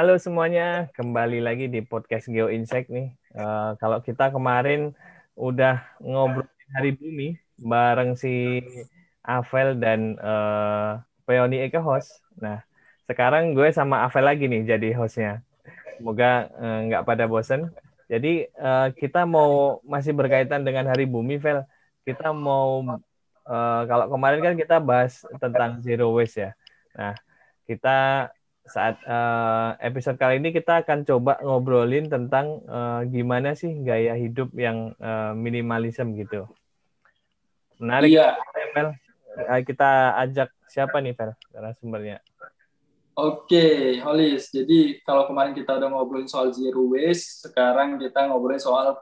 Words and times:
Halo 0.00 0.16
semuanya, 0.16 0.88
kembali 0.96 1.44
lagi 1.44 1.68
di 1.68 1.84
podcast 1.84 2.24
Geo 2.32 2.48
Insect 2.48 2.88
nih. 2.88 3.12
Uh, 3.36 3.76
kalau 3.76 4.00
kita 4.00 4.32
kemarin 4.32 4.96
udah 5.36 5.76
ngobrol 6.00 6.48
hari 6.72 6.96
bumi 6.96 7.36
bareng 7.60 8.16
si 8.16 8.64
Avel 9.20 9.76
dan 9.76 10.16
uh, 10.16 11.04
Peoni 11.28 11.60
Eka 11.68 11.84
host. 11.84 12.16
Nah, 12.40 12.64
sekarang 13.12 13.52
gue 13.52 13.68
sama 13.76 14.00
Avel 14.08 14.24
lagi 14.24 14.48
nih 14.48 14.72
jadi 14.72 14.96
hostnya. 14.96 15.44
Semoga 16.00 16.48
nggak 16.88 17.02
uh, 17.04 17.06
pada 17.12 17.28
bosen. 17.28 17.68
Jadi 18.08 18.48
uh, 18.56 18.88
kita 18.96 19.28
mau 19.28 19.84
masih 19.84 20.16
berkaitan 20.16 20.64
dengan 20.64 20.88
hari 20.88 21.04
bumi, 21.04 21.36
Vel. 21.36 21.60
Kita 22.08 22.32
mau 22.32 22.88
uh, 23.44 23.82
kalau 23.84 24.08
kemarin 24.08 24.40
kan 24.40 24.54
kita 24.56 24.80
bahas 24.80 25.28
tentang 25.36 25.84
zero 25.84 26.08
waste 26.16 26.48
ya. 26.48 26.50
Nah, 26.96 27.12
kita 27.68 28.32
saat 28.70 29.02
uh, 29.02 29.74
episode 29.82 30.14
kali 30.14 30.38
ini 30.38 30.54
kita 30.54 30.86
akan 30.86 31.02
coba 31.02 31.42
ngobrolin 31.42 32.06
tentang 32.06 32.62
uh, 32.70 33.02
gimana 33.02 33.58
sih 33.58 33.82
gaya 33.82 34.14
hidup 34.14 34.54
yang 34.54 34.94
uh, 35.02 35.34
minimalism 35.34 36.14
gitu. 36.14 36.46
Menarik. 37.82 38.14
Iya. 38.14 38.38
Vel. 38.70 38.88
Kita 39.66 40.14
ajak 40.22 40.54
siapa 40.70 41.02
nih, 41.02 41.14
Vel, 41.18 41.34
sumbernya? 41.82 42.22
Oke, 43.18 43.98
Holis. 44.00 44.54
Jadi 44.54 45.02
kalau 45.02 45.26
kemarin 45.26 45.52
kita 45.52 45.76
udah 45.76 45.88
ngobrolin 45.90 46.30
soal 46.30 46.54
zero 46.54 46.86
waste, 46.94 47.50
sekarang 47.50 47.98
kita 47.98 48.30
ngobrolin 48.30 48.62
soal 48.62 48.96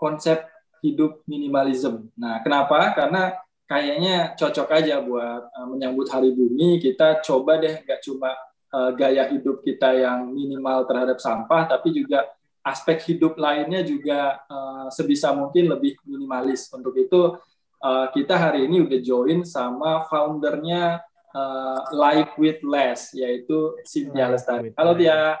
konsep 0.00 0.48
hidup 0.80 1.20
minimalism. 1.28 2.08
Nah, 2.16 2.40
kenapa? 2.40 2.96
Karena 2.96 3.36
kayaknya 3.68 4.32
cocok 4.34 4.68
aja 4.74 5.04
buat 5.04 5.52
uh, 5.52 5.66
menyambut 5.68 6.08
Hari 6.08 6.32
Bumi. 6.32 6.80
Kita 6.80 7.20
coba 7.20 7.60
deh 7.60 7.84
nggak 7.84 8.00
cuma 8.00 8.32
uh, 8.72 8.90
gaya 8.94 9.30
hidup 9.30 9.62
kita 9.62 9.94
yang 9.94 10.30
minimal 10.30 10.86
terhadap 10.86 11.18
sampah, 11.18 11.66
tapi 11.70 11.94
juga 11.94 12.26
aspek 12.60 13.00
hidup 13.12 13.40
lainnya 13.40 13.80
juga 13.80 14.40
uh, 14.46 14.86
sebisa 14.92 15.32
mungkin 15.32 15.72
lebih 15.72 15.96
minimalis. 16.04 16.68
Untuk 16.72 16.96
itu 16.96 17.36
uh, 17.80 18.06
kita 18.12 18.36
hari 18.36 18.68
ini 18.68 18.84
udah 18.84 19.00
join 19.00 19.42
sama 19.42 20.04
foundernya 20.06 21.00
uh, 21.32 21.80
Life 21.94 22.36
with 22.36 22.60
Less, 22.62 23.12
yaitu 23.16 23.76
Cynthia 23.84 24.28
Lestari. 24.30 24.70
Halo 24.76 24.92
Tia. 24.94 25.36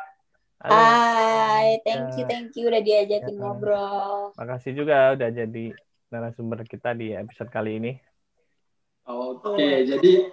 Hai, 0.60 1.80
thank 1.88 2.20
you, 2.20 2.28
thank 2.28 2.52
you 2.52 2.68
udah 2.68 2.84
diajakin 2.84 3.32
ya, 3.32 3.40
ngobrol. 3.40 4.36
Makasih 4.36 4.76
juga 4.76 5.16
udah 5.16 5.32
jadi 5.32 5.72
narasumber 6.12 6.68
kita 6.68 6.92
di 6.92 7.16
episode 7.16 7.48
kali 7.48 7.80
ini. 7.80 7.92
Oke, 9.08 9.56
okay, 9.56 9.76
jadi 9.88 10.28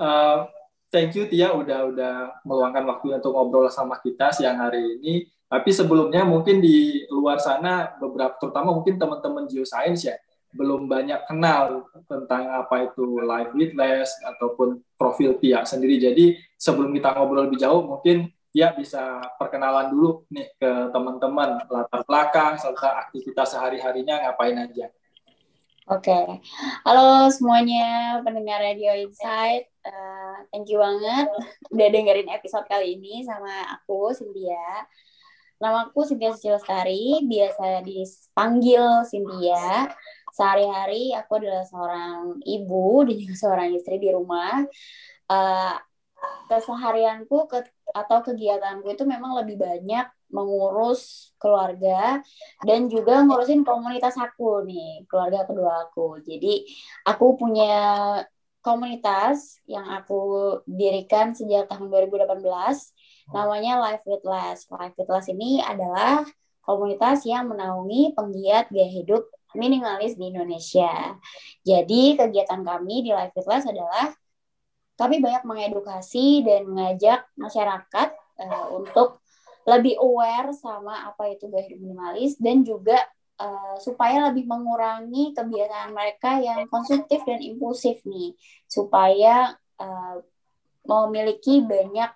uh, 0.00 0.48
thank 0.90 1.14
you 1.14 1.26
Tia 1.26 1.52
udah 1.52 1.90
udah 1.90 2.14
meluangkan 2.42 2.84
waktu 2.86 3.18
untuk 3.18 3.32
ngobrol 3.34 3.68
sama 3.70 3.98
kita 4.00 4.32
siang 4.32 4.58
hari 4.60 4.98
ini. 4.98 5.26
Tapi 5.46 5.70
sebelumnya 5.70 6.26
mungkin 6.26 6.58
di 6.58 7.06
luar 7.06 7.38
sana 7.38 7.94
beberapa 8.02 8.34
terutama 8.42 8.74
mungkin 8.74 8.98
teman-teman 8.98 9.46
geoscience 9.46 10.10
ya 10.10 10.18
belum 10.56 10.88
banyak 10.88 11.28
kenal 11.28 11.84
tentang 12.08 12.48
apa 12.48 12.90
itu 12.90 13.20
live 13.20 13.52
witness 13.52 14.10
ataupun 14.24 14.80
profil 14.96 15.36
Tia 15.38 15.62
sendiri. 15.62 16.00
Jadi 16.00 16.34
sebelum 16.56 16.90
kita 16.96 17.14
ngobrol 17.14 17.46
lebih 17.46 17.60
jauh 17.60 17.84
mungkin 17.84 18.32
Tia 18.50 18.72
bisa 18.72 19.20
perkenalan 19.36 19.92
dulu 19.92 20.24
nih 20.32 20.48
ke 20.56 20.88
teman-teman 20.88 21.68
latar 21.68 22.02
belakang 22.08 22.56
serta 22.56 23.06
aktivitas 23.06 23.52
sehari-harinya 23.52 24.26
ngapain 24.26 24.56
aja. 24.56 24.88
Oke, 25.86 26.10
okay. 26.10 26.42
halo 26.82 27.30
semuanya 27.30 28.18
pendengar 28.26 28.58
Radio 28.58 28.90
Insight. 28.98 29.70
Uh, 29.86 30.34
thank 30.50 30.66
you 30.66 30.82
banget 30.82 31.30
udah 31.70 31.88
dengerin 31.94 32.26
episode 32.26 32.66
kali 32.66 32.98
ini 32.98 33.22
sama 33.22 33.62
aku 33.70 34.10
Cynthia. 34.10 34.82
Nama 35.62 35.86
aku 35.86 36.02
Cynthia 36.02 36.34
Sucilestari, 36.34 37.22
biasa 37.30 37.86
dipanggil 37.86 38.82
Cynthia. 39.06 39.86
Sehari-hari 40.34 41.14
aku 41.14 41.38
adalah 41.38 41.62
seorang 41.62 42.42
ibu 42.42 43.06
dan 43.06 43.16
juga 43.22 43.34
seorang 43.38 43.68
istri 43.78 44.02
di 44.02 44.10
rumah. 44.10 44.66
Uh, 45.30 45.78
keseharianku 46.50 47.46
ke, 47.46 47.62
atau 47.94 48.26
kegiatanku 48.26 48.90
itu 48.90 49.06
memang 49.06 49.38
lebih 49.38 49.54
banyak 49.54 50.06
mengurus 50.30 51.32
keluarga 51.38 52.20
dan 52.66 52.90
juga 52.90 53.22
ngurusin 53.22 53.62
komunitas 53.62 54.18
aku 54.18 54.66
nih, 54.66 55.06
keluarga 55.06 55.46
kedua 55.46 55.86
aku. 55.88 56.18
Jadi 56.22 56.66
aku 57.06 57.38
punya 57.38 57.74
komunitas 58.66 59.62
yang 59.70 59.86
aku 59.86 60.58
dirikan 60.66 61.30
sejak 61.30 61.70
tahun 61.70 61.86
2018 61.86 62.42
namanya 63.30 63.78
Life 63.78 64.02
with 64.06 64.26
Less. 64.26 64.66
Life 64.66 64.98
with 64.98 65.06
Less 65.06 65.30
ini 65.30 65.62
adalah 65.62 66.26
komunitas 66.66 67.22
yang 67.22 67.46
menaungi 67.46 68.18
penggiat 68.18 68.66
gaya 68.74 68.90
hidup 68.90 69.30
minimalis 69.54 70.18
di 70.18 70.34
Indonesia. 70.34 71.14
Jadi 71.62 72.18
kegiatan 72.18 72.66
kami 72.66 73.06
di 73.06 73.14
Life 73.14 73.38
with 73.38 73.46
Less 73.46 73.70
adalah 73.70 74.10
kami 74.98 75.22
banyak 75.22 75.46
mengedukasi 75.46 76.42
dan 76.42 76.66
mengajak 76.66 77.22
masyarakat 77.38 78.08
uh, 78.42 78.66
untuk 78.74 79.22
lebih 79.66 79.98
aware 79.98 80.54
sama 80.54 81.10
apa 81.10 81.34
itu 81.34 81.50
gaya 81.50 81.66
hidup 81.66 81.82
minimalis 81.82 82.38
dan 82.38 82.62
juga 82.62 83.02
uh, 83.42 83.76
supaya 83.82 84.30
lebih 84.30 84.46
mengurangi 84.46 85.34
kebiasaan 85.34 85.90
mereka 85.90 86.38
yang 86.38 86.70
konsumtif 86.70 87.26
dan 87.26 87.42
impulsif 87.42 88.00
nih. 88.06 88.32
Supaya 88.70 89.58
uh, 89.82 90.16
memiliki 90.86 91.60
banyak 91.66 92.10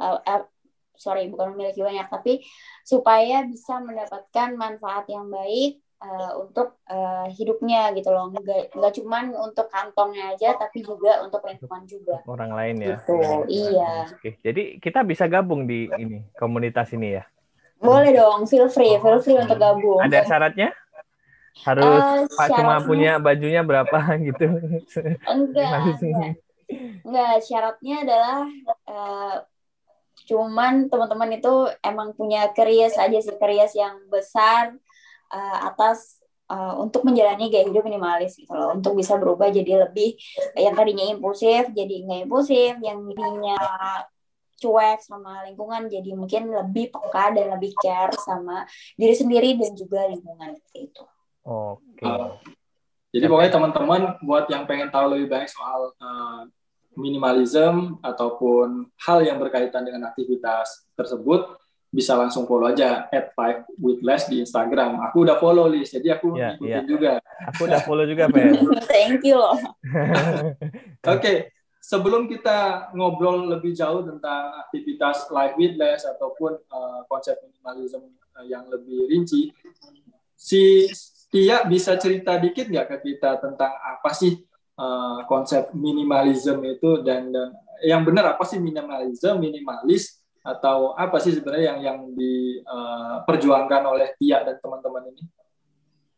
uh, 0.00 0.20
uh, 0.24 0.44
sorry 0.96 1.28
bukan 1.28 1.52
memiliki 1.52 1.84
banyak 1.84 2.08
tapi 2.08 2.40
supaya 2.80 3.44
bisa 3.44 3.78
mendapatkan 3.84 4.56
manfaat 4.56 5.04
yang 5.12 5.28
baik 5.28 5.84
uh, 6.02 6.32
untuk 6.40 6.76
uh, 6.88 7.26
hidupnya 7.32 7.92
gitu 7.96 8.12
loh. 8.12 8.32
Nggak 8.32 8.76
nggak 8.76 8.92
cuman 9.00 9.24
untuk 9.36 9.66
kantongnya 9.72 10.36
aja 10.36 10.56
tapi 10.56 10.84
juga 10.84 11.24
untuk 11.24 11.44
lingkungan 11.44 11.84
juga. 11.88 12.20
Orang 12.28 12.52
lain 12.52 12.76
ya. 12.82 12.96
Gitu. 13.00 13.16
iya. 13.48 13.92
Oke. 14.10 14.30
jadi 14.40 14.62
kita 14.80 15.00
bisa 15.06 15.24
gabung 15.30 15.64
di 15.64 15.88
ini 15.96 16.24
komunitas 16.36 16.92
ini 16.92 17.20
ya? 17.20 17.24
Boleh 17.76 18.16
dong 18.16 18.48
feel 18.48 18.72
free 18.72 18.96
feel 19.00 19.20
free 19.20 19.38
untuk 19.40 19.60
gabung. 19.60 20.00
Ada 20.00 20.24
syaratnya? 20.24 20.72
Harus 21.64 22.28
uh, 22.28 22.48
cuma 22.52 22.84
punya 22.84 23.16
bajunya 23.16 23.64
berapa 23.64 23.96
gitu? 24.28 24.44
Enggak 25.24 25.96
enggak, 25.96 26.32
enggak 27.04 27.34
syaratnya 27.40 27.96
adalah 28.04 28.40
uh, 28.84 29.36
cuman 30.26 30.90
teman-teman 30.90 31.38
itu 31.38 31.54
emang 31.86 32.10
punya 32.18 32.50
kerias 32.50 32.98
aja 32.98 33.14
sih 33.22 33.36
kerias 33.38 33.72
yang 33.78 33.94
besar 34.10 34.74
uh, 35.32 35.58
atas 35.72 36.20
uh, 36.50 36.78
untuk 36.78 37.02
menjalani 37.06 37.50
gaya 37.50 37.66
hidup 37.66 37.86
minimalis 37.86 38.38
gitu 38.38 38.52
loh 38.52 38.74
untuk 38.74 38.94
bisa 38.98 39.18
berubah 39.18 39.50
jadi 39.50 39.88
lebih 39.88 40.18
yang 40.58 40.74
tadinya 40.74 41.04
impulsif 41.10 41.70
jadi 41.74 41.94
nggak 42.06 42.20
impulsif 42.26 42.78
yang 42.82 43.02
tadinya 43.10 43.58
cuek 44.56 44.98
sama 45.04 45.44
lingkungan 45.44 45.92
jadi 45.92 46.10
mungkin 46.16 46.48
lebih 46.48 46.88
peka 46.88 47.36
dan 47.36 47.52
lebih 47.60 47.76
care 47.76 48.16
sama 48.16 48.64
diri 48.96 49.12
sendiri 49.12 49.52
dan 49.60 49.76
juga 49.76 50.08
lingkungan 50.08 50.56
itu. 50.72 51.04
Oke. 51.44 52.00
Okay. 52.00 52.08
Uh, 52.08 52.32
jadi 53.12 53.32
pokoknya 53.32 53.52
teman-teman 53.52 54.02
buat 54.24 54.44
yang 54.48 54.64
pengen 54.64 54.88
tahu 54.88 55.16
lebih 55.16 55.28
banyak 55.32 55.48
soal 55.48 55.92
uh, 56.00 56.42
minimalism 56.96 58.00
ataupun 58.00 58.88
hal 59.04 59.20
yang 59.22 59.36
berkaitan 59.36 59.84
dengan 59.84 60.08
aktivitas 60.08 60.88
tersebut 60.96 61.44
bisa 61.90 62.18
langsung 62.18 62.44
follow 62.44 62.68
aja 62.68 63.06
at 63.08 63.32
five 63.32 63.64
with 63.78 64.02
less 64.02 64.26
di 64.26 64.42
Instagram. 64.42 65.00
Aku 65.10 65.24
udah 65.24 65.38
follow 65.38 65.70
list, 65.70 65.96
jadi 65.96 66.18
aku 66.18 66.34
yeah, 66.36 66.58
ikutin 66.58 66.72
yeah. 66.72 66.84
juga. 66.84 67.12
Aku 67.54 67.70
udah 67.70 67.80
follow 67.86 68.04
juga, 68.04 68.28
Pak. 68.32 68.42
Thank 68.90 69.22
you 69.24 69.38
loh. 69.38 69.56
Oke, 69.56 70.52
okay. 71.02 71.36
sebelum 71.78 72.26
kita 72.26 72.90
ngobrol 72.92 73.48
lebih 73.48 73.72
jauh 73.72 74.02
tentang 74.02 74.66
aktivitas 74.66 75.30
live 75.30 75.54
with 75.56 75.74
less 75.78 76.02
ataupun 76.04 76.58
uh, 76.68 77.00
konsep 77.06 77.38
minimalism 77.40 78.02
yang 78.44 78.68
lebih 78.68 79.08
rinci, 79.08 79.54
si 80.36 80.84
Tia 81.26 81.66
bisa 81.66 81.98
cerita 81.98 82.38
dikit 82.38 82.70
nggak 82.70 82.86
ke 82.86 82.96
kita 83.02 83.42
tentang 83.42 83.72
apa 83.72 84.14
sih 84.14 84.38
uh, 84.78 85.26
konsep 85.26 85.74
minimalism 85.74 86.62
itu 86.62 87.02
dan, 87.02 87.34
dan 87.34 87.50
yang 87.82 88.06
benar 88.06 88.36
apa 88.36 88.44
sih 88.46 88.62
minimalism, 88.62 89.36
minimalis 89.42 90.22
atau 90.46 90.94
apa 90.94 91.18
sih 91.18 91.34
sebenarnya 91.34 91.74
yang 91.74 91.80
yang 91.82 91.98
diperjuangkan 92.14 93.82
uh, 93.82 93.90
oleh 93.90 94.14
Tia 94.14 94.46
dan 94.46 94.62
teman-teman 94.62 95.10
ini? 95.10 95.26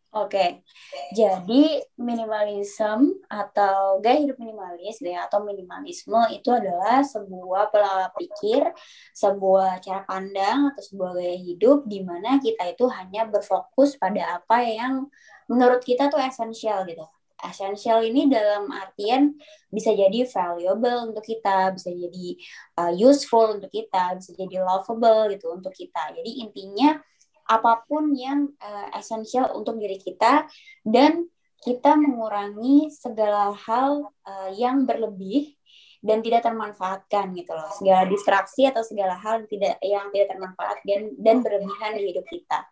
Oke, 0.08 0.64
jadi 1.12 1.84
minimalism 2.00 3.12
atau 3.28 4.00
gaya 4.00 4.24
hidup 4.24 4.40
minimalis 4.40 5.04
ya 5.04 5.28
atau 5.28 5.44
minimalisme 5.44 6.16
itu 6.32 6.48
adalah 6.48 7.04
sebuah 7.04 7.68
pola 7.68 8.08
pikir, 8.16 8.72
sebuah 9.12 9.84
cara 9.84 10.08
pandang 10.08 10.72
atau 10.72 10.80
sebuah 10.80 11.12
gaya 11.12 11.36
hidup 11.36 11.84
di 11.84 12.00
mana 12.00 12.40
kita 12.40 12.72
itu 12.72 12.88
hanya 12.88 13.28
berfokus 13.28 14.00
pada 14.00 14.40
apa 14.40 14.64
yang 14.64 15.12
menurut 15.44 15.84
kita 15.84 16.08
tuh 16.08 16.24
esensial 16.24 16.88
gitu. 16.88 17.04
Essential 17.44 18.02
ini 18.02 18.26
dalam 18.26 18.70
artian 18.72 19.34
bisa 19.68 19.92
jadi 19.92 20.24
valuable 20.26 21.12
untuk 21.12 21.24
kita, 21.26 21.74
bisa 21.74 21.90
jadi 21.92 22.28
uh, 22.80 22.92
useful 22.94 23.58
untuk 23.58 23.70
kita, 23.70 24.16
bisa 24.16 24.32
jadi 24.34 24.64
lovable 24.64 25.28
gitu 25.34 25.52
untuk 25.52 25.74
kita. 25.74 26.14
Jadi 26.14 26.42
intinya 26.42 26.98
apa 27.48 27.82
pun 27.88 28.12
yang 28.12 28.52
uh, 28.60 28.86
essential 28.94 29.56
untuk 29.56 29.80
diri 29.80 29.96
kita 29.96 30.46
dan 30.84 31.26
kita 31.58 31.98
mengurangi 31.98 32.86
segala 32.94 33.50
hal 33.50 34.14
uh, 34.22 34.50
yang 34.54 34.86
berlebih 34.86 35.57
dan 35.98 36.22
tidak 36.22 36.46
termanfaatkan 36.46 37.34
gitu 37.34 37.50
loh. 37.50 37.66
Segala 37.74 38.06
distraksi 38.06 38.70
atau 38.70 38.86
segala 38.86 39.18
hal 39.18 39.42
yang 39.42 39.50
tidak 39.50 39.74
yang 39.82 40.06
tidak 40.14 40.28
termanfaat 40.30 40.78
dan 40.86 41.10
dan 41.18 41.36
berlebihan 41.42 41.98
di 41.98 42.14
hidup 42.14 42.26
kita. 42.30 42.62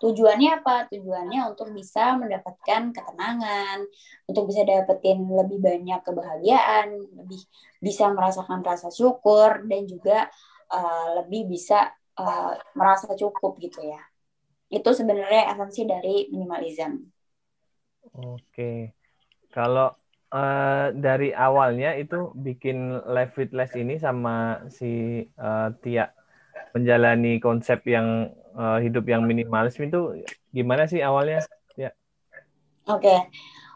Tujuannya 0.00 0.64
apa? 0.64 0.88
Tujuannya 0.88 1.40
untuk 1.52 1.68
bisa 1.76 2.16
mendapatkan 2.16 2.88
ketenangan 2.96 3.84
untuk 4.24 4.48
bisa 4.48 4.64
dapetin 4.64 5.20
lebih 5.28 5.60
banyak 5.60 6.00
kebahagiaan 6.00 6.96
lebih 7.20 7.40
bisa 7.84 8.08
merasakan 8.08 8.64
rasa 8.64 8.88
syukur 8.88 9.60
dan 9.68 9.84
juga 9.84 10.32
uh, 10.72 11.20
lebih 11.20 11.52
bisa 11.52 11.92
uh, 12.16 12.56
merasa 12.72 13.12
cukup 13.12 13.60
gitu 13.60 13.84
ya. 13.84 14.00
Itu 14.72 14.96
sebenarnya 14.96 15.52
esensi 15.52 15.84
dari 15.84 16.32
minimalism. 16.32 16.96
Oke. 18.16 18.96
Kalau 19.50 19.99
uh, 20.34 20.94
dari 20.94 21.34
awalnya 21.34 21.94
itu 21.98 22.30
bikin 22.34 23.02
live 23.06 23.34
with 23.36 23.52
less 23.54 23.74
ini 23.74 23.98
sama 23.98 24.64
si 24.70 25.22
uh, 25.38 25.74
Tia 25.82 26.10
menjalani 26.74 27.42
konsep 27.42 27.82
yang 27.86 28.30
uh, 28.54 28.78
hidup 28.78 29.06
yang 29.06 29.26
minimalis 29.26 29.78
itu 29.78 30.22
gimana 30.54 30.86
sih 30.86 31.02
awalnya? 31.02 31.42
Ya. 31.74 31.90
Oke. 32.86 33.06
Okay. 33.06 33.20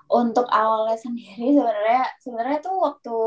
Untuk 0.04 0.46
awalnya 0.52 1.00
sendiri 1.00 1.58
sebenarnya 1.58 2.04
sebenarnya 2.22 2.58
tuh 2.62 2.76
waktu 2.76 3.18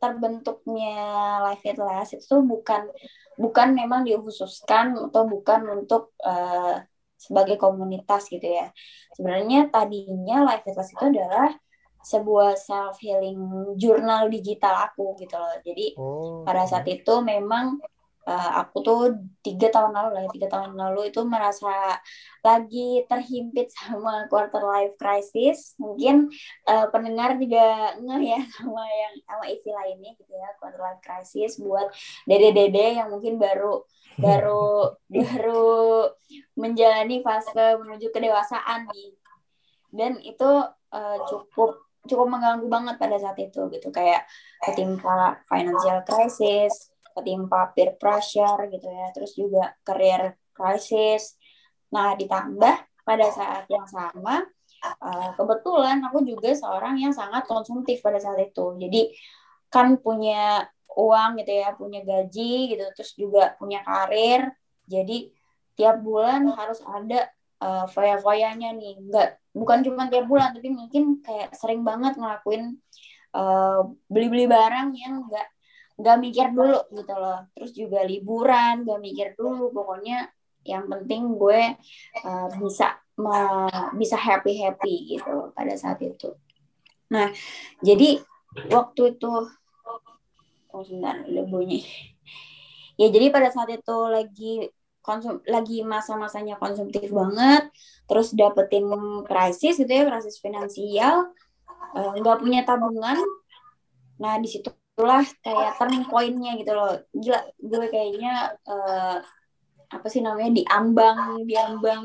terbentuknya 0.00 0.96
live 1.44 1.64
with 1.64 1.80
less 1.80 2.10
itu 2.16 2.34
bukan 2.40 2.88
bukan 3.36 3.68
memang 3.76 4.04
dikhususkan 4.08 4.96
atau 4.96 5.28
bukan 5.28 5.80
untuk 5.80 6.16
uh, 6.24 6.80
sebagai 7.16 7.60
komunitas 7.60 8.28
gitu 8.30 8.46
ya. 8.46 8.70
Sebenarnya 9.16 9.68
tadinya 9.68 10.44
live 10.48 10.64
with 10.64 10.76
less 10.76 10.92
itu 10.92 11.04
adalah 11.04 11.50
sebuah 12.00 12.56
self 12.56 12.96
healing 13.00 13.38
jurnal 13.76 14.32
digital 14.32 14.88
aku 14.88 15.14
gitu 15.20 15.36
loh. 15.36 15.56
Jadi 15.60 15.86
oh. 16.00 16.42
pada 16.48 16.64
saat 16.64 16.88
itu 16.88 17.14
memang 17.20 17.76
uh, 18.30 18.50
aku 18.64 18.76
tuh 18.84 19.00
tiga 19.40 19.72
tahun 19.72 19.92
lalu 19.96 20.10
lah, 20.16 20.24
tiga 20.32 20.48
tahun 20.48 20.72
lalu 20.76 21.10
itu 21.10 21.20
merasa 21.24 21.98
lagi 22.44 23.04
terhimpit 23.08 23.72
sama 23.76 24.26
quarter 24.30 24.62
life 24.62 24.94
crisis. 25.00 25.74
Mungkin 25.80 26.28
uh, 26.68 26.86
pendengar 26.92 27.36
juga 27.36 27.96
ngeh 27.98 28.22
ya 28.36 28.40
sama 28.56 28.84
yang 28.86 29.14
sama 29.24 29.44
istilah 29.48 29.84
ini 29.90 30.14
gitu 30.16 30.32
ya 30.34 30.50
quarter 30.60 30.80
life 30.80 31.02
crisis 31.02 31.58
buat 31.60 31.90
dede-dede 32.28 33.00
yang 33.00 33.08
mungkin 33.10 33.36
baru 33.40 33.84
baru 34.24 35.00
baru 35.08 36.12
menjalani 36.58 37.24
fase 37.24 37.80
menuju 37.80 38.12
kedewasaan 38.12 38.88
nih. 38.92 39.16
Dan 39.90 40.22
itu 40.22 40.50
uh, 40.94 41.18
cukup 41.26 41.89
cukup 42.08 42.26
mengganggu 42.32 42.66
banget 42.68 42.96
pada 42.96 43.16
saat 43.20 43.38
itu 43.40 43.60
gitu. 43.72 43.88
Kayak 43.92 44.24
ketimpa 44.62 45.40
financial 45.48 46.04
crisis 46.04 46.90
ketimpa 47.10 47.74
peer 47.74 47.98
pressure 47.98 48.70
gitu 48.70 48.86
ya. 48.86 49.06
Terus 49.12 49.32
juga 49.34 49.74
career 49.82 50.38
crisis. 50.54 51.36
Nah 51.90 52.14
ditambah 52.14 52.74
pada 53.02 53.26
saat 53.34 53.66
yang 53.66 53.84
sama 53.90 54.46
uh, 54.80 55.30
kebetulan 55.36 56.00
aku 56.06 56.22
juga 56.24 56.54
seorang 56.54 57.00
yang 57.00 57.12
sangat 57.12 57.44
konsumtif 57.44 58.00
pada 58.00 58.22
saat 58.22 58.40
itu. 58.40 58.76
Jadi 58.78 59.12
kan 59.70 59.98
punya 60.00 60.66
uang 60.90 61.38
gitu 61.42 61.52
ya 61.54 61.74
punya 61.74 62.00
gaji 62.02 62.74
gitu. 62.74 62.84
Terus 62.96 63.12
juga 63.18 63.54
punya 63.58 63.82
karir. 63.84 64.50
Jadi 64.86 65.30
tiap 65.74 66.02
bulan 66.02 66.50
harus 66.50 66.80
ada 66.84 67.30
uh, 67.62 67.86
foya-foyanya 67.90 68.74
nih. 68.74 68.94
Nggak 69.02 69.28
bukan 69.50 69.82
cuma 69.82 70.06
tiap 70.06 70.30
bulan 70.30 70.54
tapi 70.54 70.70
mungkin 70.70 71.18
kayak 71.22 71.54
sering 71.58 71.82
banget 71.82 72.14
ngelakuin 72.14 72.78
uh, 73.34 73.82
beli-beli 74.06 74.46
barang 74.46 74.94
yang 74.94 75.26
nggak 75.26 75.48
nggak 76.00 76.16
mikir 76.16 76.46
dulu 76.56 76.80
gitu 76.96 77.14
loh. 77.14 77.44
Terus 77.52 77.70
juga 77.76 78.00
liburan 78.06 78.88
nggak 78.88 79.00
mikir 79.00 79.28
dulu. 79.36 79.68
Pokoknya 79.74 80.30
yang 80.64 80.88
penting 80.88 81.36
gue 81.36 81.60
uh, 82.24 82.48
bisa 82.60 82.96
uh, 83.20 83.90
bisa 83.96 84.16
happy 84.16 84.60
happy 84.60 85.16
gitu 85.16 85.52
pada 85.52 85.74
saat 85.76 86.00
itu. 86.00 86.32
Nah 87.12 87.28
jadi 87.84 88.22
waktu 88.70 89.18
itu 89.18 89.32
oh 90.70 90.82
sebentar 90.86 91.20
ada 91.20 91.42
bunyi. 91.44 91.82
Ya 93.00 93.08
jadi 93.08 93.32
pada 93.32 93.48
saat 93.48 93.72
itu 93.72 93.96
lagi 94.12 94.68
konsum 95.00 95.40
lagi 95.48 95.80
masa-masanya 95.80 96.60
konsumtif 96.60 97.08
banget 97.08 97.72
terus 98.04 98.36
dapetin 98.36 98.84
krisis 99.24 99.80
gitu 99.80 99.88
ya 99.88 100.04
krisis 100.08 100.36
finansial 100.38 101.32
eh, 101.96 102.12
nggak 102.20 102.36
uh, 102.36 102.40
punya 102.40 102.60
tabungan. 102.68 103.18
Nah 104.20 104.36
di 104.36 104.48
situlah 104.50 105.24
kayak 105.40 105.80
turning 105.80 106.04
pointnya 106.04 106.52
gitu 106.60 106.72
loh. 106.76 107.00
Gila 107.16 107.40
gue 107.56 107.86
kayaknya 107.88 108.54
uh, 108.68 109.18
apa 109.90 110.06
sih 110.06 110.22
namanya 110.22 110.54
diambang 110.54 111.42
diambang 111.48 112.04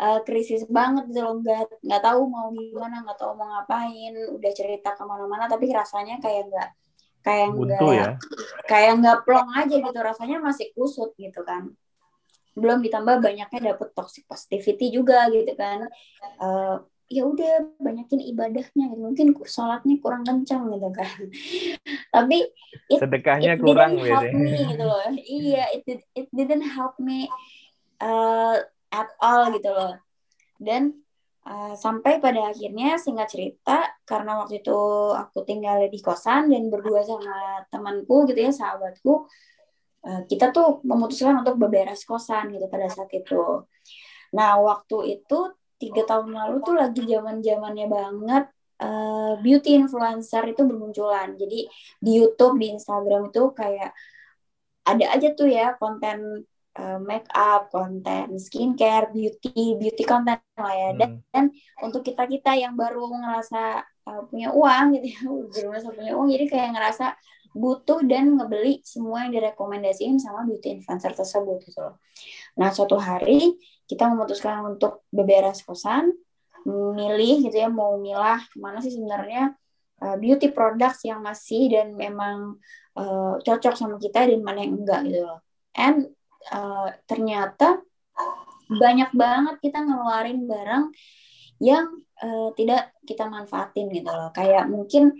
uh, 0.00 0.18
krisis 0.24 0.64
banget 0.66 1.12
gitu 1.12 1.20
loh. 1.20 1.36
Nggak 1.44 1.84
nggak 1.84 2.02
tahu 2.02 2.20
mau 2.24 2.48
gimana 2.50 3.04
nggak 3.04 3.18
tahu 3.20 3.32
mau 3.36 3.48
ngapain 3.60 4.14
udah 4.32 4.52
cerita 4.56 4.96
ke 4.96 5.02
mana-mana 5.04 5.44
tapi 5.44 5.68
rasanya 5.68 6.18
kayak 6.24 6.48
nggak 6.48 6.68
kayak 7.20 7.46
nggak 7.52 7.80
ya? 7.92 8.08
kayak 8.64 8.92
nggak 9.04 9.18
plong 9.28 9.50
aja 9.52 9.76
gitu. 9.76 9.98
Rasanya 10.00 10.40
masih 10.40 10.72
kusut 10.72 11.12
gitu 11.20 11.44
kan 11.44 11.68
belum 12.54 12.82
ditambah 12.86 13.20
banyaknya 13.20 13.74
dapet 13.74 13.88
toxic 13.92 14.24
positivity 14.26 14.94
juga 14.94 15.26
gitu 15.30 15.52
kan. 15.58 15.86
Uh, 16.38 16.82
ya 17.12 17.22
udah 17.28 17.76
banyakin 17.76 18.20
ibadahnya 18.32 18.84
gitu. 18.90 19.00
mungkin 19.00 19.26
sholatnya 19.44 20.00
kurang 20.00 20.24
kencang 20.24 20.72
gitu 20.72 20.88
kan. 20.94 21.18
Tapi 22.14 22.38
it, 22.88 22.98
sedekahnya 22.98 23.54
it 23.54 23.60
kurang 23.60 24.00
didn't 24.00 24.08
help 24.08 24.32
me 24.32 24.54
gitu 24.72 24.84
loh. 24.84 25.02
Iya 25.14 25.64
it, 25.74 25.84
it 26.16 26.28
didn't 26.32 26.64
help 26.64 26.96
me 26.96 27.28
uh, 28.00 28.56
at 28.90 29.10
all 29.20 29.52
gitu 29.52 29.68
loh. 29.68 29.94
Dan 30.56 31.04
uh, 31.44 31.74
sampai 31.76 32.18
pada 32.18 32.50
akhirnya 32.50 32.96
singkat 32.96 33.28
cerita 33.28 33.84
karena 34.08 34.40
waktu 34.40 34.64
itu 34.64 34.80
aku 35.12 35.44
tinggal 35.44 35.84
di 35.86 36.00
kosan 36.00 36.48
dan 36.50 36.72
berdua 36.72 37.04
sama 37.04 37.68
temanku 37.68 38.24
gitu 38.28 38.40
ya 38.40 38.52
sahabatku 38.52 39.28
kita 40.04 40.52
tuh 40.52 40.84
memutuskan 40.84 41.40
untuk 41.40 41.56
beberes 41.56 42.04
kosan 42.04 42.52
gitu 42.52 42.68
pada 42.68 42.92
saat 42.92 43.08
itu. 43.12 43.64
Nah 44.36 44.60
waktu 44.60 45.20
itu 45.20 45.38
tiga 45.80 46.02
tahun 46.04 46.32
lalu 46.32 46.56
tuh 46.60 46.74
lagi 46.76 47.02
zaman 47.08 47.40
zamannya 47.40 47.86
banget 47.88 48.44
uh, 48.80 49.34
beauty 49.40 49.78
influencer 49.78 50.42
itu 50.50 50.62
bermunculan. 50.64 51.36
Jadi 51.38 51.68
di 52.00 52.10
YouTube, 52.18 52.58
di 52.58 52.74
Instagram 52.74 53.30
itu 53.30 53.42
kayak 53.54 53.92
ada 54.84 55.04
aja 55.16 55.28
tuh 55.32 55.48
ya 55.48 55.76
konten 55.80 56.44
uh, 56.76 56.98
make 57.00 57.28
up, 57.32 57.70
konten 57.72 58.36
skincare, 58.36 59.10
beauty, 59.10 59.78
beauty 59.78 60.02
konten 60.04 60.38
lah 60.58 60.74
ya. 60.74 60.90
Dan, 60.98 61.10
hmm. 61.20 61.30
dan 61.32 61.44
untuk 61.80 62.04
kita 62.04 62.28
kita 62.28 62.58
yang 62.58 62.74
baru 62.74 63.08
ngerasa 63.08 63.82
uh, 64.08 64.22
punya 64.28 64.52
uang 64.52 64.98
gitu 64.98 65.06
ya, 65.08 65.20
baru 65.52 65.66
ngerasa 65.72 65.88
punya 65.94 66.12
uang, 66.18 66.28
jadi 66.30 66.44
kayak 66.50 66.70
ngerasa 66.76 67.06
butuh 67.54 68.02
dan 68.02 68.34
ngebeli 68.34 68.82
semua 68.82 69.24
yang 69.24 69.38
direkomendasiin 69.38 70.18
sama 70.18 70.42
beauty 70.42 70.74
influencer 70.82 71.14
tersebut 71.14 71.62
gitu 71.62 71.78
loh. 71.78 72.02
Nah 72.58 72.74
suatu 72.74 72.98
hari 72.98 73.54
kita 73.86 74.10
memutuskan 74.10 74.66
untuk 74.66 75.06
beberes 75.14 75.62
kosan, 75.62 76.10
milih 76.66 77.46
gitu 77.46 77.56
ya 77.60 77.68
mau 77.70 78.00
milah 78.00 78.40
mana 78.58 78.82
sih 78.82 78.90
sebenarnya 78.90 79.54
uh, 80.02 80.16
beauty 80.18 80.50
products 80.50 81.04
yang 81.06 81.20
masih 81.22 81.70
dan 81.70 81.94
memang 81.94 82.58
uh, 82.98 83.38
cocok 83.38 83.74
sama 83.76 83.96
kita 84.02 84.26
dan 84.26 84.40
mana 84.42 84.66
yang 84.66 84.82
enggak 84.82 85.00
gitu 85.06 85.22
loh. 85.22 85.40
And 85.76 86.10
uh, 86.50 86.90
ternyata 87.06 87.84
banyak 88.66 89.12
banget 89.12 89.56
kita 89.60 89.78
ngeluarin 89.84 90.48
barang 90.48 90.84
yang 91.62 91.86
uh, 92.24 92.50
tidak 92.56 92.96
kita 93.04 93.28
manfaatin 93.28 93.92
gitu 93.92 94.08
loh. 94.08 94.32
Kayak 94.32 94.66
mungkin 94.72 95.14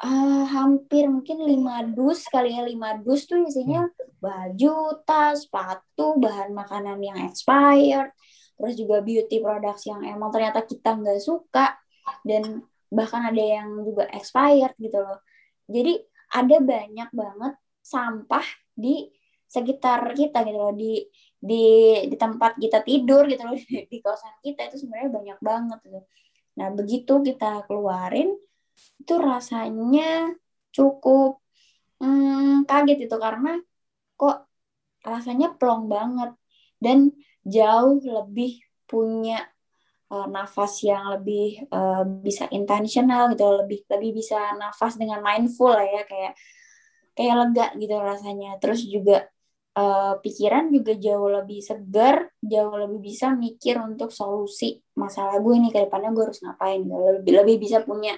uh, 0.00 0.44
hampir 0.48 1.04
mungkin 1.10 1.44
lima 1.44 1.84
dus 1.84 2.24
kali 2.30 2.56
ya 2.56 2.64
lima 2.64 2.96
dus 3.02 3.28
tuh 3.28 3.44
isinya 3.44 3.84
baju, 4.22 5.02
tas, 5.02 5.44
sepatu, 5.44 6.16
bahan 6.22 6.54
makanan 6.54 7.02
yang 7.02 7.18
expired, 7.26 8.14
terus 8.54 8.78
juga 8.78 9.02
beauty 9.02 9.42
products 9.42 9.90
yang 9.90 10.06
emang 10.06 10.30
ternyata 10.30 10.62
kita 10.62 10.94
nggak 10.94 11.18
suka 11.18 11.74
dan 12.22 12.62
bahkan 12.86 13.26
ada 13.26 13.42
yang 13.42 13.82
juga 13.82 14.06
expired 14.14 14.78
gitu 14.78 15.02
loh. 15.02 15.18
Jadi 15.66 15.98
ada 16.32 16.56
banyak 16.62 17.10
banget 17.10 17.54
sampah 17.82 18.46
di 18.72 19.10
sekitar 19.50 20.16
kita 20.16 20.46
gitu 20.48 20.56
loh 20.56 20.72
di 20.72 21.02
di 21.42 21.64
di 22.08 22.16
tempat 22.16 22.56
kita 22.56 22.80
tidur 22.86 23.26
gitu 23.26 23.42
loh 23.42 23.52
di, 23.60 23.90
di 23.90 23.98
kosan 23.98 24.38
kita 24.40 24.70
itu 24.70 24.86
sebenarnya 24.86 25.10
banyak 25.10 25.38
banget 25.42 25.78
gitu. 25.82 26.00
Nah, 26.52 26.68
begitu 26.72 27.12
kita 27.24 27.64
keluarin, 27.64 28.36
itu 29.02 29.14
rasanya 29.18 30.32
cukup 30.72 31.42
hmm, 32.00 32.64
kaget 32.64 33.06
itu 33.06 33.16
karena 33.18 33.58
kok 34.16 34.46
rasanya 35.02 35.54
plong 35.58 35.90
banget 35.90 36.30
dan 36.78 37.10
jauh 37.42 37.98
lebih 37.98 38.62
punya 38.86 39.42
uh, 40.12 40.26
nafas 40.30 40.84
yang 40.86 41.10
lebih 41.10 41.66
uh, 41.72 42.06
bisa 42.06 42.46
intentional 42.54 43.32
gitu 43.34 43.48
lebih 43.64 43.82
lebih 43.90 44.22
bisa 44.22 44.54
nafas 44.60 44.94
dengan 45.00 45.24
mindful 45.24 45.72
lah 45.72 45.86
ya 45.86 46.02
kayak 46.06 46.34
kayak 47.16 47.34
lega 47.36 47.66
gitu 47.76 47.94
rasanya. 47.98 48.56
Terus 48.60 48.84
juga 48.88 49.26
uh, 49.76 50.14
pikiran 50.20 50.68
juga 50.72 50.92
jauh 50.96 51.28
lebih 51.28 51.60
segar 51.64 52.28
jauh 52.40 52.76
lebih 52.76 53.00
bisa 53.00 53.32
mikir 53.32 53.80
untuk 53.80 54.12
solusi 54.12 54.80
masalah 54.96 55.40
gue 55.40 55.54
ini 55.56 55.68
ke 55.72 55.88
depannya 55.88 56.12
gue 56.12 56.24
harus 56.28 56.40
ngapain 56.44 56.80
lebih 56.84 57.32
lebih 57.44 57.56
bisa 57.60 57.80
punya 57.84 58.16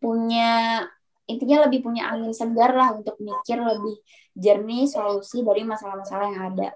punya 0.00 0.82
intinya 1.30 1.70
lebih 1.70 1.86
punya 1.86 2.10
angin 2.10 2.34
segar 2.34 2.74
lah 2.74 2.90
untuk 2.96 3.14
mikir 3.22 3.62
lebih 3.62 4.02
jernih 4.34 4.90
solusi 4.90 5.46
dari 5.46 5.62
masalah-masalah 5.62 6.26
yang 6.34 6.44
ada. 6.56 6.68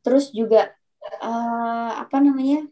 Terus 0.00 0.32
juga 0.32 0.72
uh, 1.20 1.92
apa 2.00 2.16
namanya 2.22 2.64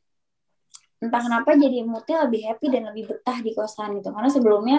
entah 1.04 1.21
kenapa 1.21 1.52
jadi 1.61 1.85
moodnya 1.85 2.25
lebih 2.25 2.40
happy 2.49 2.66
dan 2.73 2.88
lebih 2.88 3.04
betah 3.12 3.38
di 3.45 3.52
kosan 3.52 4.00
gitu. 4.00 4.09
Karena 4.09 4.31
sebelumnya 4.33 4.78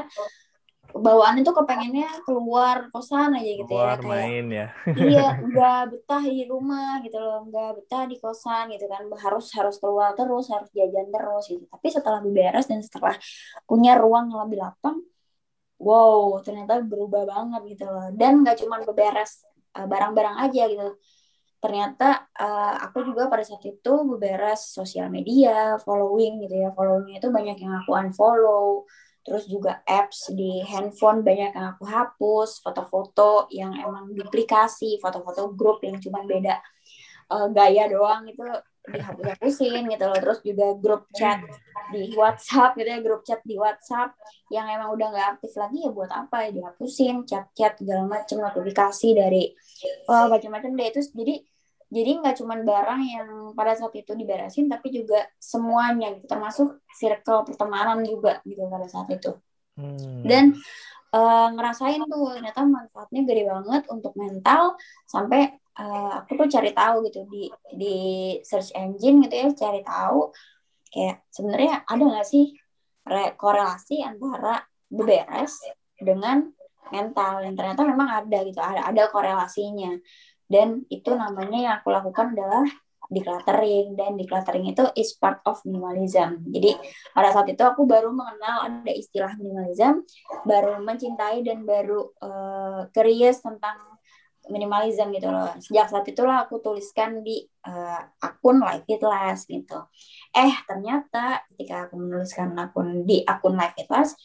bawaan 0.96 1.44
itu 1.44 1.52
kepengennya 1.52 2.24
keluar 2.24 2.88
kosan 2.88 3.36
aja 3.36 3.52
gitu 3.52 3.68
ya, 3.68 3.68
keluar 3.68 3.98
ya 4.00 4.00
kayak 4.00 4.08
main 4.08 4.46
ya. 4.48 4.68
iya 4.96 5.28
nggak 5.52 5.82
betah 5.92 6.24
di 6.24 6.44
rumah 6.48 7.04
gitu 7.04 7.18
loh 7.20 7.44
nggak 7.52 7.70
betah 7.84 8.04
di 8.08 8.16
kosan 8.16 8.72
gitu 8.72 8.88
kan. 8.88 9.04
Harus 9.20 9.52
harus 9.52 9.76
keluar 9.76 10.16
terus 10.16 10.48
harus 10.48 10.72
jajan 10.72 11.12
terus 11.12 11.44
gitu. 11.52 11.64
Tapi 11.68 11.88
setelah 11.92 12.24
beres 12.24 12.66
dan 12.72 12.80
setelah 12.80 13.16
punya 13.68 14.00
ruang 14.00 14.32
yang 14.32 14.48
lebih 14.48 14.64
lapang 14.64 15.04
wow 15.84 16.40
ternyata 16.40 16.80
berubah 16.80 17.28
banget 17.28 17.62
gitu 17.76 17.86
loh. 17.92 18.08
Dan 18.16 18.48
nggak 18.48 18.64
cuma 18.64 18.80
beberes 18.88 19.44
eh, 19.76 19.84
barang-barang 19.84 20.48
aja 20.48 20.64
gitu. 20.72 20.96
Ternyata 21.66 22.30
uh, 22.38 22.78
aku 22.86 23.02
juga 23.10 23.26
pada 23.26 23.42
saat 23.42 23.66
itu 23.66 23.94
beberes 24.06 24.70
sosial 24.70 25.10
media, 25.10 25.82
following 25.82 26.46
gitu 26.46 26.62
ya. 26.62 26.70
Followingnya 26.78 27.18
itu 27.18 27.30
banyak 27.34 27.58
yang 27.58 27.74
aku 27.82 27.92
unfollow. 27.98 28.86
Terus 29.26 29.50
juga 29.50 29.82
apps 29.90 30.30
di 30.38 30.62
handphone 30.62 31.26
banyak 31.26 31.58
yang 31.58 31.68
aku 31.74 31.84
hapus, 31.90 32.62
foto-foto 32.62 33.50
yang 33.50 33.74
emang 33.74 34.14
duplikasi, 34.14 35.02
foto-foto 35.02 35.50
grup 35.58 35.82
yang 35.82 35.98
cuma 35.98 36.22
beda 36.22 36.62
uh, 37.34 37.50
gaya 37.50 37.90
doang 37.90 38.30
itu 38.30 38.46
dihapus-hapusin 38.86 39.90
gitu 39.90 40.06
loh. 40.06 40.20
Terus 40.22 40.40
juga 40.46 40.66
grup 40.78 41.10
chat 41.10 41.42
di 41.90 42.14
WhatsApp 42.14 42.78
gitu 42.78 42.86
ya, 42.86 43.00
grup 43.02 43.22
chat 43.26 43.42
di 43.42 43.58
WhatsApp 43.58 44.14
yang 44.54 44.70
emang 44.70 44.94
udah 44.94 45.08
nggak 45.10 45.28
aktif 45.38 45.58
lagi 45.58 45.78
ya 45.82 45.90
buat 45.90 46.12
apa 46.14 46.46
ya 46.46 46.50
dihapusin, 46.54 47.26
chat-chat 47.26 47.82
segala 47.82 48.06
macam 48.06 48.46
notifikasi 48.46 49.10
dari 49.18 49.44
oh, 50.06 50.30
macam-macam 50.30 50.70
deh 50.78 50.88
itu 50.94 51.02
jadi 51.18 51.36
jadi 51.92 52.12
nggak 52.22 52.36
cuma 52.42 52.58
barang 52.60 53.02
yang 53.06 53.28
pada 53.54 53.78
saat 53.78 53.94
itu 53.94 54.12
diberesin 54.18 54.68
tapi 54.68 54.90
juga 54.90 55.26
semuanya 55.38 56.14
gitu. 56.18 56.26
Termasuk 56.30 56.82
circle 56.94 57.46
pertemanan 57.48 58.02
juga 58.06 58.42
gitu 58.46 58.66
pada 58.68 58.88
saat 58.90 59.10
itu. 59.12 59.36
Hmm. 59.76 60.24
dan 60.24 60.56
uh, 61.12 61.52
ngerasain 61.52 62.00
tuh 62.08 62.32
ternyata 62.32 62.64
manfaatnya 62.64 63.28
gede 63.28 63.44
banget 63.44 63.84
untuk 63.92 64.16
mental 64.16 64.80
sampai 65.04 65.52
uh, 65.76 66.24
aku 66.24 66.40
tuh 66.40 66.48
cari 66.48 66.72
tahu 66.72 67.04
gitu 67.12 67.28
di 67.28 67.52
di 67.76 67.96
search 68.40 68.72
engine 68.72 69.28
gitu 69.28 69.36
ya 69.36 69.48
cari 69.52 69.84
tahu 69.84 70.32
kayak 70.96 71.28
sebenarnya 71.28 71.84
ada 71.84 72.04
nggak 72.08 72.24
sih 72.24 72.56
korelasi 73.36 74.00
antara 74.00 74.64
beberes 74.88 75.60
dengan 76.00 76.48
mental? 76.90 77.44
Yang 77.44 77.56
ternyata 77.60 77.82
memang 77.84 78.10
ada 78.24 78.38
gitu 78.48 78.60
ada 78.64 78.82
ada 78.88 79.04
korelasinya 79.12 79.92
dan 80.46 80.86
itu 80.94 81.10
namanya 81.14 81.60
yang 81.60 81.74
aku 81.82 81.90
lakukan 81.90 82.38
adalah 82.38 82.66
decluttering 83.10 83.94
dan 83.94 84.18
decluttering 84.18 84.66
itu 84.66 84.82
is 84.98 85.14
part 85.18 85.42
of 85.46 85.62
minimalism. 85.66 86.42
Jadi 86.50 86.74
pada 87.14 87.30
saat 87.30 87.48
itu 87.50 87.62
aku 87.62 87.86
baru 87.86 88.10
mengenal 88.10 88.66
ada 88.66 88.92
istilah 88.92 89.38
minimalism, 89.38 90.02
baru 90.46 90.82
mencintai 90.82 91.46
dan 91.46 91.66
baru 91.66 92.14
uh, 92.22 92.90
curious 92.90 93.42
tentang 93.46 93.78
minimalism 94.50 95.10
gitu 95.14 95.30
loh. 95.30 95.50
Sejak 95.58 95.90
saat 95.90 96.06
itulah 96.06 96.46
aku 96.46 96.62
tuliskan 96.62 97.26
di 97.26 97.46
uh, 97.66 98.02
akun 98.22 98.62
Life 98.62 98.86
It 98.90 99.02
Last 99.02 99.50
gitu. 99.50 99.90
Eh 100.34 100.54
ternyata 100.70 101.46
ketika 101.54 101.90
aku 101.90 101.98
menuliskan 101.98 102.54
akun 102.58 103.06
di 103.06 103.26
akun 103.26 103.58
Life 103.58 103.78
It 103.78 103.90
Last, 103.90 104.18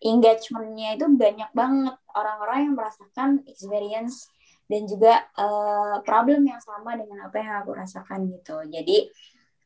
engagementnya 0.00 0.96
itu 0.96 1.06
banyak 1.10 1.50
banget 1.52 1.96
orang-orang 2.14 2.58
yang 2.70 2.74
merasakan 2.78 3.30
experience 3.44 4.30
dan 4.68 4.84
juga 4.84 5.24
uh, 5.40 6.04
problem 6.04 6.44
yang 6.44 6.60
sama 6.60 6.94
dengan 6.94 7.26
apa 7.26 7.36
yang 7.40 7.64
aku 7.64 7.72
rasakan 7.72 8.28
gitu. 8.28 8.60
Jadi 8.68 9.08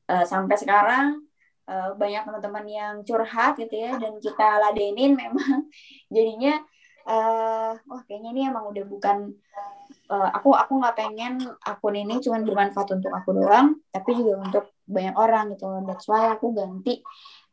uh, 0.08 0.22
sampai 0.22 0.54
sekarang 0.54 1.26
uh, 1.66 1.90
banyak 1.98 2.22
teman-teman 2.22 2.66
yang 2.70 2.94
curhat 3.02 3.58
gitu 3.58 3.74
ya 3.74 3.98
dan 3.98 4.22
kita 4.22 4.62
ladenin 4.62 5.18
memang 5.18 5.66
jadinya 6.14 6.62
uh, 7.10 7.74
wah 7.74 8.02
kayaknya 8.06 8.30
ini 8.30 8.42
emang 8.46 8.70
udah 8.70 8.84
bukan 8.86 9.34
uh, 10.06 10.30
aku 10.38 10.54
aku 10.54 10.72
nggak 10.78 10.96
pengen 10.96 11.34
akun 11.66 11.98
ini 11.98 12.22
cuma 12.22 12.38
bermanfaat 12.38 12.94
untuk 12.94 13.10
aku 13.10 13.34
doang 13.34 13.82
tapi 13.90 14.14
juga 14.14 14.38
untuk 14.38 14.64
banyak 14.86 15.18
orang 15.18 15.58
gitu. 15.58 15.66
That's 15.82 16.06
why 16.06 16.30
aku 16.30 16.54
ganti 16.54 17.02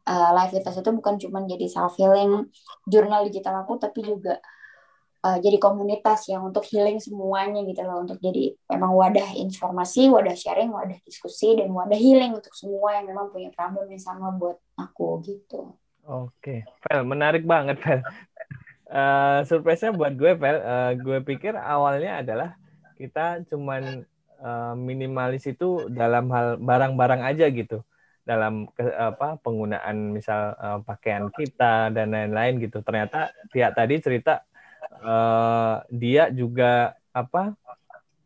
uh, 0.06 0.30
live 0.38 0.54
itu 0.54 0.92
bukan 0.94 1.16
cuma 1.18 1.42
jadi 1.50 1.66
self 1.66 1.98
healing 1.98 2.46
jurnal 2.86 3.26
digital 3.26 3.66
aku 3.66 3.82
tapi 3.82 4.06
juga 4.06 4.38
uh, 5.24 5.38
jadi 5.40 5.58
komunitas 5.60 6.28
yang 6.32 6.48
untuk 6.48 6.64
healing 6.64 7.00
semuanya 7.00 7.64
gitu 7.68 7.82
loh 7.84 8.04
untuk 8.04 8.20
jadi 8.24 8.56
memang 8.72 8.92
wadah 8.96 9.30
informasi, 9.36 10.08
wadah 10.08 10.36
sharing, 10.36 10.72
wadah 10.72 10.96
diskusi 11.04 11.60
dan 11.60 11.72
wadah 11.72 11.98
healing 12.00 12.36
untuk 12.36 12.54
semua 12.56 13.00
yang 13.00 13.12
memang 13.12 13.32
punya 13.32 13.52
problem 13.52 13.88
yang 13.92 14.02
sama 14.02 14.32
buat 14.36 14.58
aku 14.80 15.20
gitu. 15.28 15.76
Oke, 16.10 16.66
Fel, 16.82 17.06
menarik 17.06 17.44
banget 17.46 17.78
Fel. 17.84 18.02
Uh, 18.90 19.46
surprise-nya 19.46 19.94
buat 19.94 20.18
gue, 20.18 20.34
Fel, 20.34 20.58
uh, 20.58 20.92
gue 20.98 21.20
pikir 21.22 21.54
awalnya 21.54 22.24
adalah 22.24 22.50
kita 22.98 23.44
cuman 23.48 24.06
minimalis 24.80 25.44
itu 25.52 25.92
dalam 25.92 26.32
hal 26.32 26.56
barang-barang 26.64 27.28
aja 27.28 27.52
gitu 27.52 27.84
dalam 28.24 28.72
ke, 28.72 28.88
apa 28.88 29.36
penggunaan 29.44 30.16
misal 30.16 30.56
pakaian 30.88 31.28
kita 31.28 31.92
dan 31.92 32.16
lain-lain 32.16 32.56
gitu. 32.64 32.80
Ternyata 32.80 33.36
pihak 33.52 33.76
tadi 33.76 34.00
cerita 34.00 34.40
uh, 34.98 35.86
dia 35.94 36.34
juga 36.34 36.98
apa 37.14 37.54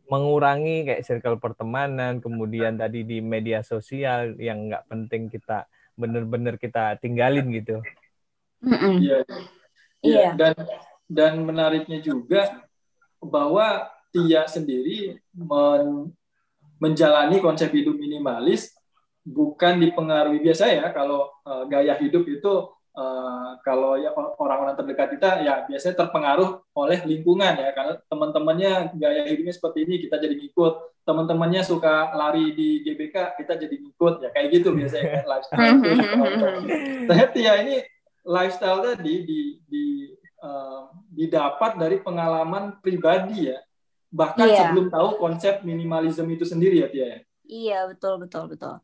mengurangi 0.08 0.86
kayak 0.86 1.06
circle 1.06 1.38
pertemanan, 1.40 2.20
kemudian 2.20 2.78
tadi 2.78 3.02
di 3.08 3.24
media 3.24 3.66
sosial 3.66 4.38
yang 4.38 4.70
nggak 4.70 4.86
penting 4.86 5.32
kita 5.32 5.66
benar-benar 5.98 6.60
kita 6.60 6.98
tinggalin 7.00 7.50
gitu. 7.54 7.82
Iya. 8.64 9.28
Iya. 10.04 10.28
Dan 10.36 10.56
dan 11.08 11.34
menariknya 11.44 12.00
juga 12.04 12.64
bahwa 13.24 13.90
Tia 14.14 14.46
sendiri 14.46 15.18
men, 15.34 16.14
menjalani 16.78 17.42
konsep 17.42 17.74
hidup 17.74 17.98
minimalis 17.98 18.70
bukan 19.26 19.82
dipengaruhi 19.82 20.44
biasa 20.44 20.70
ya 20.70 20.86
kalau 20.94 21.32
uh, 21.48 21.66
gaya 21.66 21.98
hidup 21.98 22.28
itu 22.28 22.54
Uh, 22.94 23.58
kalau 23.66 23.98
ya 23.98 24.14
orang-orang 24.14 24.78
terdekat 24.78 25.18
kita 25.18 25.42
ya 25.42 25.66
biasanya 25.66 25.98
terpengaruh 25.98 26.62
oleh 26.78 27.02
lingkungan 27.10 27.58
ya. 27.58 27.74
Karena 27.74 27.98
teman-temannya 28.06 28.72
gaya 28.98 29.26
hidupnya 29.26 29.54
seperti 29.54 29.90
ini 29.90 29.96
kita 30.06 30.22
jadi 30.22 30.36
ngikut. 30.38 30.74
Teman-temannya 31.04 31.62
suka 31.66 32.14
lari 32.14 32.54
di 32.54 32.86
GBK 32.86 33.38
kita 33.42 33.58
jadi 33.58 33.76
ngikut. 33.82 34.22
Ya 34.22 34.30
kayak 34.30 34.48
gitu 34.54 34.78
biasanya 34.78 35.04
kan 35.10 35.26
lifestyle. 35.26 35.78
Ternyata 37.10 37.38
ya 37.42 37.54
ini 37.66 37.76
lifestyle 38.24 38.80
tadi 38.86 39.16
di, 39.26 39.40
di 39.66 39.86
uh, 40.46 40.94
didapat 41.10 41.82
dari 41.82 41.98
pengalaman 41.98 42.78
pribadi 42.78 43.50
ya. 43.50 43.60
Bahkan 44.14 44.46
iya. 44.46 44.58
sebelum 44.70 44.94
tahu 44.94 45.18
konsep 45.18 45.66
minimalisme 45.66 46.30
itu 46.30 46.46
sendiri 46.46 46.86
ya 46.86 46.88
Tia 46.94 47.06
ya. 47.10 47.20
Iya 47.44 47.80
betul 47.90 48.22
betul 48.22 48.54
betul 48.54 48.78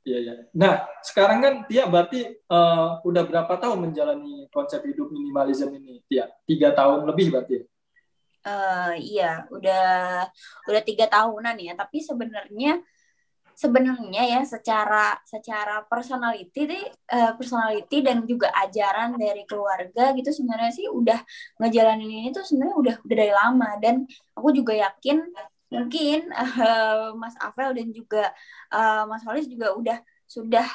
Iya, 0.00 0.18
iya. 0.24 0.34
Nah, 0.56 0.88
sekarang 1.04 1.38
kan 1.44 1.54
Tia 1.68 1.84
berarti 1.84 2.24
uh, 2.48 3.04
udah 3.04 3.22
berapa 3.28 3.52
tahun 3.60 3.90
menjalani 3.90 4.48
konsep 4.48 4.80
hidup 4.88 5.12
minimalism 5.12 5.68
ini, 5.76 6.00
Tia? 6.08 6.24
Tiga 6.48 6.72
tahun 6.72 7.04
lebih 7.04 7.28
berarti? 7.28 7.68
Uh, 8.40 8.96
iya, 8.96 9.44
udah 9.52 10.24
udah 10.64 10.82
tiga 10.88 11.04
tahunan 11.04 11.52
ya. 11.60 11.76
Tapi 11.76 12.00
sebenarnya 12.00 12.80
sebenarnya 13.52 14.24
ya 14.24 14.40
secara 14.48 15.20
secara 15.28 15.84
personality 15.84 16.64
deh, 16.64 16.84
uh, 17.12 17.36
personality 17.36 18.00
dan 18.00 18.24
juga 18.24 18.48
ajaran 18.56 19.20
dari 19.20 19.44
keluarga 19.44 20.16
gitu 20.16 20.32
sebenarnya 20.32 20.72
sih 20.72 20.88
udah 20.88 21.20
ngejalanin 21.60 22.08
ini 22.08 22.28
tuh 22.32 22.40
sebenarnya 22.40 22.76
udah 22.80 22.94
udah 23.04 23.16
dari 23.20 23.34
lama 23.36 23.70
dan 23.76 24.08
aku 24.32 24.48
juga 24.56 24.72
yakin 24.80 25.28
mungkin 25.74 26.16
uh, 26.34 27.14
Mas 27.22 27.34
Avel 27.38 27.70
dan 27.78 27.88
juga 27.94 28.18
uh, 28.74 29.06
Mas 29.10 29.22
Holis 29.26 29.46
juga 29.50 29.72
udah 29.78 29.98
sudah 30.26 30.66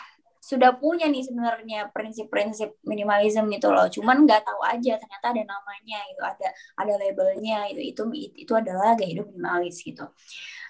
sudah 0.45 0.77
punya 0.77 1.09
nih 1.09 1.25
sebenarnya 1.25 1.89
prinsip-prinsip 1.89 2.77
minimalism 2.85 3.49
gitu 3.49 3.73
loh. 3.73 3.89
Cuman 3.89 4.29
nggak 4.29 4.45
tahu 4.45 4.61
aja 4.61 5.01
ternyata 5.01 5.25
ada 5.33 5.41
namanya 5.41 5.99
itu 6.13 6.21
ada 6.21 6.47
ada 6.77 6.93
labelnya 7.01 7.65
itu 7.73 7.81
itu 7.81 8.03
itu 8.45 8.53
adalah 8.53 8.93
gaya 8.93 9.09
hidup 9.09 9.25
minimalis 9.33 9.81
gitu. 9.81 10.05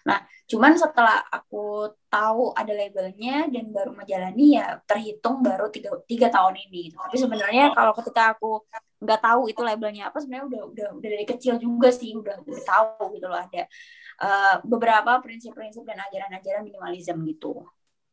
Nah 0.08 0.24
cuman 0.46 0.78
setelah 0.78 1.26
aku 1.28 1.92
tahu 2.08 2.54
ada 2.54 2.72
labelnya 2.72 3.50
dan 3.52 3.74
baru 3.74 3.92
menjalani 3.92 4.62
ya 4.62 4.80
terhitung 4.86 5.42
baru 5.42 5.74
tiga, 5.74 5.90
tiga 6.06 6.30
tahun 6.30 6.54
ini 6.70 6.94
gitu. 6.94 7.02
tapi 7.02 7.18
sebenarnya 7.18 7.74
kalau 7.74 7.98
ketika 7.98 8.38
aku 8.38 8.62
nggak 9.02 9.22
tahu 9.26 9.50
itu 9.50 9.58
labelnya 9.66 10.14
apa 10.14 10.22
sebenarnya 10.22 10.46
udah 10.46 10.62
udah 10.70 10.88
udah 11.02 11.10
dari 11.10 11.26
kecil 11.26 11.58
juga 11.58 11.90
sih 11.90 12.14
udah 12.14 12.46
udah 12.46 12.62
tahu 12.62 13.18
gitu 13.18 13.26
loh 13.26 13.42
ada 13.42 13.66
uh, 14.22 14.56
beberapa 14.62 15.18
prinsip-prinsip 15.26 15.82
dan 15.82 15.98
ajaran-ajaran 16.06 16.62
minimalism 16.62 17.26
gitu. 17.26 17.66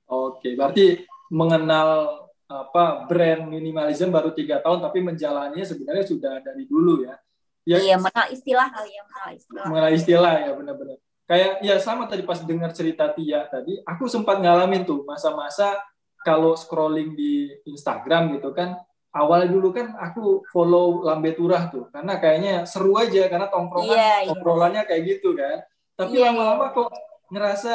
Oke, 0.08 0.56
berarti 0.56 1.04
mengenal 1.32 2.22
apa 2.52 3.08
brand 3.08 3.48
minimalism 3.48 4.12
baru 4.12 4.36
tiga 4.36 4.60
tahun 4.60 4.84
tapi 4.84 5.00
menjalannya 5.00 5.64
sebenarnya 5.64 6.04
sudah 6.04 6.44
dari 6.44 6.68
dulu 6.68 7.08
ya. 7.08 7.16
ya 7.64 7.78
iya, 7.80 7.96
mengenal 7.96 8.28
istilah 8.28 8.68
kali 8.68 8.90
ya, 8.92 9.02
mengenal 9.08 9.30
istilah. 9.32 9.64
Mengenal 9.72 9.90
istilah 9.96 10.34
ya 10.36 10.50
benar-benar. 10.52 10.98
Kayak 11.24 11.52
ya 11.64 11.74
sama 11.80 12.04
tadi 12.04 12.28
pas 12.28 12.36
dengar 12.44 12.76
cerita 12.76 13.08
Tia 13.16 13.48
tadi, 13.48 13.80
aku 13.88 14.04
sempat 14.04 14.42
ngalamin 14.44 14.84
tuh 14.84 15.06
masa-masa 15.08 15.80
kalau 16.20 16.52
scrolling 16.52 17.16
di 17.16 17.48
Instagram 17.64 18.36
gitu 18.36 18.52
kan, 18.52 18.76
awal 19.16 19.48
dulu 19.48 19.72
kan 19.72 19.96
aku 19.96 20.44
follow 20.52 21.08
Lambe 21.08 21.32
Turah 21.32 21.72
tuh 21.72 21.88
karena 21.88 22.20
kayaknya 22.20 22.54
seru 22.68 22.92
aja 23.00 23.30
karena 23.32 23.48
tongkrongan 23.48 23.96
yeah, 23.96 24.28
yeah. 24.28 24.84
kayak 24.84 25.02
gitu 25.08 25.32
kan. 25.32 25.64
Tapi 25.96 26.20
yeah, 26.20 26.28
lama-lama 26.34 26.68
yeah. 26.68 26.74
kok 26.76 26.90
ngerasa 27.32 27.74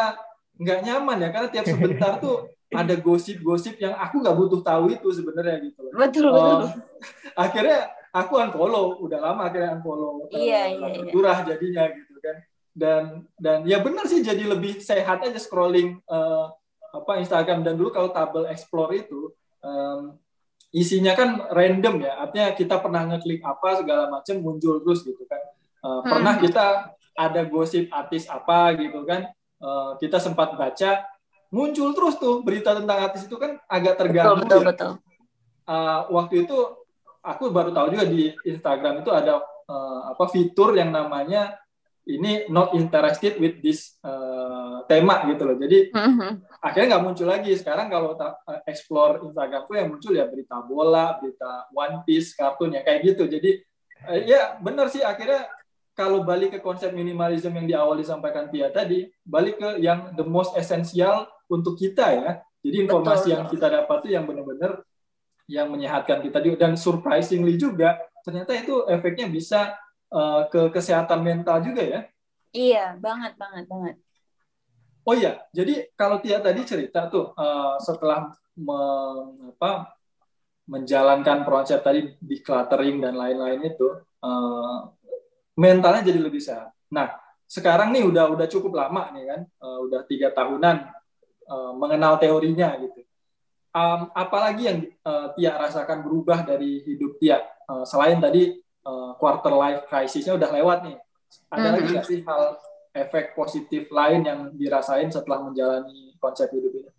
nggak 0.57 0.79
nyaman 0.85 1.17
ya 1.23 1.29
karena 1.33 1.47
tiap 1.49 1.65
sebentar 1.73 2.13
tuh 2.21 2.56
ada 2.67 2.95
gosip-gosip 2.99 3.79
yang 3.79 3.95
aku 3.95 4.19
nggak 4.19 4.35
butuh 4.35 4.59
tahu 4.59 4.91
itu 4.91 5.07
sebenarnya 5.15 5.71
gitu 5.71 5.87
Betul, 5.95 6.35
betul. 6.35 6.59
Uh, 6.67 6.67
akhirnya 7.47 7.79
aku 8.11 8.33
unfollow, 8.41 8.99
udah 9.03 9.19
lama 9.21 9.47
akhirnya 9.47 9.77
unfollow. 9.79 10.27
Iya, 10.33 10.75
iya, 10.75 10.87
iya. 10.99 11.11
Durah 11.11 11.37
jadinya 11.45 11.83
gitu 11.91 12.15
kan. 12.19 12.35
Dan 12.77 13.03
dan 13.41 13.57
ya 13.65 13.81
benar 13.81 14.05
sih 14.05 14.21
jadi 14.21 14.45
lebih 14.45 14.77
sehat 14.81 15.25
aja 15.25 15.39
scrolling 15.41 15.97
uh, 16.05 16.53
apa 16.93 17.21
Instagram 17.21 17.65
dan 17.65 17.73
dulu 17.73 17.89
kalau 17.89 18.13
tabel 18.13 18.45
explore 18.49 18.93
itu 18.93 19.33
um, 19.65 20.17
isinya 20.73 21.17
kan 21.17 21.49
random 21.53 22.05
ya. 22.05 22.13
Artinya 22.21 22.53
kita 22.53 22.75
pernah 22.81 23.05
ngeklik 23.09 23.41
apa 23.41 23.81
segala 23.81 24.09
macam 24.11 24.35
muncul 24.41 24.81
terus 24.81 25.01
gitu 25.05 25.23
kan. 25.25 25.41
Uh, 25.81 26.01
hmm. 26.01 26.09
Pernah 26.09 26.33
kita 26.41 26.65
ada 27.17 27.41
gosip 27.49 27.89
artis 27.89 28.29
apa 28.29 28.77
gitu 28.77 29.01
kan. 29.05 29.29
Uh, 29.57 29.97
kita 29.97 30.21
sempat 30.21 30.53
baca 30.53 31.01
muncul 31.51 31.95
terus 31.95 32.15
tuh 32.19 32.43
berita 32.43 32.75
tentang 32.75 33.07
artis 33.07 33.25
itu 33.25 33.35
kan 33.39 33.59
agak 33.67 33.95
terganggu. 33.99 34.43
Betul, 34.43 34.47
betul, 34.47 34.61
ya. 34.61 34.67
betul. 34.71 34.91
Uh, 35.67 35.99
waktu 36.15 36.47
itu 36.47 36.57
aku 37.23 37.51
baru 37.51 37.75
tahu 37.75 37.91
juga 37.91 38.05
di 38.07 38.31
Instagram 38.47 39.03
itu 39.03 39.11
ada 39.11 39.43
uh, 39.67 40.01
apa 40.15 40.25
fitur 40.31 40.75
yang 40.75 40.95
namanya 40.95 41.59
ini 42.07 42.47
not 42.47 42.71
interested 42.71 43.35
with 43.35 43.59
this 43.59 43.99
uh, 43.99 44.79
tema 44.87 45.27
gitu 45.27 45.43
loh. 45.43 45.59
Jadi 45.59 45.91
mm-hmm. 45.91 46.31
akhirnya 46.63 46.87
nggak 46.95 47.03
muncul 47.03 47.27
lagi. 47.27 47.51
Sekarang 47.59 47.91
kalau 47.91 48.15
ta- 48.15 48.39
explore 48.63 49.27
Instagram 49.27 49.67
tuh 49.67 49.75
yang 49.75 49.91
muncul 49.91 50.15
ya 50.15 50.23
berita 50.23 50.63
bola, 50.63 51.19
berita 51.19 51.67
One 51.75 52.07
Piece, 52.07 52.31
kartun 52.31 52.79
ya 52.79 52.81
kayak 52.87 53.11
gitu. 53.11 53.27
Jadi 53.27 53.59
uh, 54.07 54.19
ya 54.23 54.55
benar 54.63 54.87
sih 54.87 55.03
akhirnya 55.03 55.51
kalau 55.97 56.21
balik 56.21 56.53
ke 56.53 56.59
konsep 56.61 56.93
minimalism 56.93 57.57
yang 57.57 57.65
di 57.65 57.73
awal 57.73 57.97
disampaikan 57.97 58.53
Tia 58.53 58.69
tadi, 58.69 59.09
balik 59.25 59.57
ke 59.57 59.81
yang 59.81 60.13
the 60.13 60.21
most 60.21 60.53
essential 60.53 61.25
untuk 61.49 61.73
kita 61.73 62.05
ya. 62.13 62.31
Jadi 62.61 62.85
informasi 62.85 63.27
Betul. 63.27 63.33
yang 63.33 63.43
kita 63.49 63.67
dapat 63.73 63.97
itu 64.05 64.09
yang 64.13 64.25
benar-benar 64.29 64.85
yang 65.49 65.67
menyehatkan 65.73 66.21
kita 66.21 66.37
dan 66.59 66.77
surprisingly 66.77 67.57
juga 67.57 67.97
ternyata 68.21 68.51
itu 68.51 68.83
efeknya 68.91 69.31
bisa 69.31 69.73
uh, 70.11 70.45
ke 70.51 70.69
kesehatan 70.69 71.23
mental 71.23 71.63
juga 71.63 71.81
ya. 71.81 72.01
Iya, 72.51 72.85
banget 72.99 73.39
banget 73.39 73.65
banget. 73.65 73.95
Oh 75.07 75.15
iya, 75.15 75.39
jadi 75.55 75.87
kalau 75.95 76.19
Tia 76.19 76.43
tadi 76.43 76.67
cerita 76.67 77.07
tuh 77.07 77.31
uh, 77.31 77.79
setelah 77.79 78.27
me, 78.59 78.79
apa, 79.55 79.95
menjalankan 80.67 81.47
proses 81.47 81.79
tadi 81.79 82.11
decluttering 82.19 82.99
dan 82.99 83.15
lain-lain 83.15 83.71
itu 83.71 83.87
uh, 84.19 84.91
mentalnya 85.57 86.05
jadi 86.05 86.21
lebih 86.21 86.39
sehat. 86.39 86.69
Nah, 86.93 87.17
sekarang 87.49 87.89
nih 87.89 88.05
udah 88.05 88.29
udah 88.37 88.47
cukup 88.47 88.77
lama 88.77 89.09
nih 89.17 89.25
kan, 89.25 89.41
uh, 89.59 89.79
udah 89.89 90.05
tiga 90.05 90.29
tahunan 90.31 90.85
uh, 91.49 91.73
mengenal 91.73 92.21
teorinya 92.21 92.77
gitu. 92.77 93.01
Um, 93.73 94.09
apalagi 94.13 94.63
yang 94.69 94.79
uh, 95.05 95.33
Tia 95.37 95.53
rasakan 95.57 96.01
berubah 96.05 96.45
dari 96.45 96.81
hidup 96.85 97.19
Tia 97.21 97.41
uh, 97.67 97.85
selain 97.85 98.17
tadi 98.17 98.57
uh, 98.85 99.13
quarter 99.17 99.53
life 99.53 99.85
crisisnya 99.89 100.37
udah 100.37 100.49
lewat 100.53 100.79
nih. 100.87 100.97
Ada 101.51 101.59
mm-hmm. 101.59 101.73
lagi 101.73 101.87
nggak 101.91 102.07
sih 102.07 102.19
hal 102.23 102.43
efek 102.97 103.37
positif 103.37 103.91
lain 103.93 104.25
yang 104.25 104.39
dirasain 104.57 105.11
setelah 105.13 105.45
menjalani 105.45 106.15
konsep 106.17 106.49
hidup 106.49 106.73
ini? 106.73 106.91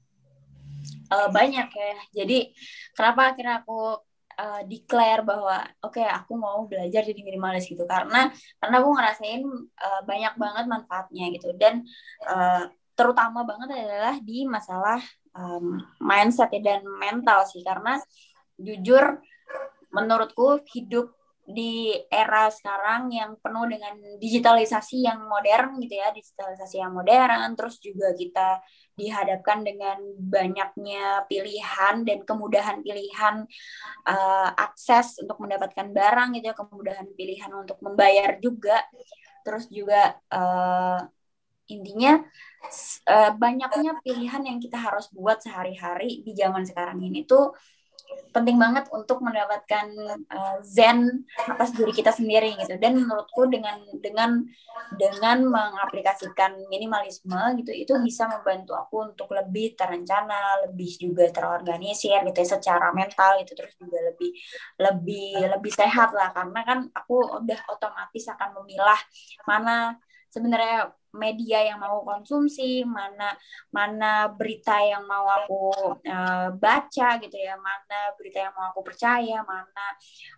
Uh, 1.08 1.28
banyak 1.32 1.68
ya. 1.72 1.94
Jadi 2.22 2.52
kenapa 2.94 3.34
akhirnya 3.34 3.64
aku 3.64 4.07
uh, 4.38 4.62
declare 4.64 5.26
bahwa 5.26 5.66
oke 5.82 5.98
okay, 5.98 6.06
aku 6.06 6.38
mau 6.38 6.64
belajar 6.70 7.02
jadi 7.02 7.20
minimalis 7.26 7.66
gitu. 7.66 7.82
Karena 7.84 8.30
karena 8.62 8.74
aku 8.78 8.90
ngerasain 8.94 9.42
uh, 9.74 10.02
banyak 10.06 10.34
banget 10.38 10.64
manfaatnya 10.70 11.24
gitu. 11.34 11.50
Dan 11.58 11.82
uh, 12.30 12.70
terutama 12.94 13.42
banget 13.42 13.74
adalah 13.74 14.16
di 14.22 14.46
masalah 14.46 15.02
um, 15.34 15.82
mindset 15.98 16.54
dan 16.62 16.86
mental 16.86 17.42
sih. 17.50 17.60
Karena 17.66 17.98
jujur 18.54 19.18
menurutku 19.90 20.62
hidup 20.70 21.17
di 21.48 21.96
era 22.12 22.52
sekarang 22.52 23.08
yang 23.08 23.32
penuh 23.40 23.64
dengan 23.64 23.96
digitalisasi 24.20 25.00
yang 25.00 25.24
modern 25.24 25.80
gitu 25.80 25.96
ya 25.96 26.12
digitalisasi 26.12 26.76
yang 26.84 26.92
modern 26.92 27.56
terus 27.56 27.80
juga 27.80 28.12
kita 28.12 28.60
dihadapkan 28.98 29.62
dengan 29.62 29.96
banyaknya 30.18 31.24
pilihan 31.30 32.02
dan 32.02 32.18
kemudahan 32.26 32.82
pilihan 32.82 33.46
uh, 34.10 34.50
akses 34.58 35.22
untuk 35.22 35.38
mendapatkan 35.38 35.88
barang 35.88 36.34
gitu 36.34 36.50
ya 36.50 36.56
kemudahan 36.58 37.06
pilihan 37.14 37.50
untuk 37.54 37.78
membayar 37.78 38.36
juga. 38.42 38.82
Terus 39.46 39.70
juga 39.70 40.18
uh, 40.34 41.00
intinya 41.70 42.18
uh, 43.06 43.32
banyaknya 43.38 44.02
pilihan 44.02 44.42
yang 44.42 44.58
kita 44.58 44.76
harus 44.76 45.06
buat 45.14 45.38
sehari-hari 45.38 46.26
di 46.26 46.34
zaman 46.34 46.66
sekarang 46.66 46.98
ini 46.98 47.22
tuh 47.22 47.54
penting 48.32 48.56
banget 48.60 48.86
untuk 48.92 49.24
mendapatkan 49.24 49.86
uh, 50.28 50.58
zen 50.62 51.26
atas 51.48 51.74
diri 51.74 51.92
kita 51.92 52.12
sendiri 52.12 52.54
gitu. 52.60 52.76
Dan 52.76 53.02
menurutku 53.02 53.48
dengan 53.48 53.80
dengan 53.98 54.44
dengan 54.96 55.44
mengaplikasikan 55.44 56.68
minimalisme 56.70 57.36
gitu 57.60 57.72
itu 57.74 57.92
bisa 58.00 58.30
membantu 58.30 58.72
aku 58.78 59.12
untuk 59.12 59.28
lebih 59.34 59.74
terencana 59.76 60.64
lebih 60.68 60.96
juga 60.96 61.28
terorganisir 61.28 62.24
gitu 62.24 62.38
ya 62.40 62.48
secara 62.56 62.94
mental 62.94 63.42
itu 63.42 63.52
terus 63.52 63.74
juga 63.76 63.98
lebih 64.00 64.30
lebih 64.80 65.30
lebih 65.58 65.72
sehat 65.72 66.14
lah. 66.14 66.32
Karena 66.32 66.60
kan 66.64 66.78
aku 66.94 67.42
udah 67.42 67.60
otomatis 67.68 68.24
akan 68.28 68.62
memilah 68.62 69.00
mana 69.44 69.98
sebenarnya 70.28 70.92
media 71.16 71.64
yang 71.64 71.80
mau 71.80 72.04
konsumsi, 72.04 72.84
mana 72.84 73.32
mana 73.72 74.28
berita 74.28 74.76
yang 74.82 75.04
mau 75.08 75.24
aku 75.28 75.62
uh, 76.04 76.48
baca 76.56 77.08
gitu 77.22 77.36
ya, 77.36 77.56
mana 77.56 78.12
berita 78.20 78.48
yang 78.48 78.54
mau 78.56 78.72
aku 78.72 78.84
percaya, 78.84 79.40
mana 79.44 79.86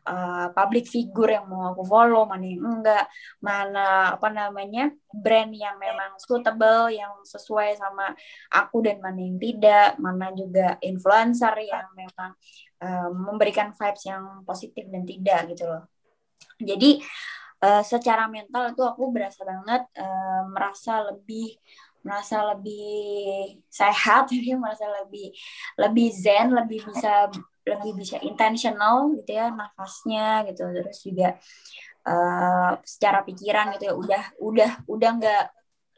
uh, 0.07 0.47
public 0.55 0.87
figure 0.87 1.35
yang 1.35 1.47
mau 1.51 1.75
aku 1.75 1.83
follow, 1.87 2.27
mana 2.27 2.47
yang 2.47 2.63
enggak, 2.63 3.05
mana 3.43 4.15
apa 4.15 4.29
namanya 4.31 4.95
brand 5.11 5.51
yang 5.55 5.75
memang 5.79 6.15
suitable, 6.23 6.91
yang 6.91 7.11
sesuai 7.27 7.79
sama 7.79 8.15
aku 8.55 8.83
dan 8.87 9.03
mana 9.03 9.19
yang 9.19 9.39
tidak, 9.43 9.99
mana 9.99 10.31
juga 10.35 10.79
influencer 10.83 11.55
yang 11.67 11.87
memang 11.99 12.31
uh, 12.83 13.09
memberikan 13.11 13.75
vibes 13.75 14.07
yang 14.07 14.47
positif 14.47 14.87
dan 14.87 15.03
tidak 15.03 15.51
gitu 15.51 15.67
loh. 15.67 15.85
Jadi 16.61 17.01
uh, 17.65 17.83
secara 17.85 18.27
mental 18.27 18.73
itu 18.73 18.83
aku 18.85 19.13
berasa 19.13 19.45
banget 19.45 19.83
uh, 20.01 20.43
merasa 20.51 21.05
lebih 21.13 21.57
merasa 22.01 22.41
lebih 22.57 23.61
sehat 23.69 24.29
jadi 24.33 24.57
merasa 24.57 24.89
lebih 25.05 25.37
lebih 25.77 26.09
zen 26.13 26.53
lebih 26.53 26.81
bisa 26.89 27.29
lebih 27.61 27.93
bisa 27.93 28.17
intentional 28.25 29.13
gitu 29.21 29.31
ya 29.37 29.53
nafasnya 29.53 30.49
gitu. 30.49 30.65
Terus 30.73 30.99
juga 31.05 31.29
uh, 32.09 32.73
secara 32.83 33.21
pikiran 33.23 33.77
gitu 33.77 33.93
ya 33.93 33.95
udah 33.95 34.23
udah 34.41 34.71
udah 34.89 35.11
nggak 35.21 35.45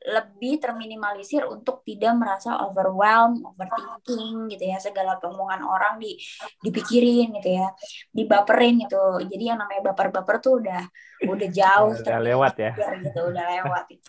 lebih 0.02 0.58
terminimalisir 0.58 1.46
untuk 1.46 1.86
tidak 1.86 2.18
merasa 2.18 2.58
overwhelmed, 2.66 3.38
overthinking 3.46 4.50
gitu 4.50 4.64
ya 4.66 4.78
segala 4.82 5.14
omongan 5.22 5.62
orang 5.62 5.94
di 6.02 6.18
dipikirin 6.58 7.30
gitu 7.38 7.50
ya, 7.62 7.70
dibaperin 8.10 8.82
gitu. 8.82 9.22
Jadi 9.22 9.44
yang 9.46 9.62
namanya 9.62 9.92
baper-baper 9.92 10.42
tuh 10.42 10.58
udah 10.58 10.82
udah 11.22 11.48
jauh 11.54 11.94
udah 11.94 12.22
lewat 12.22 12.54
ya. 12.58 12.72
gitu, 12.74 13.20
udah 13.30 13.44
lewat 13.46 13.84
gitu. 13.94 14.06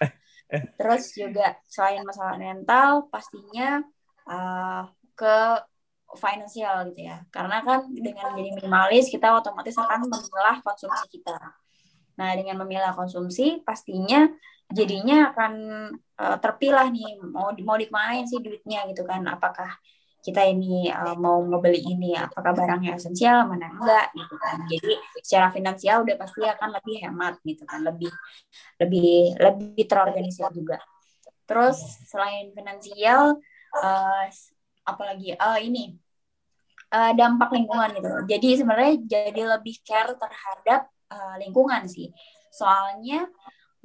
Terus 0.77 1.03
juga 1.13 1.58
selain 1.65 2.01
masalah 2.06 2.38
mental 2.38 3.10
pastinya 3.10 3.82
uh, 4.29 4.86
ke 5.13 5.38
finansial 6.17 6.89
gitu 6.93 7.10
ya. 7.10 7.21
Karena 7.29 7.62
kan 7.62 7.89
dengan 7.89 8.34
jadi 8.38 8.49
minimalis 8.53 9.10
kita 9.10 9.34
otomatis 9.34 9.77
akan 9.77 10.10
memilah 10.10 10.58
konsumsi 10.62 11.06
kita. 11.21 11.38
Nah, 12.19 12.30
dengan 12.38 12.62
memilah 12.62 12.93
konsumsi 12.93 13.62
pastinya 13.65 14.30
jadinya 14.73 15.34
akan 15.34 15.54
uh, 16.17 16.38
terpilah 16.41 16.89
nih 16.89 17.19
mau 17.21 17.54
mau 17.62 17.78
dikemanain 17.78 18.26
sih 18.30 18.41
duitnya 18.41 18.86
gitu 18.89 19.04
kan. 19.06 19.26
Apakah 19.30 19.69
kita 20.23 20.39
ini 20.47 20.88
uh, 20.88 21.19
mau 21.19 21.43
ngebeli 21.43 21.84
ini 21.84 22.15
apakah 22.15 22.56
barangnya 22.56 22.95
esensial 22.95 23.43
mana 23.43 23.67
enggak 23.76 24.08
gitu 24.15 24.36
kan. 24.39 24.58
Jadi 24.71 24.93
secara 25.19 25.47
finansial 25.52 26.08
udah 26.08 26.15
pasti 26.15 26.41
akan 26.47 26.69
lebih 26.80 26.95
hemat 27.04 27.34
gitu 27.43 27.63
kan, 27.67 27.84
lebih 27.84 28.12
lebih 28.80 29.36
lebih 29.36 29.84
terorganisir 29.84 30.47
juga. 30.56 30.80
Terus 31.43 31.76
selain 32.08 32.56
finansial 32.56 33.36
uh, 33.76 34.26
apalagi 34.88 35.36
uh, 35.36 35.60
ini 35.60 35.91
uh, 36.93 37.12
dampak 37.17 37.52
lingkungan 37.52 37.91
gitu. 37.99 38.12
Jadi 38.32 38.49
sebenarnya 38.63 38.93
jadi 39.04 39.41
lebih 39.60 39.76
care 39.84 40.15
terhadap 40.15 40.92
uh, 41.13 41.36
lingkungan 41.38 41.86
sih. 41.86 42.10
Soalnya 42.49 43.30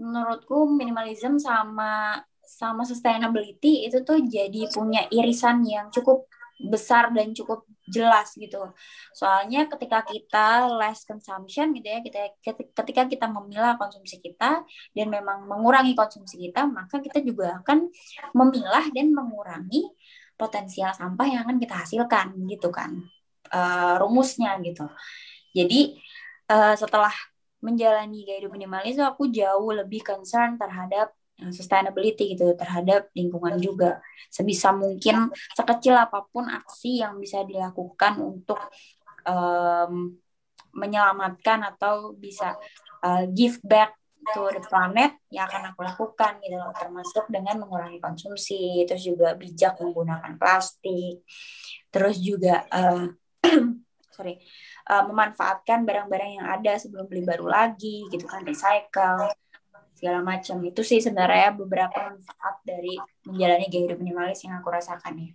menurutku 0.00 0.72
minimalism 0.72 1.36
sama 1.36 2.22
sama 2.48 2.88
sustainability 2.88 3.84
itu 3.84 4.00
tuh 4.08 4.24
jadi 4.24 4.72
punya 4.72 5.04
irisan 5.12 5.60
yang 5.68 5.92
cukup 5.92 6.24
besar 6.58 7.12
dan 7.12 7.36
cukup 7.36 7.68
jelas 7.86 8.34
gitu. 8.34 8.58
Soalnya 9.14 9.68
ketika 9.68 10.02
kita 10.02 10.66
less 10.80 11.04
consumption 11.04 11.76
gitu 11.76 11.86
ya, 11.86 12.00
kita 12.02 12.18
ketika 12.72 13.02
kita 13.06 13.26
memilah 13.30 13.76
konsumsi 13.78 14.18
kita 14.18 14.64
dan 14.96 15.06
memang 15.06 15.46
mengurangi 15.46 15.92
konsumsi 15.94 16.40
kita, 16.48 16.66
maka 16.66 16.98
kita 16.98 17.22
juga 17.22 17.62
akan 17.62 17.92
memilah 18.34 18.90
dan 18.90 19.12
mengurangi 19.14 19.86
potensial 20.38 20.94
sampah 20.94 21.26
yang 21.26 21.40
akan 21.42 21.58
kita 21.58 21.74
hasilkan 21.82 22.38
gitu 22.46 22.70
kan 22.70 23.02
uh, 23.50 23.98
rumusnya 23.98 24.54
gitu 24.62 24.86
jadi 25.50 25.98
uh, 26.48 26.74
setelah 26.74 27.12
menjalani 27.58 28.22
gaya 28.22 28.38
hidup 28.44 28.54
minimalis 28.54 28.98
aku 29.02 29.30
jauh 29.30 29.74
lebih 29.74 30.02
concern 30.06 30.54
terhadap 30.56 31.10
uh, 31.42 31.52
sustainability 31.52 32.34
gitu 32.34 32.54
terhadap 32.56 33.10
lingkungan 33.14 33.58
juga. 33.60 34.00
Sebisa 34.32 34.72
mungkin 34.74 35.30
sekecil 35.54 35.94
apa 35.94 36.24
pun 36.28 36.48
aksi 36.48 37.02
yang 37.02 37.18
bisa 37.20 37.44
dilakukan 37.44 38.18
untuk 38.22 38.58
um, 39.26 40.14
menyelamatkan 40.72 41.66
atau 41.74 42.14
bisa 42.14 42.54
uh, 43.02 43.24
give 43.34 43.58
back 43.66 43.98
to 44.34 44.44
the 44.52 44.60
planet 44.68 45.16
yang 45.32 45.48
akan 45.48 45.72
aku 45.72 45.80
lakukan 45.82 46.38
gitu 46.44 46.56
loh. 46.60 46.70
Termasuk 46.76 47.26
dengan 47.32 47.64
mengurangi 47.64 47.98
konsumsi 47.98 48.84
terus 48.84 49.02
juga 49.02 49.34
bijak 49.34 49.80
menggunakan 49.80 50.36
plastik. 50.36 51.24
Terus 51.88 52.20
juga 52.20 52.62
uh, 52.68 53.08
sorry 54.18 54.42
uh, 54.90 55.06
memanfaatkan 55.06 55.86
barang-barang 55.86 56.42
yang 56.42 56.46
ada 56.50 56.74
sebelum 56.74 57.06
beli 57.06 57.22
baru 57.22 57.46
lagi 57.46 58.10
gitu 58.10 58.26
kan 58.26 58.42
recycle 58.42 59.30
segala 59.98 60.22
macam 60.22 60.62
itu 60.62 60.82
sih 60.86 61.02
sebenarnya 61.02 61.58
beberapa 61.58 62.14
manfaat 62.14 62.62
dari 62.62 62.94
menjalani 63.26 63.66
gaya 63.66 63.82
hidup 63.90 63.98
minimalis 63.98 64.46
yang 64.46 64.54
aku 64.62 64.70
rasakan 64.70 65.14
ya. 65.18 65.30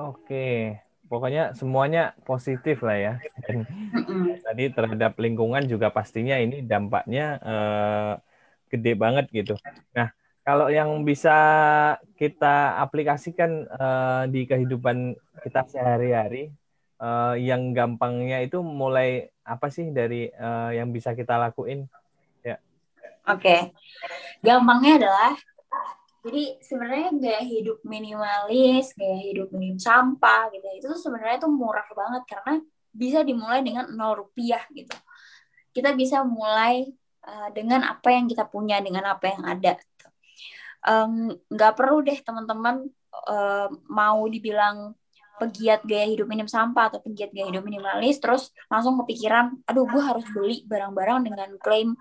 Oke, 0.00 0.80
pokoknya 1.12 1.52
semuanya 1.52 2.16
positif 2.24 2.80
lah 2.80 2.96
ya. 2.96 3.14
Dan 3.44 3.68
tadi 4.48 4.72
terhadap 4.72 5.20
lingkungan 5.20 5.68
juga 5.68 5.92
pastinya 5.92 6.40
ini 6.40 6.64
dampaknya 6.64 7.36
eh, 7.44 8.12
gede 8.72 8.96
banget 8.96 9.28
gitu. 9.28 9.60
Nah, 9.92 10.08
kalau 10.40 10.72
yang 10.72 11.04
bisa 11.04 11.36
kita 12.16 12.80
aplikasikan 12.80 13.68
eh, 13.68 14.22
di 14.32 14.48
kehidupan 14.48 15.12
kita 15.44 15.68
sehari-hari, 15.68 16.48
eh, 17.02 17.34
yang 17.42 17.74
gampangnya 17.74 18.38
itu 18.46 18.62
mulai 18.62 19.26
apa 19.42 19.66
sih 19.74 19.90
dari 19.90 20.30
eh, 20.30 20.70
yang 20.78 20.94
bisa 20.94 21.18
kita 21.18 21.34
lakuin? 21.34 21.90
Ya. 22.46 22.62
Oke, 23.26 23.74
gampangnya 24.38 25.02
adalah 25.02 25.34
jadi 26.22 26.62
sebenarnya 26.62 27.10
gaya 27.18 27.42
hidup 27.42 27.82
minimalis, 27.82 28.94
gaya 28.94 29.18
hidup 29.18 29.50
minim 29.50 29.74
sampah 29.74 30.54
gitu, 30.54 30.66
itu 30.78 30.88
sebenarnya 30.94 31.42
tuh 31.42 31.50
murah 31.50 31.86
banget 31.90 32.22
karena 32.30 32.62
bisa 32.94 33.26
dimulai 33.26 33.58
dengan 33.66 33.90
nol 33.90 34.22
rupiah 34.22 34.62
gitu. 34.70 34.94
Kita 35.74 35.98
bisa 35.98 36.22
mulai 36.22 36.86
uh, 37.26 37.50
dengan 37.50 37.82
apa 37.82 38.14
yang 38.14 38.30
kita 38.30 38.46
punya, 38.46 38.78
dengan 38.78 39.02
apa 39.10 39.34
yang 39.34 39.42
ada. 39.42 39.72
Nggak 41.50 41.72
um, 41.74 41.78
perlu 41.78 42.06
deh 42.06 42.18
teman-teman 42.22 42.86
uh, 43.26 43.66
mau 43.90 44.22
dibilang 44.30 44.94
pegiat 45.42 45.82
gaya 45.82 46.06
hidup 46.06 46.30
minim 46.30 46.46
sampah 46.46 46.94
atau 46.94 47.02
pegiat 47.02 47.34
gaya 47.34 47.50
hidup 47.50 47.66
minimalis 47.66 48.22
terus 48.22 48.54
langsung 48.70 48.94
kepikiran 49.02 49.58
aduh 49.66 49.82
gue 49.90 50.02
harus 50.02 50.22
beli 50.30 50.62
barang-barang 50.70 51.26
dengan 51.26 51.50
klaim 51.58 51.98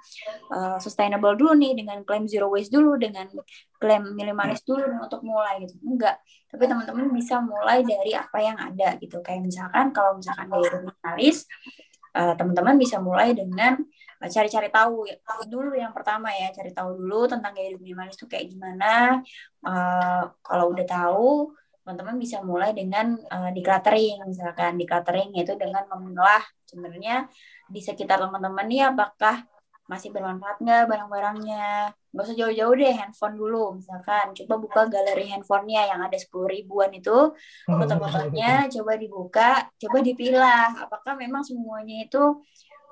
uh, 0.54 0.77
sustainable 0.77 1.34
dulu 1.34 1.58
nih 1.58 1.73
dengan 1.73 2.06
klaim 2.06 2.30
zero 2.30 2.54
waste 2.54 2.69
dulu 2.69 3.01
dengan 3.01 3.25
klaim 3.82 4.13
minimalis 4.13 4.62
dulu 4.62 5.01
untuk 5.01 5.25
mulai 5.25 5.65
gitu. 5.65 5.73
Enggak. 5.82 6.21
Tapi 6.54 6.69
teman-teman 6.69 7.10
bisa 7.10 7.41
mulai 7.41 7.82
dari 7.82 8.13
apa 8.13 8.38
yang 8.38 8.58
ada 8.62 8.93
gitu. 9.01 9.25
Kayak 9.25 9.49
misalkan 9.49 9.89
kalau 9.89 10.21
misalkan 10.21 10.45
gaya 10.54 10.69
hidup 10.69 10.82
minimalis 10.86 11.49
uh, 12.13 12.34
teman-teman 12.38 12.77
bisa 12.77 13.01
mulai 13.01 13.34
dengan 13.34 13.82
eh, 14.21 14.30
cari-cari 14.30 14.69
tahu 14.69 15.10
ya. 15.10 15.17
dulu 15.49 15.73
yang 15.73 15.89
pertama 15.97 16.30
ya 16.30 16.54
cari 16.54 16.69
tahu 16.69 16.93
dulu 17.01 17.25
tentang 17.25 17.58
gaya 17.58 17.73
hidup 17.73 17.82
minimalis 17.82 18.15
itu 18.21 18.30
kayak 18.30 18.54
gimana. 18.54 19.25
Uh, 19.65 20.30
kalau 20.45 20.69
udah 20.69 20.86
tahu 20.86 21.58
teman-teman 21.82 22.15
bisa 22.22 22.46
mulai 22.46 22.72
dengan 22.78 23.17
uh, 23.30 23.50
decluttering 23.50 24.22
misalkan. 24.30 24.78
Decluttering 24.78 25.34
itu 25.34 25.58
dengan 25.58 25.84
memilah 25.89 26.46
sebenarnya 26.70 27.26
di 27.67 27.82
sekitar 27.82 28.22
teman-teman 28.22 28.65
ini 28.70 28.86
apakah 28.86 29.44
masih 29.89 30.13
bermanfaat 30.15 30.63
nggak 30.63 30.88
barang-barangnya? 30.88 31.91
Nggak 32.15 32.24
usah 32.24 32.38
jauh-jauh 32.38 32.74
deh 32.80 32.94
handphone 32.96 33.36
dulu 33.36 33.76
misalkan. 33.76 34.32
Coba 34.38 34.54
buka 34.62 34.82
galeri 34.88 35.28
handphonenya 35.28 35.91
yang 35.91 36.00
ada 36.06 36.15
sepuluh 36.15 36.48
ribuan 36.48 36.94
itu 36.96 37.36
foto-fotonya 37.67 38.72
coba 38.72 38.91
dibuka 38.96 39.50
coba 39.76 39.98
dipilah. 40.00 40.88
Apakah 40.88 41.20
memang 41.20 41.44
semuanya 41.44 42.08
itu 42.08 42.24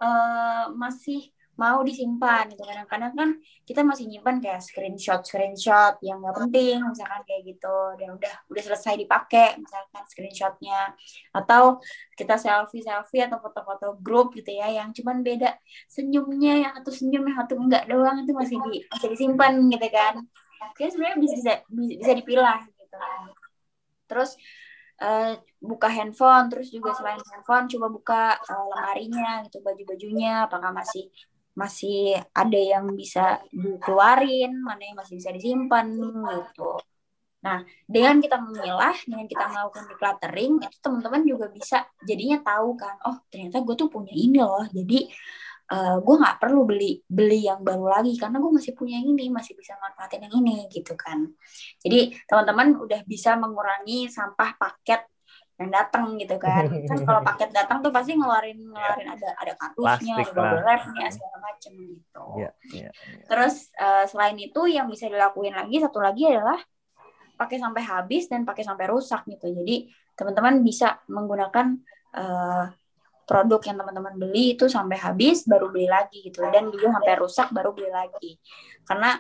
uh, 0.04 0.66
masih 0.76 1.32
mau 1.60 1.84
disimpan 1.84 2.48
gitu. 2.48 2.64
Kadang-kadang 2.64 3.14
kan 3.20 3.30
kita 3.68 3.84
masih 3.84 4.08
nyimpan 4.08 4.40
kayak 4.40 4.62
screenshot 4.64 5.20
screenshot 5.28 6.00
yang 6.00 6.24
nggak 6.24 6.40
penting 6.40 6.80
misalkan 6.80 7.22
kayak 7.28 7.42
gitu. 7.44 7.78
Dan 8.00 8.16
udah 8.16 8.34
udah 8.48 8.64
selesai 8.64 8.96
dipakai 8.96 9.60
misalkan 9.60 10.04
screenshotnya. 10.08 10.96
Atau 11.36 11.84
kita 12.16 12.40
selfie 12.40 12.80
selfie 12.80 13.28
atau 13.28 13.44
foto-foto 13.44 14.00
grup 14.00 14.32
gitu 14.32 14.56
ya 14.56 14.72
yang 14.72 14.96
cuman 14.96 15.20
beda 15.20 15.60
senyumnya 15.92 16.64
yang 16.64 16.72
satu 16.80 16.96
senyum 16.96 17.28
yang 17.28 17.38
satu 17.44 17.60
enggak 17.60 17.84
doang 17.92 18.24
itu 18.24 18.32
masih 18.32 18.58
di 18.72 18.88
masih 18.88 19.08
disimpan 19.12 19.60
gitu 19.68 19.88
kan. 19.92 20.16
Kayak 20.80 20.96
sebenarnya 20.96 21.18
bisa 21.20 21.36
bisa 21.36 21.54
bisa 22.00 22.12
dipilah 22.16 22.64
gitu. 22.64 22.98
Terus 24.08 24.40
uh, 25.04 25.34
buka 25.60 25.88
handphone 25.92 26.48
terus 26.52 26.72
juga 26.72 26.96
selain 26.96 27.20
handphone 27.20 27.68
coba 27.68 27.88
buka 27.92 28.24
uh, 28.40 28.66
lemarinya 28.76 29.44
gitu 29.48 29.60
baju-bajunya 29.64 30.48
apakah 30.48 30.72
masih 30.72 31.08
masih 31.60 32.16
ada 32.32 32.60
yang 32.74 32.86
bisa 32.96 33.44
dikeluarin, 33.52 34.52
mana 34.64 34.80
yang 34.80 34.98
masih 35.02 35.20
bisa 35.20 35.30
disimpan 35.36 35.86
gitu. 35.92 36.80
Nah, 37.40 37.64
dengan 37.88 38.20
kita 38.20 38.36
memilah, 38.36 38.96
dengan 39.08 39.24
kita 39.28 39.48
melakukan 39.48 39.84
decluttering, 39.92 40.54
itu 40.60 40.78
teman-teman 40.84 41.22
juga 41.24 41.46
bisa 41.48 41.88
jadinya 42.04 42.40
tahu 42.44 42.76
kan, 42.76 42.96
oh 43.08 43.18
ternyata 43.32 43.64
gue 43.64 43.76
tuh 43.80 43.88
punya 43.88 44.12
ini 44.12 44.44
loh, 44.44 44.68
jadi 44.68 45.08
uh, 45.72 46.04
gue 46.04 46.16
nggak 46.20 46.38
perlu 46.42 46.68
beli 46.68 47.00
beli 47.08 47.48
yang 47.48 47.64
baru 47.64 47.86
lagi 47.96 48.12
karena 48.20 48.44
gue 48.44 48.52
masih 48.60 48.74
punya 48.76 49.00
ini, 49.00 49.32
masih 49.32 49.56
bisa 49.56 49.80
manfaatin 49.80 50.28
yang 50.28 50.36
ini 50.44 50.68
gitu 50.68 50.94
kan. 51.00 51.32
Jadi 51.80 52.12
teman-teman 52.28 52.76
udah 52.76 53.02
bisa 53.08 53.40
mengurangi 53.40 54.12
sampah 54.12 54.60
paket 54.60 55.02
yang 55.60 55.72
datang 55.76 56.16
gitu 56.16 56.40
kan. 56.40 56.66
Kan 56.88 57.00
kalau 57.04 57.22
paket 57.28 57.52
datang 57.52 57.84
tuh 57.84 57.92
pasti 57.92 58.16
ngeluarin 58.16 58.56
ngeluarin 58.64 59.08
ada 59.12 59.30
ada 59.36 59.54
kartusnya 59.60 60.16
ada 60.24 60.64
wrapnya 60.64 61.08
segala 61.12 61.38
macem 61.44 61.74
gitu. 61.76 62.24
Yeah, 62.40 62.54
yeah, 62.72 62.92
yeah. 62.96 63.28
terus 63.28 63.68
uh, 63.76 64.08
selain 64.08 64.40
itu 64.40 64.72
yang 64.72 64.88
bisa 64.88 65.12
dilakuin 65.12 65.52
lagi 65.52 65.84
satu 65.84 66.00
lagi 66.00 66.32
adalah 66.32 66.64
pakai 67.36 67.60
sampai 67.60 67.84
habis 67.84 68.32
dan 68.32 68.48
pakai 68.48 68.64
sampai 68.64 68.86
rusak 68.88 69.28
gitu. 69.28 69.52
Jadi 69.52 69.92
teman-teman 70.16 70.64
bisa 70.64 71.00
menggunakan 71.12 71.76
uh, 72.16 72.66
produk 73.28 73.62
yang 73.62 73.78
teman-teman 73.80 74.16
beli 74.18 74.58
itu 74.58 74.66
sampai 74.66 74.98
habis 74.98 75.44
baru 75.44 75.72
beli 75.72 75.92
lagi 75.92 76.24
gitu. 76.24 76.44
Dan 76.48 76.72
juga 76.72 76.96
sampai 76.96 77.14
rusak 77.20 77.48
baru 77.52 77.76
beli 77.76 77.92
lagi. 77.92 78.36
Karena 78.88 79.16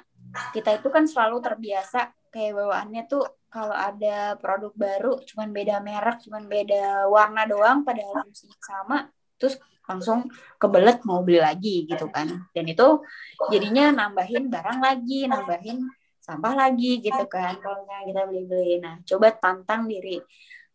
kita 0.55 0.79
itu 0.79 0.87
kan 0.87 1.03
selalu 1.07 1.39
terbiasa 1.39 2.11
kayak 2.29 2.59
bawaannya 2.59 3.03
tuh 3.07 3.23
kalau 3.49 3.73
ada 3.73 4.37
produk 4.37 4.73
baru 4.77 5.13
cuman 5.25 5.49
beda 5.49 5.81
merek 5.81 6.21
cuman 6.25 6.45
beda 6.45 7.09
warna 7.09 7.49
doang 7.49 7.81
padahal 7.81 8.23
fungsinya 8.25 8.57
sama 8.61 8.97
terus 9.41 9.57
langsung 9.89 10.29
kebelet 10.61 11.01
mau 11.01 11.25
beli 11.25 11.41
lagi 11.41 11.89
gitu 11.89 12.05
kan. 12.13 12.29
Dan 12.53 12.69
itu 12.69 13.01
jadinya 13.49 14.05
nambahin 14.05 14.45
barang 14.53 14.77
lagi 14.77 15.25
nambahin 15.25 15.81
sampah 16.21 16.53
lagi 16.53 17.01
gitu 17.01 17.25
kan. 17.25 17.57
Kalau 17.57 17.89
kita 18.05 18.29
beli-beli. 18.29 18.77
Nah 18.77 19.01
coba 19.01 19.33
tantang 19.33 19.89
diri 19.89 20.21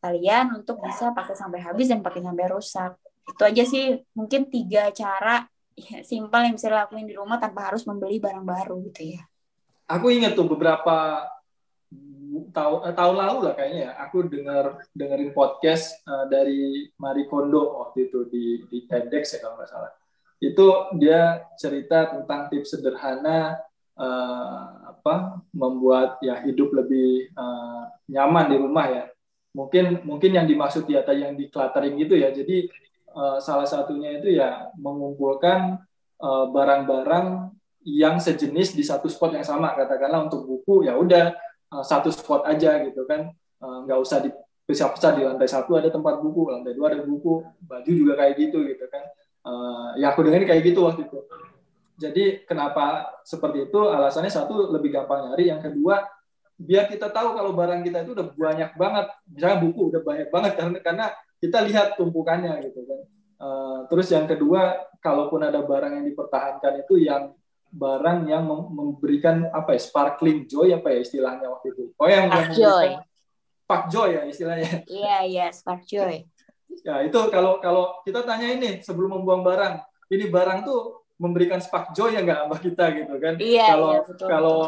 kalian 0.02 0.60
untuk 0.60 0.82
bisa 0.82 1.14
pakai 1.14 1.38
sampai 1.38 1.62
habis 1.62 1.86
dan 1.88 2.02
pakai 2.02 2.26
sampai 2.26 2.46
rusak. 2.50 2.92
Itu 3.24 3.42
aja 3.46 3.62
sih 3.62 4.02
mungkin 4.18 4.50
tiga 4.50 4.90
cara 4.90 5.46
ya, 5.78 6.02
simpel 6.10 6.50
yang 6.50 6.58
bisa 6.58 6.74
dilakuin 6.74 7.06
di 7.06 7.14
rumah 7.14 7.38
tanpa 7.38 7.70
harus 7.70 7.86
membeli 7.86 8.18
barang 8.18 8.42
baru 8.42 8.82
gitu 8.90 9.14
ya. 9.14 9.22
Aku 9.86 10.10
ingat 10.10 10.34
tuh 10.34 10.48
beberapa 10.48 11.22
tahun 12.54 12.78
eh, 12.86 12.94
tahun 12.94 13.16
lalu 13.18 13.38
lah 13.50 13.54
kayaknya 13.58 13.80
ya 13.90 13.92
aku 13.98 14.30
dengar 14.30 14.64
dengerin 14.94 15.34
podcast 15.34 15.98
uh, 16.06 16.30
dari 16.30 16.88
Marie 16.96 17.26
Kondo 17.26 17.82
waktu 17.82 18.08
itu 18.08 18.30
di 18.30 18.62
di 18.70 18.86
TEDx 18.86 19.36
ya 19.36 19.38
kalau 19.42 19.58
nggak 19.58 19.70
salah. 19.70 19.92
Itu 20.38 20.94
dia 20.96 21.42
cerita 21.58 22.14
tentang 22.14 22.46
tips 22.48 22.78
sederhana 22.78 23.58
uh, 23.98 24.94
apa 24.94 25.42
membuat 25.50 26.22
ya 26.22 26.40
hidup 26.46 26.70
lebih 26.72 27.34
uh, 27.34 27.90
nyaman 28.06 28.46
di 28.54 28.56
rumah 28.62 28.86
ya. 28.86 29.04
Mungkin 29.54 30.06
mungkin 30.06 30.30
yang 30.38 30.46
dimaksud 30.46 30.86
ya 30.86 31.02
yang 31.10 31.34
di 31.34 31.50
cluttering 31.50 31.98
gitu 31.98 32.14
ya. 32.14 32.30
Jadi 32.30 32.70
uh, 33.12 33.42
salah 33.42 33.66
satunya 33.66 34.22
itu 34.22 34.38
ya 34.38 34.70
mengumpulkan 34.78 35.82
barang-barang 36.24 37.26
uh, 37.50 37.52
yang 37.84 38.16
sejenis 38.16 38.72
di 38.72 38.80
satu 38.80 39.12
spot 39.12 39.36
yang 39.36 39.44
sama. 39.44 39.76
Katakanlah 39.76 40.30
untuk 40.30 40.48
buku 40.48 40.88
ya 40.88 40.96
udah 40.96 41.36
uh, 41.74 41.82
satu 41.82 42.14
spot 42.14 42.46
aja 42.46 42.78
gitu 42.86 43.02
kan. 43.10 43.34
Nggak 43.58 43.98
uh, 43.98 44.04
usah 44.04 44.22
dipisah-pisah 44.22 45.10
di 45.18 45.26
lantai 45.26 45.50
satu 45.50 45.74
ada 45.74 45.90
tempat 45.90 46.22
buku 46.22 46.54
lantai 46.54 46.78
dua 46.78 46.94
ada 46.94 47.02
buku 47.02 47.42
baju 47.66 47.90
juga 47.90 48.14
kayak 48.14 48.34
gitu 48.38 48.62
gitu 48.70 48.86
kan. 48.86 49.02
Uh, 49.42 49.98
ya 49.98 50.14
aku 50.14 50.22
dengerin 50.22 50.46
kayak 50.46 50.62
gitu 50.62 50.86
waktu 50.86 51.10
itu. 51.10 51.18
Jadi 51.94 52.24
kenapa 52.46 53.10
seperti 53.26 53.70
itu? 53.70 53.78
Alasannya 53.90 54.30
satu 54.30 54.70
lebih 54.70 54.94
gampang 54.94 55.30
nyari. 55.30 55.50
Yang 55.50 55.70
kedua 55.70 56.06
biar 56.54 56.86
kita 56.86 57.10
tahu 57.10 57.34
kalau 57.34 57.50
barang 57.50 57.82
kita 57.82 58.06
itu 58.06 58.14
udah 58.14 58.30
banyak 58.30 58.70
banget. 58.78 59.06
Misalnya 59.26 59.58
buku 59.58 59.80
udah 59.90 60.00
banyak 60.06 60.28
banget 60.30 60.52
karena 60.54 60.78
karena 60.80 61.06
kita 61.42 61.58
lihat 61.66 61.98
tumpukannya 61.98 62.62
gitu 62.66 62.82
kan. 62.88 63.00
Terus 63.92 64.08
yang 64.10 64.24
kedua 64.24 64.80
kalaupun 65.04 65.44
ada 65.44 65.60
barang 65.60 66.00
yang 66.00 66.06
dipertahankan 66.08 66.80
itu 66.80 67.04
yang 67.04 67.36
barang 67.74 68.30
yang 68.30 68.46
memberikan 68.46 69.50
apa 69.50 69.74
ya 69.74 69.80
sparkling 69.82 70.46
joy 70.46 70.70
apa 70.70 70.94
ya 70.94 70.98
istilahnya 71.02 71.50
waktu 71.50 71.74
itu 71.74 71.90
oh 71.98 72.06
yang 72.06 72.30
spark 72.30 72.50
joy 72.54 72.88
spark 73.66 73.84
joy 73.90 74.08
ya 74.14 74.22
istilahnya 74.30 74.72
iya 74.86 75.16
iya 75.26 75.46
spark 75.50 75.82
joy 75.82 76.22
Ya 76.82 77.06
itu 77.06 77.20
kalau 77.30 77.62
kalau 77.62 78.02
kita 78.02 78.26
tanya 78.26 78.50
ini 78.50 78.82
sebelum 78.82 79.20
membuang 79.20 79.46
barang, 79.46 79.74
ini 80.10 80.26
barang 80.26 80.66
tuh 80.66 81.06
memberikan 81.20 81.62
spark 81.62 81.94
joy 81.94 82.18
ya 82.18 82.26
nggak 82.26 82.40
sama 82.48 82.56
kita 82.58 82.84
gitu 82.98 83.14
kan? 83.22 83.34
Iya. 83.38 83.66
Kalau 83.70 83.90
iya, 83.94 84.00
betul, 84.02 84.26
kalau 84.26 84.60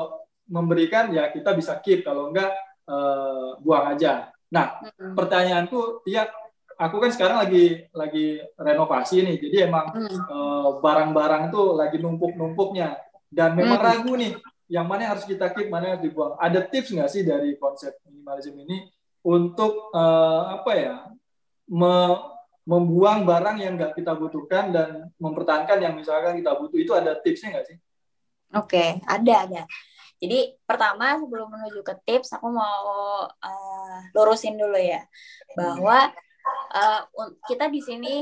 memberikan 0.46 1.04
ya 1.10 1.24
kita 1.34 1.50
bisa 1.58 1.74
keep, 1.82 2.06
kalau 2.06 2.30
enggak 2.30 2.54
uh, 2.86 3.58
buang 3.58 3.98
aja. 3.98 4.30
Nah 4.54 4.78
mm-hmm. 4.78 5.12
pertanyaanku, 5.18 6.06
ya 6.06 6.30
aku 6.76 6.96
kan 7.00 7.10
sekarang 7.12 7.36
lagi 7.42 7.88
lagi 7.90 8.40
renovasi 8.56 9.24
nih, 9.24 9.36
jadi 9.40 9.56
emang 9.68 9.92
mm. 9.96 10.18
uh, 10.28 10.70
barang-barang 10.84 11.48
tuh 11.48 11.76
lagi 11.76 11.96
numpuk-numpuknya 11.98 13.00
dan 13.32 13.56
memang 13.56 13.80
mm. 13.80 13.86
ragu 13.86 14.12
nih 14.14 14.32
yang 14.66 14.86
mana 14.86 15.06
yang 15.06 15.12
harus 15.18 15.26
kita 15.26 15.50
keep, 15.54 15.72
mana 15.72 15.90
yang 15.90 15.94
harus 15.98 16.06
dibuang. 16.06 16.34
Ada 16.38 16.60
tips 16.68 16.92
nggak 16.92 17.10
sih 17.10 17.22
dari 17.24 17.54
konsep 17.56 17.96
minimalism 18.06 18.54
ini 18.60 18.86
untuk 19.26 19.90
uh, 19.90 20.60
apa 20.60 20.72
ya 20.76 20.94
me 21.66 21.94
membuang 22.66 23.22
barang 23.22 23.62
yang 23.62 23.78
nggak 23.78 23.94
kita 23.94 24.10
butuhkan 24.18 24.74
dan 24.74 24.88
mempertahankan 25.22 25.78
yang 25.78 25.94
misalkan 25.94 26.34
kita 26.42 26.50
butuh 26.58 26.78
itu 26.82 26.92
ada 26.98 27.14
tipsnya 27.14 27.54
nggak 27.54 27.66
sih? 27.70 27.78
Oke, 28.58 28.74
okay, 28.74 28.88
ada 29.06 29.34
ada. 29.46 29.62
Jadi 30.18 30.56
pertama 30.66 31.14
sebelum 31.14 31.46
menuju 31.46 31.86
ke 31.86 31.94
tips, 32.02 32.34
aku 32.34 32.50
mau 32.50 32.82
uh, 33.28 33.98
lurusin 34.18 34.58
dulu 34.58 34.74
ya 34.74 35.04
bahwa 35.54 36.10
uh, 36.74 37.00
kita 37.46 37.70
di 37.70 37.80
sini 37.80 38.14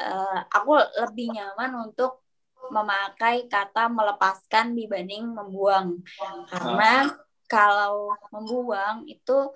uh, 0.00 0.38
aku 0.48 0.76
lebih 1.04 1.32
nyaman 1.34 1.90
untuk 1.90 2.24
memakai 2.72 3.44
kata 3.44 3.92
melepaskan 3.92 4.72
dibanding 4.72 5.36
membuang. 5.36 6.00
Karena 6.48 7.12
kalau 7.44 8.16
membuang 8.32 9.04
itu 9.04 9.52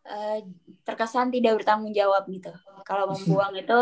Uh, 0.00 0.40
terkesan 0.80 1.28
tidak 1.28 1.60
bertanggung 1.60 1.92
jawab 1.92 2.24
gitu. 2.32 2.48
Kalau 2.88 3.12
membuang 3.12 3.52
itu 3.52 3.80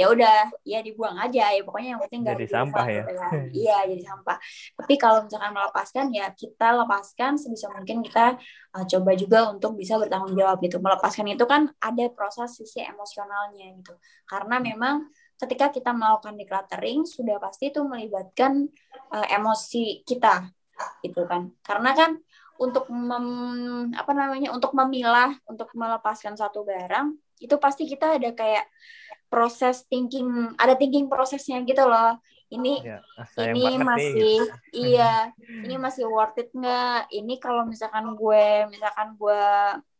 ya 0.00 0.08
udah 0.08 0.48
ya 0.64 0.80
dibuang 0.80 1.20
aja 1.20 1.52
ya 1.52 1.60
pokoknya 1.60 1.88
yang 1.92 2.00
penting 2.08 2.20
nggak 2.24 2.36
jadi 2.40 2.48
sampah 2.48 2.86
ya. 2.88 3.02
Gitu 3.04 3.14
kan. 3.20 3.32
Iya 3.52 3.78
jadi 3.84 4.02
sampah. 4.08 4.36
Tapi 4.80 4.94
kalau 4.96 5.28
misalkan 5.28 5.52
melepaskan 5.52 6.06
ya 6.16 6.32
kita 6.32 6.72
lepaskan 6.72 7.36
sebisa 7.36 7.68
mungkin 7.68 8.00
kita 8.00 8.40
uh, 8.74 8.84
coba 8.88 9.12
juga 9.12 9.52
untuk 9.52 9.76
bisa 9.76 10.00
bertanggung 10.00 10.32
jawab 10.40 10.56
gitu. 10.64 10.80
Melepaskan 10.80 11.36
itu 11.36 11.44
kan 11.44 11.68
ada 11.84 12.04
proses 12.16 12.56
sisi 12.56 12.80
emosionalnya 12.80 13.68
gitu. 13.76 13.92
Karena 14.24 14.64
memang 14.64 15.12
ketika 15.36 15.68
kita 15.68 15.92
melakukan 15.92 16.34
decluttering 16.40 17.04
sudah 17.04 17.36
pasti 17.36 17.68
itu 17.68 17.84
melibatkan 17.84 18.72
uh, 19.12 19.26
emosi 19.36 20.00
kita 20.08 20.48
gitu 21.04 21.28
kan. 21.28 21.52
Karena 21.60 21.92
kan 21.92 22.16
untuk 22.58 22.90
mem, 22.90 23.26
apa 23.94 24.12
namanya 24.12 24.50
untuk 24.50 24.74
memilah 24.74 25.38
untuk 25.46 25.70
melepaskan 25.78 26.34
satu 26.34 26.66
barang 26.66 27.14
itu 27.38 27.54
pasti 27.56 27.86
kita 27.86 28.18
ada 28.18 28.34
kayak 28.34 28.66
proses 29.30 29.86
thinking 29.86 30.52
ada 30.58 30.74
thinking 30.74 31.06
prosesnya 31.06 31.62
gitu 31.62 31.86
loh 31.86 32.18
ini 32.48 32.80
ya, 32.80 32.98
ini 33.44 33.78
masih 33.78 34.40
gitu. 34.42 34.56
iya 34.90 35.30
ini 35.46 35.76
masih 35.78 36.08
worth 36.08 36.40
it 36.40 36.48
nggak 36.50 37.12
ini 37.12 37.38
kalau 37.38 37.68
misalkan 37.68 38.16
gue 38.16 38.66
misalkan 38.72 39.14
gue 39.14 39.42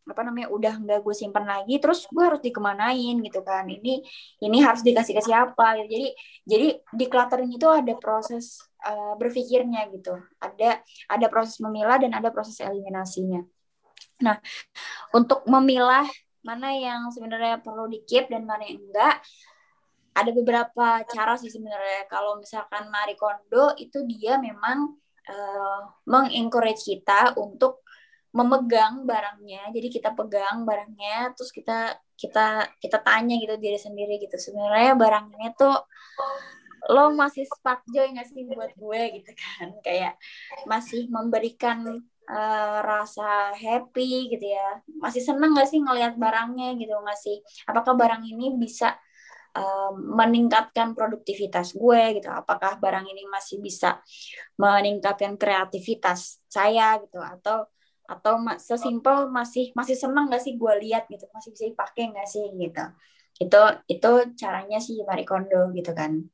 apa 0.09 0.25
namanya 0.25 0.49
udah 0.49 0.81
nggak 0.81 1.05
gue 1.05 1.14
simpan 1.14 1.44
lagi 1.44 1.77
terus 1.77 2.09
gue 2.09 2.25
harus 2.25 2.40
dikemanain 2.40 3.21
gitu 3.21 3.44
kan 3.44 3.68
ini 3.68 4.01
ini 4.40 4.59
harus 4.64 4.81
dikasih 4.81 5.21
ke 5.21 5.23
siapa 5.23 5.77
gitu. 5.85 5.88
jadi 5.92 6.09
jadi 6.49 6.68
di 6.81 7.05
cluttering 7.12 7.53
itu 7.53 7.68
ada 7.68 7.92
proses 8.01 8.64
uh, 8.85 9.14
berpikirnya 9.19 9.91
gitu. 9.95 10.19
Ada 10.38 10.83
ada 11.11 11.27
proses 11.31 11.59
memilah 11.59 11.99
dan 11.99 12.14
ada 12.14 12.31
proses 12.31 12.59
eliminasinya. 12.62 13.43
Nah 14.23 14.37
untuk 15.14 15.47
memilah 15.47 16.07
mana 16.43 16.71
yang 16.73 17.11
sebenarnya 17.11 17.61
perlu 17.61 17.91
di 17.91 18.03
keep 18.07 18.31
dan 18.31 18.47
mana 18.47 18.64
yang 18.64 18.79
enggak 18.79 19.21
ada 20.19 20.31
beberapa 20.35 20.87
cara 21.07 21.38
sih 21.38 21.51
sebenarnya. 21.51 22.11
Kalau 22.11 22.43
misalkan 22.43 22.91
Marie 22.91 23.14
Kondo 23.14 23.75
itu 23.79 24.03
dia 24.07 24.35
memang 24.43 24.99
uh, 25.31 25.81
mengencourage 26.11 26.83
kita 26.83 27.38
untuk 27.38 27.87
memegang 28.35 29.07
barangnya. 29.07 29.71
Jadi 29.71 29.88
kita 29.88 30.12
pegang 30.12 30.67
barangnya 30.67 31.33
terus 31.38 31.55
kita 31.55 31.97
kita 32.19 32.67
kita 32.83 32.99
tanya 33.01 33.38
gitu 33.38 33.55
diri 33.62 33.79
sendiri 33.79 34.19
gitu. 34.19 34.35
Sebenarnya 34.35 34.99
barangnya 34.99 35.55
tuh 35.55 35.77
lo 36.87 37.11
masih 37.12 37.45
spark 37.45 37.83
joy 37.91 38.14
gak 38.14 38.29
sih 38.31 38.47
buat 38.47 38.71
gue 38.79 39.03
gitu 39.21 39.31
kan? 39.35 39.69
Kayak 39.83 40.14
masih 40.71 41.11
memberikan 41.11 41.83
uh, 42.29 42.79
rasa 42.85 43.57
happy 43.57 44.31
gitu 44.31 44.47
ya. 44.47 44.79
Masih 45.01 45.25
seneng 45.25 45.57
gak 45.57 45.69
sih 45.69 45.81
ngelihat 45.83 46.14
barangnya 46.14 46.77
gitu? 46.79 46.95
Masih 47.03 47.43
apakah 47.67 47.97
barang 47.99 48.23
ini 48.23 48.55
bisa 48.55 48.95
uh, 49.57 49.93
meningkatkan 49.97 50.95
produktivitas 50.95 51.75
gue 51.75 52.21
gitu? 52.21 52.29
Apakah 52.31 52.79
barang 52.79 53.07
ini 53.09 53.27
masih 53.27 53.59
bisa 53.59 53.99
meningkatkan 54.61 55.35
kreativitas 55.41 56.45
saya 56.47 57.01
gitu? 57.03 57.19
Atau 57.19 57.67
atau 58.09 58.41
sesimpel 58.57 59.29
masih 59.29 59.69
masih 59.77 59.93
seneng 59.93 60.33
gak 60.33 60.41
sih 60.41 60.55
gue 60.57 60.73
lihat 60.85 61.09
gitu? 61.11 61.27
Masih 61.33 61.51
bisa 61.53 61.64
dipakai 61.69 62.12
gak 62.12 62.29
sih 62.29 62.45
gitu? 62.57 62.85
Itu 63.38 63.61
itu 63.87 64.11
caranya 64.35 64.79
sih 64.83 64.99
Marie 65.07 65.29
Kondo 65.29 65.71
gitu 65.75 65.95
kan 65.95 66.27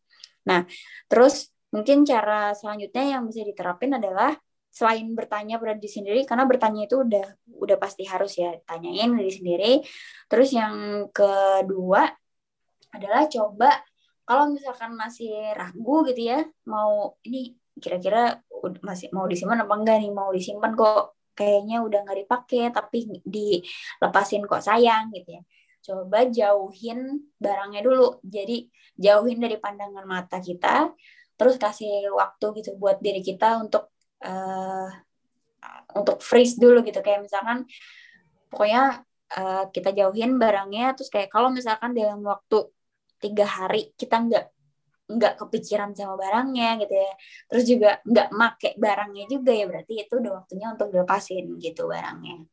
nah 0.44 0.68
terus 1.10 1.48
mungkin 1.74 2.06
cara 2.06 2.54
selanjutnya 2.54 3.18
yang 3.18 3.22
bisa 3.26 3.42
diterapin 3.42 3.98
adalah 3.98 4.36
selain 4.74 5.06
bertanya 5.14 5.62
pada 5.62 5.78
diri 5.78 5.86
sendiri 5.86 6.20
karena 6.26 6.50
bertanya 6.50 6.90
itu 6.90 7.06
udah 7.06 7.26
udah 7.62 7.76
pasti 7.78 8.02
harus 8.10 8.34
ya 8.34 8.58
tanyain 8.66 9.14
diri 9.14 9.30
sendiri. 9.30 9.72
Terus 10.26 10.50
yang 10.50 11.06
kedua 11.14 12.10
adalah 12.90 13.30
coba 13.30 13.70
kalau 14.26 14.50
misalkan 14.50 14.98
masih 14.98 15.30
ragu 15.54 16.02
gitu 16.10 16.26
ya 16.26 16.42
mau 16.66 17.14
ini 17.22 17.54
kira-kira 17.78 18.42
masih 18.82 19.14
mau 19.14 19.26
disimpan 19.30 19.62
apa 19.62 19.74
enggak 19.78 19.96
nih 20.02 20.10
mau 20.10 20.30
disimpan 20.34 20.72
kok 20.74 21.18
kayaknya 21.38 21.82
udah 21.82 21.98
nggak 22.06 22.18
dipakai 22.24 22.70
tapi 22.70 22.98
dilepasin 23.26 24.42
kok 24.46 24.62
sayang 24.62 25.10
gitu 25.12 25.38
ya 25.38 25.42
coba 25.84 26.24
jauhin 26.32 27.28
barangnya 27.36 27.80
dulu. 27.84 28.24
Jadi 28.24 28.72
jauhin 28.96 29.38
dari 29.38 29.60
pandangan 29.60 30.04
mata 30.08 30.40
kita 30.40 30.88
terus 31.34 31.60
kasih 31.60 32.08
waktu 32.14 32.62
gitu 32.62 32.70
buat 32.80 33.02
diri 33.04 33.20
kita 33.20 33.60
untuk 33.60 33.92
uh, 34.24 34.88
untuk 35.92 36.24
freeze 36.24 36.56
dulu 36.56 36.80
gitu. 36.80 37.04
Kayak 37.04 37.28
misalkan 37.28 37.68
pokoknya 38.48 39.04
uh, 39.36 39.64
kita 39.68 39.92
jauhin 39.92 40.40
barangnya 40.40 40.96
terus 40.96 41.12
kayak 41.12 41.28
kalau 41.28 41.52
misalkan 41.52 41.92
dalam 41.92 42.24
waktu 42.24 42.72
tiga 43.20 43.44
hari 43.44 43.92
kita 43.96 44.20
nggak 44.24 44.46
nggak 45.04 45.36
kepikiran 45.36 45.92
sama 45.92 46.16
barangnya 46.16 46.80
gitu 46.80 46.94
ya. 46.96 47.12
Terus 47.52 47.64
juga 47.68 47.90
nggak 48.08 48.28
make 48.32 48.70
barangnya 48.80 49.24
juga 49.28 49.52
ya 49.52 49.64
berarti 49.68 49.92
itu 50.00 50.14
udah 50.16 50.32
waktunya 50.40 50.66
untuk 50.72 50.88
dilepasin 50.88 51.44
gitu 51.60 51.82
barangnya. 51.92 52.48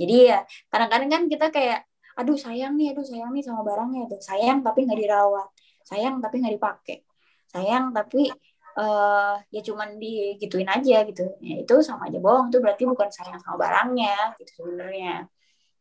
Jadi 0.00 0.14
ya 0.32 0.38
kadang-kadang 0.72 1.10
kan 1.12 1.22
kita 1.28 1.46
kayak 1.52 1.80
aduh 2.20 2.36
sayang 2.36 2.76
nih 2.78 2.92
aduh 2.92 3.06
sayang 3.06 3.30
nih 3.34 3.44
sama 3.48 3.62
barangnya. 3.64 4.02
Tuh 4.12 4.20
sayang 4.20 4.58
tapi 4.66 4.84
nggak 4.86 5.00
dirawat. 5.00 5.48
Sayang 5.88 6.14
tapi 6.24 6.34
nggak 6.44 6.54
dipakai. 6.60 6.96
Sayang 7.48 7.84
tapi 7.96 8.30
uh, 8.76 9.34
ya 9.48 9.60
cuman 9.64 9.96
digituin 9.96 10.68
aja 10.68 10.96
gitu. 11.08 11.24
Ya 11.40 11.56
itu 11.64 11.74
sama 11.80 12.12
aja 12.12 12.18
bohong 12.20 12.52
itu 12.52 12.58
berarti 12.62 12.82
bukan 12.84 13.08
sayang 13.10 13.40
sama 13.42 13.56
barangnya 13.56 14.36
gitu 14.38 14.50
sebenarnya. 14.62 15.26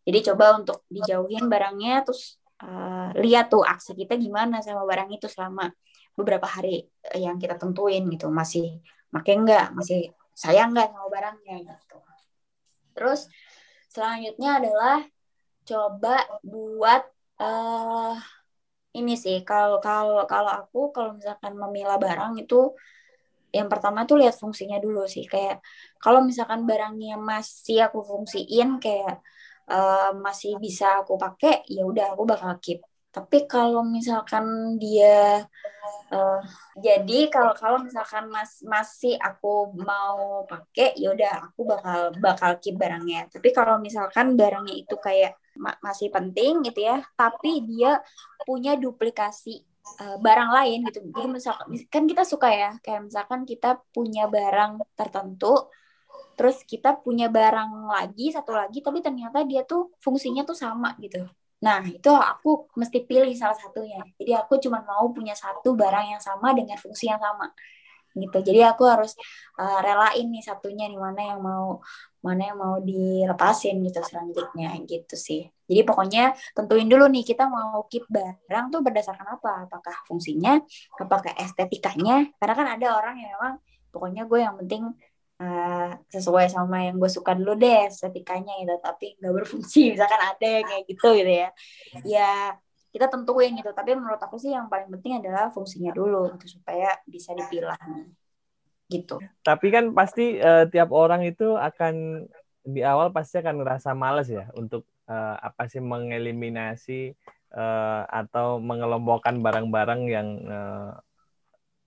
Jadi 0.08 0.20
coba 0.32 0.46
untuk 0.58 0.88
dijauhin 0.90 1.46
barangnya 1.52 2.02
terus 2.08 2.40
uh, 2.64 3.14
lihat 3.20 3.52
tuh 3.54 3.62
aksi 3.62 3.94
kita 3.94 4.16
gimana 4.18 4.64
sama 4.64 4.88
barang 4.88 5.10
itu 5.14 5.28
selama 5.30 5.70
beberapa 6.18 6.48
hari 6.48 6.88
yang 7.14 7.38
kita 7.38 7.60
tentuin 7.60 8.08
gitu. 8.10 8.32
Masih 8.32 8.82
makai 9.14 9.38
enggak 9.38 9.76
masih 9.76 10.10
sayang 10.34 10.72
enggak 10.72 10.96
sama 10.96 11.08
barangnya 11.12 11.56
gitu. 11.68 11.98
Terus 12.96 13.30
selanjutnya 13.92 14.60
adalah 14.60 14.98
coba 15.70 16.16
buat 16.42 17.02
uh, 17.42 18.14
ini 18.98 19.14
sih 19.24 19.38
kalau 19.50 19.78
kalau 19.78 20.26
kalau 20.26 20.52
aku 20.62 20.80
kalau 20.96 21.12
misalkan 21.18 21.54
memilah 21.62 21.98
barang 22.02 22.34
itu 22.42 22.74
yang 23.50 23.68
pertama 23.70 24.06
tuh 24.06 24.22
lihat 24.22 24.36
fungsinya 24.38 24.78
dulu 24.78 25.06
sih. 25.10 25.26
Kayak 25.26 25.62
kalau 25.98 26.22
misalkan 26.22 26.66
barangnya 26.70 27.18
masih 27.18 27.90
aku 27.90 28.00
fungsiin 28.06 28.78
kayak 28.78 29.22
uh, 29.70 30.14
masih 30.26 30.58
bisa 30.62 31.02
aku 31.02 31.18
pakai 31.18 31.66
ya 31.66 31.82
udah 31.86 32.14
aku 32.14 32.24
bakal 32.30 32.54
keep. 32.62 32.80
Tapi 33.10 33.50
kalau 33.50 33.82
misalkan 33.82 34.78
dia 34.78 35.42
uh, 36.14 36.42
jadi 36.78 37.20
kalau 37.34 37.54
kalau 37.58 37.78
misalkan 37.82 38.30
mas 38.30 38.62
masih 38.62 39.18
aku 39.18 39.74
mau 39.82 40.46
pakai 40.46 40.94
ya 40.94 41.10
udah 41.18 41.50
aku 41.50 41.62
bakal 41.66 42.00
bakal 42.22 42.52
keep 42.62 42.78
barangnya. 42.78 43.26
Tapi 43.34 43.50
kalau 43.50 43.82
misalkan 43.82 44.38
barangnya 44.38 44.76
itu 44.78 44.94
kayak 45.02 45.34
ma 45.60 45.76
masih 45.84 46.08
penting 46.08 46.64
gitu 46.64 46.80
ya 46.88 47.04
tapi 47.20 47.62
dia 47.68 48.00
punya 48.48 48.80
duplikasi 48.80 49.62
uh, 50.00 50.18
barang 50.24 50.52
lain 50.56 50.80
gitu 50.88 51.00
jadi 51.12 51.28
misalkan 51.28 51.68
kan 51.92 52.04
kita 52.08 52.24
suka 52.24 52.48
ya 52.48 52.72
kayak 52.80 53.12
misalkan 53.12 53.44
kita 53.44 53.84
punya 53.92 54.32
barang 54.32 54.80
tertentu 54.96 55.68
terus 56.40 56.64
kita 56.64 56.96
punya 57.04 57.28
barang 57.28 57.92
lagi 57.92 58.32
satu 58.32 58.56
lagi 58.56 58.80
tapi 58.80 59.04
ternyata 59.04 59.44
dia 59.44 59.68
tuh 59.68 59.92
fungsinya 60.00 60.48
tuh 60.48 60.56
sama 60.56 60.96
gitu 61.04 61.28
Nah, 61.60 61.84
itu 61.84 62.08
aku 62.08 62.72
mesti 62.80 63.04
pilih 63.04 63.36
salah 63.36 63.58
satunya. 63.60 64.00
Jadi 64.16 64.32
aku 64.32 64.54
cuma 64.64 64.80
mau 64.88 65.12
punya 65.12 65.36
satu 65.36 65.76
barang 65.76 66.16
yang 66.16 66.22
sama 66.24 66.56
dengan 66.56 66.80
fungsi 66.80 67.12
yang 67.12 67.20
sama. 67.20 67.52
Gitu. 68.20 68.38
Jadi 68.52 68.60
aku 68.68 68.84
harus 68.86 69.16
uh, 69.58 69.80
relain 69.80 70.28
nih 70.30 70.44
satunya 70.44 70.86
nih 70.92 71.00
mana 71.00 71.22
yang 71.36 71.40
mau 71.40 71.80
mana 72.20 72.52
yang 72.52 72.60
mau 72.60 72.76
dilepasin 72.84 73.80
gitu 73.80 74.04
selanjutnya 74.04 74.76
gitu 74.84 75.16
sih. 75.16 75.48
Jadi 75.70 75.82
pokoknya 75.88 76.36
tentuin 76.52 76.88
dulu 76.92 77.08
nih 77.08 77.24
kita 77.24 77.48
mau 77.48 77.88
keep 77.88 78.04
barang 78.12 78.66
tuh 78.74 78.84
berdasarkan 78.84 79.40
apa? 79.40 79.70
Apakah 79.70 79.96
fungsinya, 80.04 80.60
apakah 81.00 81.32
estetikanya? 81.40 82.28
Karena 82.36 82.54
kan 82.60 82.68
ada 82.76 82.88
orang 83.00 83.16
yang 83.24 83.32
memang 83.40 83.54
pokoknya 83.90 84.28
gue 84.28 84.40
yang 84.44 84.56
penting 84.60 84.84
uh, 85.42 85.92
sesuai 86.12 86.52
sama 86.52 86.92
yang 86.92 86.96
gue 87.00 87.10
suka 87.10 87.34
dulu 87.34 87.58
deh 87.58 87.90
estetikanya 87.90 88.54
gitu 88.62 88.76
tapi 88.84 89.18
nggak 89.18 89.34
berfungsi 89.34 89.82
misalkan 89.96 90.22
ada 90.22 90.48
yang 90.48 90.66
kayak 90.68 90.84
gitu 90.86 91.08
gitu 91.18 91.32
ya 91.32 91.50
ya 92.06 92.34
kita 92.90 93.06
tentuin 93.10 93.54
gitu. 93.54 93.72
Tapi 93.72 93.94
menurut 93.98 94.22
aku 94.22 94.38
sih 94.42 94.54
yang 94.54 94.68
paling 94.68 94.90
penting 95.00 95.22
adalah 95.22 95.54
fungsinya 95.54 95.94
dulu 95.94 96.34
gitu 96.38 96.60
supaya 96.60 96.98
bisa 97.06 97.34
dipilah. 97.38 97.78
Gitu. 98.90 99.22
Tapi 99.46 99.68
kan 99.70 99.94
pasti 99.94 100.42
uh, 100.42 100.66
tiap 100.66 100.90
orang 100.90 101.22
itu 101.26 101.54
akan 101.54 102.26
di 102.66 102.82
awal 102.82 103.14
pasti 103.14 103.40
akan 103.40 103.62
ngerasa 103.62 103.94
males 103.94 104.30
ya 104.30 104.50
untuk 104.58 104.86
uh, 105.10 105.38
apa 105.38 105.70
sih 105.70 105.82
mengeliminasi 105.82 107.14
uh, 107.54 108.04
atau 108.10 108.58
mengelompokkan 108.58 109.38
barang-barang 109.42 110.02
yang 110.10 110.30
uh, 110.50 110.94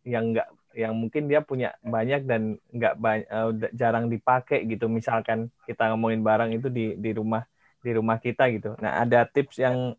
yang 0.03 0.35
enggak 0.35 0.49
yang 0.73 0.97
mungkin 0.97 1.29
dia 1.29 1.45
punya 1.45 1.77
banyak 1.85 2.25
dan 2.25 2.57
nggak 2.73 2.95
uh, 3.29 3.53
jarang 3.77 4.09
dipakai 4.09 4.65
gitu. 4.65 4.89
Misalkan 4.89 5.53
kita 5.69 5.93
ngomongin 5.93 6.25
barang 6.25 6.51
itu 6.55 6.73
di 6.73 6.97
di 6.97 7.11
rumah 7.13 7.45
di 7.83 7.91
rumah 7.93 8.17
kita 8.23 8.49
gitu. 8.55 8.79
Nah 8.79 9.03
ada 9.03 9.27
tips 9.27 9.59
yang 9.59 9.99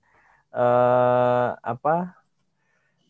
uh, 0.54 1.58
apa 1.60 2.16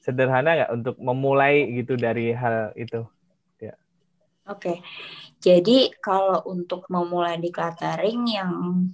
sederhana 0.03 0.56
nggak 0.56 0.71
untuk 0.75 0.95
memulai 0.99 1.67
gitu 1.75 1.95
dari 1.95 2.36
hal 2.36 2.75
itu? 2.75 3.08
Ya. 3.60 3.75
Oke. 4.47 4.84
Jadi 5.43 5.91
kalau 5.99 6.39
untuk 6.47 6.88
memulai 6.88 7.36
decluttering 7.36 8.23
yang 8.32 8.51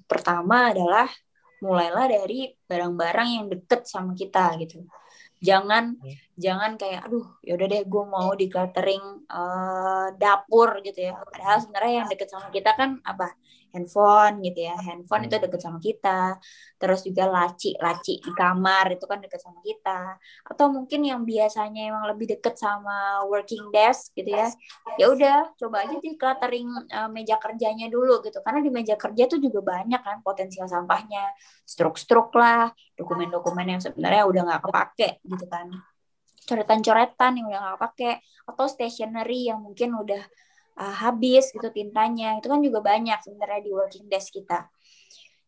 pertama 0.10 0.74
adalah 0.74 1.06
mulailah 1.62 2.10
dari 2.10 2.50
barang-barang 2.66 3.30
yang 3.30 3.46
deket 3.54 3.86
sama 3.86 4.18
kita 4.18 4.58
gitu. 4.58 4.86
Jangan 5.40 5.96
hmm. 5.96 6.18
jangan 6.36 6.72
kayak 6.76 7.08
aduh 7.08 7.26
yaudah 7.46 7.68
deh 7.70 7.84
gue 7.86 8.04
mau 8.04 8.34
di 8.36 8.50
catering 8.50 9.30
uh, 9.30 10.10
dapur 10.18 10.82
gitu 10.82 11.10
ya. 11.10 11.22
Padahal 11.22 11.58
sebenarnya 11.62 11.94
yang 12.04 12.08
deket 12.10 12.30
sama 12.34 12.50
kita 12.50 12.74
kan 12.74 12.98
apa 13.06 13.34
handphone 13.74 14.42
gitu 14.46 14.60
ya. 14.70 14.76
Handphone 14.78 15.30
itu 15.30 15.36
hmm. 15.38 15.44
deket 15.48 15.62
sama 15.62 15.80
kita. 15.82 16.22
Terus 16.80 17.00
juga 17.04 17.24
laci 17.28 17.76
laci 17.78 18.20
di 18.24 18.32
kamar 18.34 18.96
itu 18.96 19.06
kan 19.06 19.20
deket 19.22 19.42
sama 19.42 19.60
kita. 19.62 20.18
Atau 20.48 20.72
mungkin 20.74 21.06
yang 21.06 21.22
biasanya 21.26 21.94
emang 21.94 22.06
lebih 22.10 22.38
deket 22.38 22.56
sama 22.58 23.24
working 23.28 23.70
desk 23.74 24.14
gitu 24.18 24.32
ya 24.32 24.50
ya 24.98 25.06
udah 25.12 25.56
coba 25.56 25.86
aja 25.88 25.96
di 26.02 26.20
cluttering 26.20 26.68
uh, 26.92 27.10
meja 27.12 27.38
kerjanya 27.38 27.88
dulu 27.88 28.20
gitu. 28.26 28.40
Karena 28.42 28.60
di 28.64 28.72
meja 28.72 28.96
kerja 28.98 29.24
tuh 29.30 29.40
juga 29.40 29.60
banyak 29.64 30.02
kan 30.02 30.18
potensial 30.26 30.68
sampahnya. 30.68 31.24
Struk-struk 31.64 32.34
lah 32.36 32.72
dokumen-dokumen 32.98 33.78
yang 33.78 33.82
sebenarnya 33.82 34.26
udah 34.26 34.42
nggak 34.48 34.62
kepake 34.66 35.10
gitu 35.24 35.46
kan. 35.48 35.68
Coretan-coretan 36.50 37.32
yang 37.38 37.46
udah 37.48 37.60
nggak 37.62 37.76
kepake. 37.78 38.12
Atau 38.50 38.66
stationery 38.66 39.54
yang 39.54 39.62
mungkin 39.62 39.94
udah 39.94 40.24
uh, 40.80 40.96
habis 41.04 41.52
gitu 41.52 41.68
tintanya. 41.70 42.40
Itu 42.40 42.48
kan 42.48 42.64
juga 42.64 42.80
banyak 42.80 43.20
sebenarnya 43.20 43.60
di 43.62 43.72
working 43.76 44.08
desk 44.08 44.32
kita. 44.32 44.66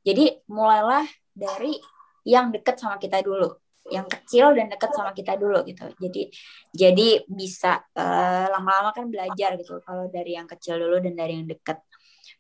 Jadi 0.04 0.44
mulailah 0.52 1.08
dari 1.32 1.80
yang 2.28 2.52
deket 2.52 2.78
sama 2.78 3.00
kita 3.00 3.24
dulu. 3.24 3.50
Yang 3.90 4.08
kecil 4.14 4.54
dan 4.54 4.70
deket 4.70 4.92
sama 4.94 5.12
kita 5.16 5.34
dulu 5.40 5.66
gitu. 5.66 5.90
Jadi 5.98 6.30
jadi 6.70 7.26
bisa 7.26 7.82
lama 7.98 8.62
lama-lama 8.62 8.90
kan 8.94 9.10
belajar 9.10 9.58
gitu 9.58 9.82
kalau 9.82 10.06
dari 10.14 10.38
yang 10.38 10.46
kecil 10.46 10.78
dulu 10.78 11.02
dan 11.02 11.18
dari 11.18 11.42
yang 11.42 11.50
deket. 11.50 11.82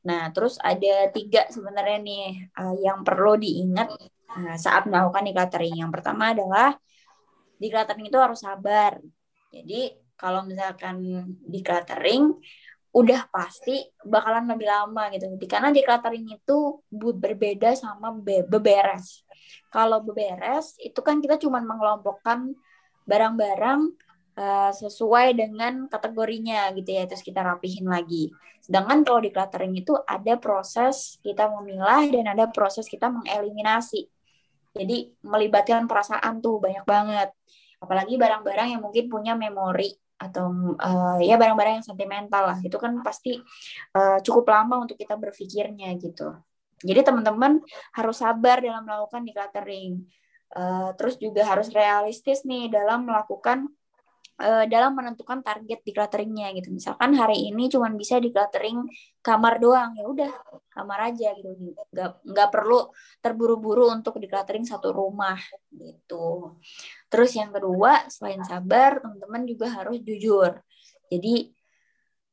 Nah 0.05 0.29
terus 0.29 0.61
ada 0.61 1.09
tiga 1.09 1.49
sebenarnya 1.49 1.97
nih 2.01 2.25
uh, 2.57 2.75
yang 2.77 3.01
perlu 3.01 3.37
diingat 3.41 3.89
uh, 4.37 4.57
saat 4.57 4.85
melakukan 4.85 5.25
decluttering. 5.25 5.81
Yang 5.81 5.91
pertama 5.97 6.33
adalah 6.37 6.77
decluttering 7.57 8.05
itu 8.09 8.19
harus 8.21 8.39
sabar. 8.41 9.01
Jadi 9.49 9.97
kalau 10.13 10.45
misalkan 10.45 11.01
decluttering 11.49 12.37
udah 12.91 13.31
pasti 13.31 13.87
bakalan 14.03 14.51
lebih 14.51 14.67
lama 14.67 15.07
gitu. 15.15 15.31
Karena 15.47 15.71
decluttering 15.71 16.27
itu 16.27 16.83
berbeda 16.91 17.71
sama 17.79 18.11
be 18.11 18.43
beberes. 18.43 19.23
Kalau 19.71 20.03
beberes 20.03 20.75
itu 20.75 20.99
kan 20.99 21.23
kita 21.23 21.39
cuma 21.39 21.63
mengelompokkan 21.63 22.51
barang-barang 23.07 23.81
uh, 24.35 24.71
sesuai 24.75 25.39
dengan 25.39 25.87
kategorinya 25.87 26.67
gitu 26.75 26.91
ya, 26.91 27.07
terus 27.07 27.23
kita 27.23 27.39
rapihin 27.39 27.87
lagi. 27.87 28.27
Sedangkan 28.59 29.07
kalau 29.07 29.23
decluttering 29.23 29.71
itu 29.73 29.95
ada 30.03 30.35
proses 30.35 31.15
kita 31.23 31.47
memilah 31.47 32.11
dan 32.11 32.35
ada 32.35 32.51
proses 32.51 32.91
kita 32.91 33.07
mengeliminasi. 33.07 34.11
Jadi 34.71 35.15
melibatkan 35.23 35.87
perasaan 35.87 36.43
tuh 36.43 36.59
banyak 36.59 36.83
banget. 36.83 37.31
Apalagi 37.81 38.19
barang-barang 38.19 38.77
yang 38.77 38.81
mungkin 38.83 39.07
punya 39.07 39.33
memori 39.33 39.95
atau 40.21 40.77
uh, 40.77 41.17
ya 41.17 41.41
barang-barang 41.41 41.81
yang 41.81 41.87
sentimental 41.87 42.53
lah. 42.53 42.57
Itu 42.61 42.77
kan 42.77 43.01
pasti 43.01 43.41
uh, 43.97 44.21
cukup 44.21 44.45
lama 44.53 44.85
untuk 44.85 44.93
kita 44.93 45.17
berpikirnya 45.17 45.97
gitu. 45.97 46.37
Jadi 46.81 47.01
teman-teman 47.01 47.61
harus 47.97 48.21
sabar 48.21 48.61
dalam 48.61 48.85
melakukan 48.85 49.25
decluttering. 49.25 50.05
Uh, 50.51 50.91
terus 50.99 51.15
juga 51.15 51.47
harus 51.47 51.71
realistis 51.71 52.43
nih 52.43 52.67
dalam 52.67 53.07
melakukan 53.07 53.71
uh, 54.41 54.65
dalam 54.65 54.97
menentukan 54.97 55.45
target 55.45 55.85
declutteringnya 55.85 56.49
gitu 56.57 56.73
misalkan 56.73 57.13
hari 57.13 57.47
ini 57.53 57.69
cuma 57.69 57.93
bisa 57.93 58.17
decluttering 58.17 58.81
kamar 59.21 59.61
doang 59.61 59.93
ya 59.93 60.09
udah 60.09 60.31
kamar 60.73 61.13
aja 61.13 61.31
gitu 61.37 61.53
nggak 61.93 62.25
nggak 62.25 62.49
perlu 62.49 62.89
terburu-buru 63.21 63.93
untuk 63.93 64.17
decluttering 64.17 64.65
satu 64.65 64.89
rumah 64.89 65.37
gitu 65.69 66.57
Terus 67.11 67.31
yang 67.35 67.51
kedua, 67.55 68.07
selain 68.07 68.41
sabar, 68.47 69.03
teman-teman 69.03 69.43
juga 69.43 69.67
harus 69.77 69.99
jujur. 70.07 70.51
Jadi 71.11 71.51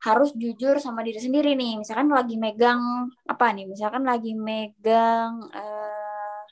harus 0.06 0.30
jujur 0.38 0.78
sama 0.78 1.02
diri 1.02 1.18
sendiri 1.18 1.58
nih. 1.58 1.82
Misalkan 1.82 2.08
lagi 2.14 2.38
megang 2.38 3.10
apa 3.26 3.44
nih? 3.50 3.66
Misalkan 3.66 4.06
lagi 4.06 4.32
megang 4.38 5.32
uh, 5.50 6.42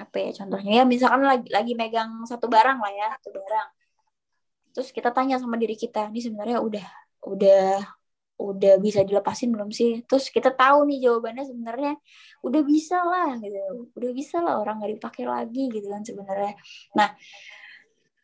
apa 0.00 0.16
ya 0.16 0.30
contohnya 0.38 0.72
ya? 0.80 0.84
Misalkan 0.88 1.22
lagi 1.28 1.48
lagi 1.52 1.72
megang 1.76 2.24
satu 2.24 2.46
barang 2.48 2.78
lah 2.80 2.92
ya, 3.00 3.08
satu 3.20 3.36
barang. 3.36 3.68
Terus 4.76 4.92
kita 4.92 5.08
tanya 5.08 5.40
sama 5.40 5.56
diri 5.56 5.72
kita, 5.72 6.12
ini 6.12 6.20
sebenarnya 6.20 6.60
udah 6.60 6.86
udah 7.24 7.80
udah 8.36 8.74
bisa 8.76 9.00
dilepasin 9.00 9.48
belum 9.48 9.72
sih? 9.72 10.04
Terus 10.04 10.28
kita 10.28 10.52
tahu 10.52 10.84
nih 10.84 11.08
jawabannya 11.08 11.44
sebenarnya 11.48 11.92
udah 12.44 12.62
bisa 12.68 13.00
lah 13.00 13.40
gitu. 13.40 13.88
Udah 13.96 14.10
bisa 14.12 14.36
lah 14.44 14.60
orang 14.60 14.84
nggak 14.84 15.00
dipakai 15.00 15.24
lagi 15.24 15.72
gitu 15.72 15.88
kan 15.88 16.04
sebenarnya. 16.04 16.52
Nah 16.92 17.16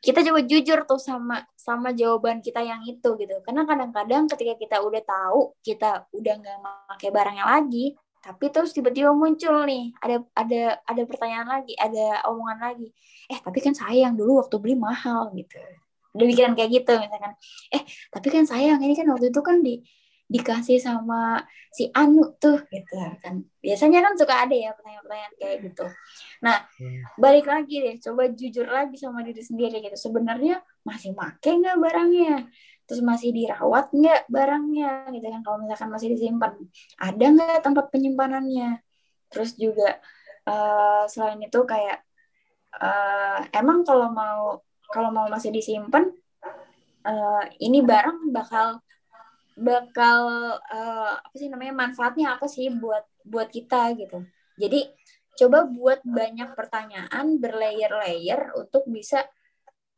kita 0.05 0.21
coba 0.21 0.45
jujur 0.45 0.79
tuh 0.85 1.01
sama 1.01 1.41
sama 1.57 1.97
jawaban 1.97 2.45
kita 2.45 2.61
yang 2.61 2.85
itu 2.85 3.17
gitu. 3.17 3.35
Karena 3.41 3.65
kadang-kadang 3.65 4.29
ketika 4.29 4.55
kita 4.61 4.77
udah 4.85 5.01
tahu 5.01 5.57
kita 5.65 6.05
udah 6.13 6.35
nggak 6.37 6.59
pakai 6.93 7.09
barangnya 7.09 7.47
lagi 7.49 7.97
tapi 8.23 8.55
terus 8.55 8.71
tiba-tiba 8.71 9.11
muncul 9.11 9.67
nih 9.67 9.91
ada 9.99 10.23
ada 10.39 10.79
ada 10.87 11.03
pertanyaan 11.09 11.49
lagi 11.59 11.75
ada 11.81 12.23
omongan 12.29 12.59
lagi. 12.61 12.89
Eh 13.33 13.41
tapi 13.41 13.59
kan 13.65 13.73
sayang 13.73 14.15
dulu 14.15 14.45
waktu 14.45 14.57
beli 14.61 14.77
mahal 14.77 15.33
gitu 15.35 15.59
udah 16.13 16.27
pikiran 16.29 16.53
kayak 16.57 16.71
gitu 16.71 16.93
misalkan. 17.01 17.33
Eh 17.73 17.83
tapi 18.13 18.29
kan 18.29 18.45
sayang 18.45 18.81
ini 18.85 18.95
kan 18.97 19.09
waktu 19.09 19.33
itu 19.33 19.41
kan 19.41 19.65
di 19.65 19.81
dikasih 20.33 20.81
sama 20.81 21.45
si 21.69 21.93
Anu 21.93 22.37
tuh 22.41 22.65
gitu 22.73 22.97
kan. 23.21 23.45
Biasanya 23.61 24.01
kan 24.01 24.13
suka 24.17 24.35
ada 24.49 24.55
ya 24.57 24.73
pertanyaan-pertanyaan 24.73 25.35
kayak 25.37 25.57
gitu. 25.69 25.87
Nah 26.41 26.57
hmm. 26.81 27.21
balik 27.21 27.45
lagi 27.49 27.75
deh 27.85 27.97
coba 28.01 28.33
jujur 28.33 28.65
lagi 28.69 28.97
sama 28.97 29.21
diri 29.21 29.43
sendiri 29.45 29.85
gitu. 29.85 29.97
Sebenarnya 29.97 30.65
masih 30.89 31.13
make 31.13 31.45
nggak 31.49 31.77
barangnya? 31.77 32.49
Terus 32.89 33.01
masih 33.05 33.31
dirawat 33.37 33.93
nggak 33.93 34.21
barangnya? 34.33 35.13
Gitu 35.13 35.27
kan 35.29 35.41
kalau 35.45 35.57
misalkan 35.61 35.89
masih 35.93 36.09
disimpan. 36.17 36.53
Ada 36.97 37.25
nggak 37.29 37.59
tempat 37.61 37.85
penyimpanannya? 37.93 38.81
Terus 39.29 39.57
juga 39.57 40.01
uh, 40.49 41.05
selain 41.09 41.41
itu 41.45 41.61
kayak 41.65 42.05
uh, 42.81 43.49
emang 43.53 43.85
kalau 43.85 44.09
mau 44.13 44.65
kalau 44.93 45.09
mau 45.11 45.27
masih 45.33 45.51
disimpan 45.51 46.13
uh, 47.07 47.45
ini 47.59 47.83
barang 47.83 48.31
bakal 48.31 48.79
bakal 49.59 50.21
uh, 50.57 51.15
apa 51.21 51.35
sih 51.37 51.53
namanya 51.53 51.77
manfaatnya 51.77 52.37
apa 52.37 52.49
sih 52.49 52.73
buat 52.73 53.05
buat 53.23 53.53
kita 53.53 53.93
gitu. 54.01 54.25
Jadi 54.57 54.89
coba 55.37 55.65
buat 55.69 56.01
banyak 56.05 56.53
pertanyaan 56.57 57.37
berlayer-layer 57.41 58.53
untuk 58.57 58.89
bisa 58.89 59.25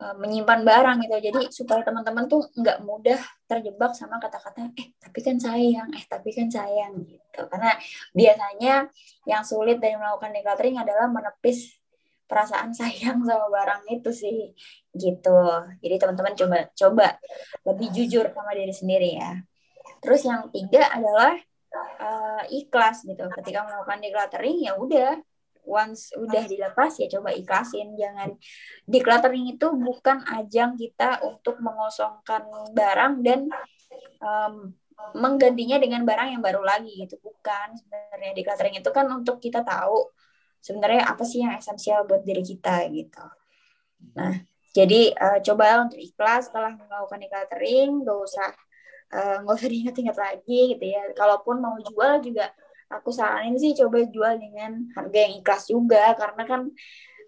uh, 0.02 0.14
menyimpan 0.18 0.66
barang 0.66 0.96
gitu. 1.06 1.16
Jadi 1.30 1.40
supaya 1.54 1.86
teman-teman 1.86 2.26
tuh 2.26 2.50
nggak 2.54 2.82
mudah 2.82 3.20
terjebak 3.46 3.94
sama 3.94 4.18
kata-kata 4.18 4.74
eh 4.74 4.94
tapi 4.98 5.18
kan 5.22 5.38
sayang, 5.38 5.88
eh 5.94 6.04
tapi 6.06 6.34
kan 6.34 6.50
sayang 6.50 6.92
gitu. 7.06 7.40
Karena 7.46 7.78
biasanya 8.10 8.74
yang 9.30 9.42
sulit 9.46 9.78
dari 9.78 9.94
melakukan 9.94 10.34
decluttering 10.34 10.82
adalah 10.82 11.06
menepis 11.06 11.78
perasaan 12.24 12.72
sayang 12.72 13.22
sama 13.22 13.46
barang 13.52 13.82
itu 13.92 14.10
sih 14.10 14.38
gitu. 14.94 15.40
Jadi 15.80 15.94
teman-teman 16.00 16.34
coba 16.34 16.58
coba 16.72 17.06
lebih 17.68 17.88
jujur 17.92 18.30
sama 18.32 18.52
diri 18.56 18.74
sendiri 18.74 19.10
ya. 19.18 19.32
Terus 20.00 20.24
yang 20.24 20.48
tiga 20.52 20.88
adalah 20.92 21.36
uh, 22.00 22.42
ikhlas 22.48 23.04
gitu. 23.04 23.24
Ketika 23.40 23.64
melakukan 23.64 23.98
decluttering 24.00 24.58
ya 24.64 24.76
udah 24.76 25.20
once 25.64 26.12
udah 26.14 26.44
dilepas 26.44 26.92
ya 27.00 27.08
coba 27.08 27.32
ikhlasin 27.32 27.96
jangan 27.96 28.36
decluttering 28.84 29.48
itu 29.48 29.72
bukan 29.72 30.20
ajang 30.28 30.76
kita 30.76 31.24
untuk 31.24 31.58
mengosongkan 31.58 32.44
barang 32.76 33.24
dan 33.24 33.48
um, 34.20 34.76
menggantinya 35.16 35.80
dengan 35.80 36.06
barang 36.06 36.38
yang 36.38 36.42
baru 36.44 36.62
lagi 36.62 36.92
gitu 36.94 37.18
bukan 37.18 37.74
sebenarnya 37.74 38.32
decluttering 38.36 38.76
itu 38.78 38.90
kan 38.94 39.08
untuk 39.10 39.42
kita 39.42 39.64
tahu 39.64 40.12
sebenarnya 40.64 41.04
apa 41.04 41.22
sih 41.28 41.44
yang 41.44 41.52
esensial 41.60 42.08
buat 42.08 42.24
diri 42.24 42.40
kita 42.40 42.88
gitu 42.88 43.24
nah 44.16 44.32
jadi 44.74 45.14
uh, 45.14 45.38
coba 45.38 45.86
untuk 45.86 46.02
ikhlas 46.02 46.50
setelah 46.50 46.74
melakukan 46.74 47.22
decluttering, 47.22 48.02
gak 48.02 48.18
usah 48.26 48.48
eh, 49.14 49.36
nggak 49.46 49.54
uh, 49.54 49.58
usah 49.62 49.70
diingat-ingat 49.70 50.16
lagi 50.18 50.60
gitu 50.74 50.84
ya. 50.90 51.02
Kalaupun 51.14 51.62
mau 51.62 51.78
jual 51.78 52.18
juga 52.26 52.50
aku 52.90 53.14
saranin 53.14 53.54
sih 53.54 53.72
coba 53.78 54.02
jual 54.10 54.34
dengan 54.42 54.90
harga 54.98 55.18
yang 55.24 55.34
ikhlas 55.38 55.70
juga 55.70 56.18
karena 56.18 56.42
kan 56.50 56.60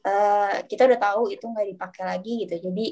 uh, 0.02 0.54
kita 0.66 0.90
udah 0.90 0.98
tahu 0.98 1.22
itu 1.30 1.44
nggak 1.46 1.66
dipakai 1.70 2.02
lagi 2.02 2.32
gitu. 2.42 2.54
Jadi 2.66 2.86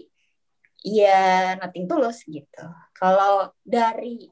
ya 0.86 1.58
nothing 1.58 1.90
tulus 1.90 2.22
gitu. 2.22 2.64
Kalau 2.94 3.50
dari 3.66 4.30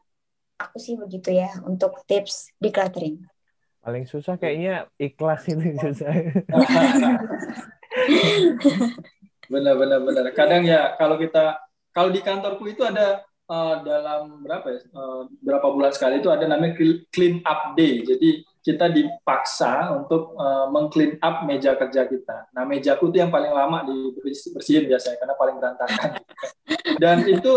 aku 0.63 0.79
sih 0.79 0.95
begitu 0.95 1.35
ya 1.35 1.51
untuk 1.67 1.99
tips 2.07 2.55
decluttering. 2.63 3.19
Paling 3.83 4.07
susah 4.07 4.39
kayaknya 4.39 4.87
ikhlas 4.97 5.43
itu 5.51 5.75
susah. 5.83 6.13
benar 9.53 9.75
benar 9.77 10.01
benar 10.01 10.25
kadang 10.33 10.65
ya 10.65 10.97
kalau 10.97 11.21
kita 11.21 11.61
kalau 11.93 12.09
di 12.09 12.25
kantorku 12.25 12.73
itu 12.73 12.81
ada 12.89 13.21
uh, 13.53 13.85
dalam 13.85 14.41
berapa 14.41 14.65
ya 14.65 14.81
uh, 14.97 15.29
berapa 15.45 15.67
bulan 15.69 15.93
sekali 15.93 16.25
itu 16.25 16.33
ada 16.33 16.49
namanya 16.49 16.73
clean 17.13 17.45
up 17.45 17.77
day 17.77 18.01
jadi 18.01 18.41
kita 18.63 18.95
dipaksa 18.95 19.91
untuk 19.91 20.39
uh, 20.39 20.71
mengclean 20.71 21.19
up 21.19 21.43
meja 21.43 21.75
kerja 21.75 22.07
kita. 22.07 22.47
Nah, 22.55 22.63
mejaku 22.63 23.11
itu 23.11 23.19
yang 23.19 23.35
paling 23.35 23.51
lama 23.51 23.83
dibersihin 23.83 24.87
biasanya 24.87 25.19
karena 25.19 25.35
paling 25.35 25.57
berantakan. 25.59 26.11
dan 27.03 27.27
itu 27.27 27.53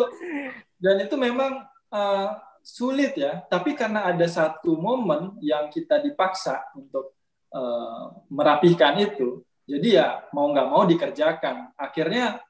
dan 0.82 0.96
itu 1.06 1.14
memang 1.14 1.62
uh, 1.94 2.42
sulit 2.66 3.14
ya. 3.14 3.46
Tapi 3.46 3.78
karena 3.78 4.10
ada 4.10 4.26
satu 4.26 4.74
momen 4.74 5.38
yang 5.46 5.70
kita 5.70 6.02
dipaksa 6.02 6.66
untuk 6.74 7.14
uh, 7.54 8.26
merapikan 8.34 8.98
itu, 8.98 9.46
jadi 9.70 9.88
ya 9.94 10.08
mau 10.34 10.50
nggak 10.50 10.70
mau 10.74 10.84
dikerjakan. 10.90 11.78
Akhirnya 11.78 12.42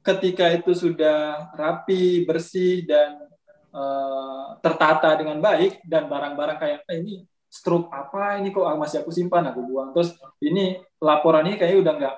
ketika 0.00 0.48
itu 0.48 0.72
sudah 0.72 1.52
rapi, 1.52 2.24
bersih 2.24 2.88
dan 2.88 3.28
uh, 3.76 4.56
tertata 4.64 5.12
dengan 5.20 5.36
baik 5.44 5.84
dan 5.84 6.08
barang-barang 6.08 6.56
kayak 6.56 6.80
eh, 6.88 6.98
ini 7.04 7.14
struk 7.48 7.88
apa 7.88 8.36
ini 8.40 8.52
kok 8.52 8.64
masih 8.76 9.00
aku 9.00 9.08
simpan 9.08 9.48
aku 9.48 9.64
buang 9.64 9.96
terus 9.96 10.12
ini 10.44 10.76
laporan 11.00 11.48
ini 11.48 11.56
kayaknya 11.56 11.80
udah 11.80 11.94
nggak 11.96 12.16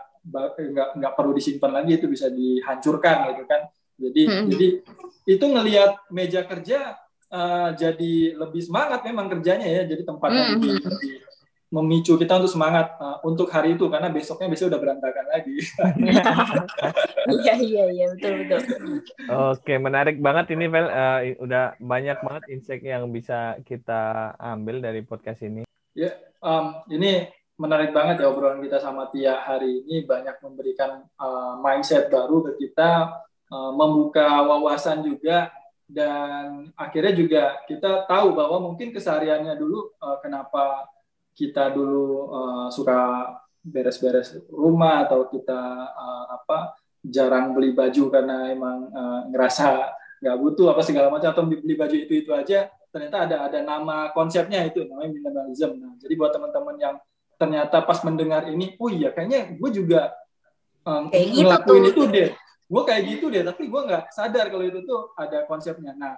nggak 0.75 0.89
nggak 0.99 1.13
perlu 1.15 1.33
disimpan 1.33 1.71
lagi 1.71 1.97
itu 1.97 2.07
bisa 2.11 2.27
dihancurkan 2.29 3.31
gitu 3.33 3.47
kan 3.47 3.71
jadi 3.95 4.23
hmm. 4.27 4.47
jadi 4.51 4.69
itu 5.31 5.45
ngelihat 5.47 5.91
meja 6.11 6.43
kerja 6.43 6.99
uh, 7.33 7.71
jadi 7.75 8.37
lebih 8.37 8.63
semangat 8.63 9.01
memang 9.07 9.31
kerjanya 9.31 9.67
ya 9.67 9.83
jadi 9.87 10.03
tempatnya 10.05 10.43
hmm. 10.45 10.53
lebih, 10.59 10.75
lebih 10.85 11.15
memicu 11.71 12.19
kita 12.19 12.43
untuk 12.43 12.51
semangat 12.51 12.99
uh, 12.99 13.23
untuk 13.23 13.47
hari 13.47 13.79
itu 13.79 13.87
karena 13.87 14.11
besoknya 14.11 14.51
besok 14.51 14.75
udah 14.75 14.81
berantakan 14.83 15.27
lagi. 15.31 15.57
Iya 17.31 17.55
iya 17.63 17.85
iya 17.95 18.07
betul 18.17 18.33
betul. 18.43 18.61
Oke 19.55 19.79
menarik 19.79 20.19
banget 20.19 20.57
ini 20.57 20.67
Vel 20.67 20.89
uh, 20.91 21.21
udah 21.39 21.79
banyak 21.79 22.19
banget 22.27 22.43
insight 22.51 22.83
yang 22.83 23.07
bisa 23.13 23.61
kita 23.63 24.35
ambil 24.41 24.83
dari 24.83 25.07
podcast 25.07 25.47
ini. 25.47 25.63
Ya 25.95 26.17
um, 26.43 26.83
ini 26.91 27.31
menarik 27.61 27.95
banget 27.95 28.25
ya 28.25 28.33
obrolan 28.33 28.65
kita 28.65 28.83
sama 28.83 29.13
Tia 29.15 29.37
hari 29.47 29.85
ini 29.85 30.03
banyak 30.09 30.43
memberikan 30.43 31.07
uh, 31.21 31.61
mindset 31.61 32.11
baru 32.11 32.51
ke 32.51 32.67
kita 32.67 33.21
uh, 33.53 33.71
membuka 33.77 34.43
wawasan 34.49 35.05
juga 35.07 35.53
dan 35.91 36.71
akhirnya 36.79 37.13
juga 37.19 37.43
kita 37.67 38.07
tahu 38.07 38.39
bahwa 38.39 38.71
mungkin 38.71 38.95
kesehariannya 38.95 39.59
dulu 39.59 39.91
uh, 39.99 40.23
kenapa 40.23 40.87
kita 41.35 41.75
dulu 41.75 42.31
uh, 42.31 42.69
suka 42.71 43.27
beres-beres 43.61 44.39
rumah 44.49 45.05
atau 45.05 45.27
kita 45.27 45.61
uh, 45.91 46.25
apa 46.31 46.79
jarang 47.03 47.53
beli 47.53 47.75
baju 47.75 48.07
karena 48.07 48.55
emang 48.55 48.79
uh, 48.95 49.21
ngerasa 49.35 49.91
nggak 50.23 50.37
butuh 50.39 50.71
apa 50.71 50.83
segala 50.87 51.11
macam 51.11 51.33
atau 51.35 51.45
beli 51.49 51.75
baju 51.75 51.97
itu 51.97 52.23
itu 52.23 52.31
aja 52.31 52.71
ternyata 52.95 53.27
ada 53.27 53.37
ada 53.51 53.59
nama 53.63 54.15
konsepnya 54.15 54.67
itu 54.67 54.87
namanya 54.87 55.11
minimalism. 55.11 55.79
Nah 55.79 55.95
jadi 55.99 56.13
buat 56.15 56.31
teman-teman 56.31 56.77
yang 56.79 56.97
ternyata 57.41 57.83
pas 57.83 57.99
mendengar 58.07 58.47
ini 58.47 58.77
oh 58.77 58.93
iya 58.93 59.11
kayaknya 59.11 59.57
gue 59.57 59.71
juga 59.73 60.13
um, 60.85 61.09
ngelakuin 61.11 61.85
itu 61.89 62.03
deh 62.07 62.31
gue 62.71 62.83
kayak 62.87 63.03
gitu 63.11 63.27
deh 63.35 63.43
tapi 63.43 63.67
gue 63.67 63.81
nggak 63.83 64.15
sadar 64.15 64.47
kalau 64.47 64.63
itu 64.63 64.87
tuh 64.87 65.11
ada 65.19 65.43
konsepnya 65.51 65.91
nah 65.99 66.15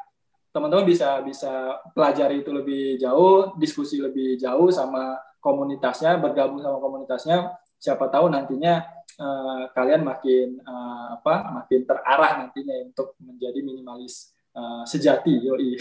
teman-teman 0.52 0.84
bisa 0.84 1.24
bisa 1.24 1.80
pelajari 1.96 2.44
itu 2.44 2.52
lebih 2.52 3.00
jauh, 3.00 3.56
diskusi 3.56 3.96
lebih 3.98 4.36
jauh 4.36 4.68
sama 4.68 5.16
komunitasnya, 5.40 6.20
bergabung 6.20 6.60
sama 6.60 6.76
komunitasnya. 6.78 7.56
Siapa 7.80 8.12
tahu 8.12 8.28
nantinya 8.30 8.84
uh, 9.18 9.72
kalian 9.72 10.04
makin 10.04 10.60
uh, 10.62 11.18
apa, 11.18 11.50
makin 11.50 11.88
terarah 11.88 12.44
nantinya 12.44 12.84
untuk 12.84 13.16
menjadi 13.18 13.64
minimalis 13.64 14.36
uh, 14.52 14.84
sejati, 14.84 15.40
yoi. 15.40 15.74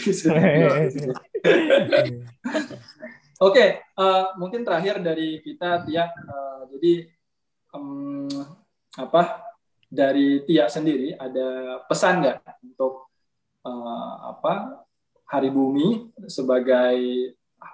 Oke, 3.42 3.82
mungkin 4.38 4.62
terakhir 4.62 5.02
dari 5.04 5.42
kita 5.44 5.84
Tia. 5.84 6.08
Uh, 6.14 6.62
jadi 6.72 7.10
um, 7.76 8.30
apa 8.96 9.51
dari 9.92 10.40
Tia 10.48 10.72
sendiri 10.72 11.12
ada 11.20 11.80
pesan 11.84 12.24
nggak 12.24 12.64
untuk 12.64 13.12
uh, 13.68 14.14
apa 14.32 14.80
Hari 15.28 15.52
Bumi 15.52 16.16
sebagai 16.32 16.96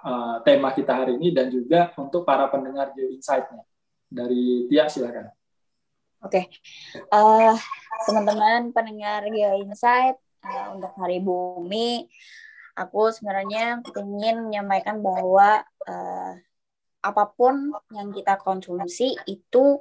uh, 0.03 0.43
tema 0.43 0.75
kita 0.75 0.99
hari 0.99 1.15
ini 1.15 1.31
dan 1.31 1.47
juga 1.47 1.95
untuk 1.95 2.27
para 2.27 2.51
pendengar 2.51 2.91
Geo 2.91 3.07
Insight-nya. 3.07 3.63
Dari 4.11 4.67
Tia 4.67 4.91
silakan. 4.91 5.31
Oke, 6.19 6.43
okay. 6.43 6.45
uh, 7.15 7.55
teman-teman 8.03 8.75
pendengar 8.75 9.23
Geo 9.31 9.55
Insight 9.63 10.19
uh, 10.43 10.75
untuk 10.75 10.91
Hari 10.99 11.23
Bumi, 11.23 12.11
aku 12.75 13.15
sebenarnya 13.15 13.79
ingin 13.95 14.51
menyampaikan 14.51 14.99
bahwa 14.99 15.63
uh, 15.87 16.31
apa 16.99 17.23
pun 17.31 17.71
yang 17.95 18.11
kita 18.11 18.35
konsumsi 18.35 19.15
itu 19.23 19.79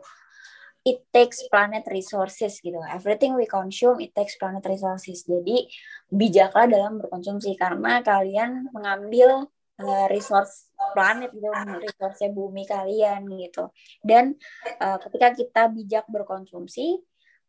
it 0.89 1.05
takes 1.13 1.45
planet 1.53 1.85
resources 1.93 2.65
gitu. 2.65 2.81
Everything 2.89 3.37
we 3.37 3.45
consume 3.45 4.01
it 4.01 4.17
takes 4.17 4.41
planet 4.41 4.65
resources. 4.65 5.29
Jadi 5.29 5.69
bijaklah 6.09 6.65
dalam 6.65 6.97
berkonsumsi 6.97 7.53
karena 7.61 8.01
kalian 8.01 8.73
mengambil 8.73 9.45
uh, 9.85 10.07
resource 10.09 10.73
planet 10.97 11.29
gitu, 11.37 11.53
resource 11.85 12.25
bumi 12.33 12.65
kalian 12.65 13.29
gitu. 13.37 13.69
Dan 14.01 14.33
uh, 14.81 14.97
ketika 15.05 15.37
kita 15.37 15.63
bijak 15.69 16.05
berkonsumsi, 16.09 16.97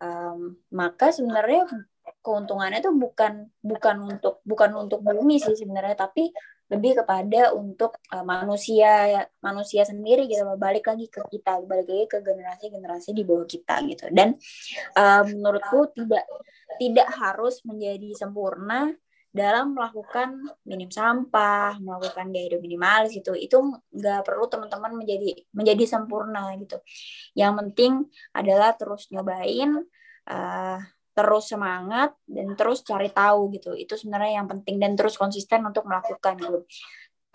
um, 0.03 0.59
maka 0.75 1.15
sebenarnya 1.15 1.63
keuntungannya 2.19 2.83
tuh 2.83 2.95
bukan 2.97 3.47
bukan 3.61 3.95
untuk 4.03 4.41
bukan 4.43 4.71
untuk 4.75 4.99
bumi 4.99 5.39
sih 5.39 5.55
sebenarnya, 5.55 5.95
tapi 5.95 6.33
lebih 6.69 7.01
kepada 7.01 7.51
untuk 7.57 7.97
uh, 8.13 8.21
manusia 8.21 9.25
manusia 9.41 9.81
sendiri 9.83 10.29
gitu 10.29 10.45
balik 10.55 10.85
lagi 10.85 11.09
ke 11.09 11.25
kita 11.25 11.65
balik 11.65 11.89
lagi 11.89 12.05
ke 12.05 12.17
generasi 12.21 12.65
generasi 12.69 13.09
di 13.17 13.23
bawah 13.25 13.47
kita 13.49 13.81
gitu. 13.89 14.05
Dan 14.13 14.37
uh, 14.93 15.25
menurutku 15.25 15.89
tidak 15.97 16.29
tidak 16.77 17.09
harus 17.17 17.65
menjadi 17.65 18.13
sempurna 18.13 18.93
dalam 19.29 19.77
melakukan 19.77 20.41
minim 20.65 20.89
sampah, 20.89 21.77
melakukan 21.77 22.33
gaya 22.33 22.49
hidup 22.49 22.61
minimalis 22.65 23.13
itu, 23.13 23.29
itu 23.37 23.57
nggak 23.93 24.25
perlu 24.25 24.49
teman-teman 24.49 25.05
menjadi 25.05 25.45
menjadi 25.53 25.85
sempurna 25.85 26.49
gitu. 26.57 26.81
Yang 27.37 27.53
penting 27.61 27.93
adalah 28.33 28.73
terus 28.73 29.05
nyobain, 29.13 29.85
uh, 30.33 30.79
terus 31.19 31.51
semangat 31.51 32.15
dan 32.23 32.55
terus 32.55 32.79
cari 32.87 33.11
tahu 33.11 33.51
gitu. 33.51 33.75
Itu 33.75 33.99
sebenarnya 33.99 34.39
yang 34.39 34.47
penting 34.47 34.79
dan 34.79 34.95
terus 34.95 35.19
konsisten 35.19 35.67
untuk 35.67 35.83
melakukan 35.83 36.39
gitu. 36.39 36.63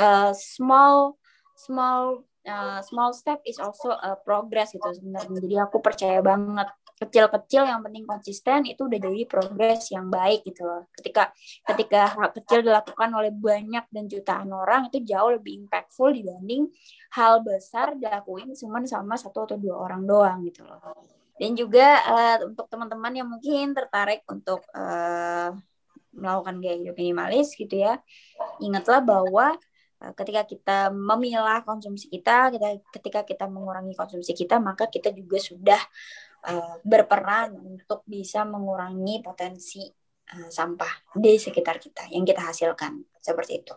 Uh, 0.01 0.32
small 0.32 1.20
small 1.53 2.24
uh, 2.49 2.80
small 2.80 3.12
step 3.12 3.45
is 3.45 3.61
also 3.61 3.93
a 3.93 4.16
progress 4.16 4.72
gitu 4.72 4.89
sebenarnya. 4.89 5.37
Jadi 5.37 5.57
aku 5.61 5.85
percaya 5.85 6.24
banget. 6.24 6.72
Kecil-kecil 6.95 7.66
yang 7.66 7.82
penting 7.82 8.07
konsisten 8.07 8.70
itu 8.70 8.87
udah 8.87 8.99
jadi 9.03 9.26
progres 9.26 9.91
yang 9.93 10.09
baik 10.09 10.47
gitu 10.47 10.64
loh. 10.64 10.89
Ketika 10.95 11.35
ketika 11.68 12.01
hal 12.16 12.30
kecil 12.32 12.64
dilakukan 12.64 13.11
oleh 13.12 13.35
banyak 13.35 13.85
dan 13.91 14.09
jutaan 14.09 14.49
orang 14.55 14.89
itu 14.89 15.05
jauh 15.05 15.35
lebih 15.35 15.66
impactful 15.66 16.14
dibanding 16.14 16.70
hal 17.12 17.43
besar 17.45 17.99
dilakuin 17.99 18.55
cuma 18.57 18.80
sama 18.87 19.18
satu 19.18 19.45
atau 19.45 19.59
dua 19.59 19.76
orang 19.76 20.07
doang 20.07 20.39
gitu 20.47 20.62
loh 20.62 20.78
dan 21.41 21.51
juga 21.59 21.87
uh, 22.07 22.37
untuk 22.47 22.66
teman-teman 22.70 23.12
yang 23.14 23.28
mungkin 23.28 23.74
tertarik 23.74 24.22
untuk 24.30 24.62
uh, 24.74 25.51
melakukan 26.14 26.62
gaya 26.62 26.78
hidup 26.78 26.95
minimalis 26.95 27.59
gitu 27.59 27.74
ya 27.82 27.99
ingatlah 28.62 29.03
bahwa 29.03 29.59
uh, 29.99 30.12
ketika 30.14 30.47
kita 30.47 30.78
memilah 30.95 31.66
konsumsi 31.66 32.07
kita 32.07 32.55
kita 32.55 32.68
ketika 32.95 33.20
kita 33.26 33.45
mengurangi 33.51 33.99
konsumsi 33.99 34.30
kita 34.30 34.62
maka 34.62 34.87
kita 34.87 35.11
juga 35.11 35.43
sudah 35.43 35.82
uh, 36.49 36.76
berperan 36.85 37.57
untuk 37.57 38.05
bisa 38.07 38.45
mengurangi 38.45 39.24
potensi 39.24 39.85
uh, 40.32 40.49
sampah 40.49 41.16
di 41.16 41.37
sekitar 41.41 41.80
kita 41.80 42.09
yang 42.12 42.24
kita 42.24 42.45
hasilkan. 42.45 43.01
Seperti 43.20 43.53
itu. 43.64 43.74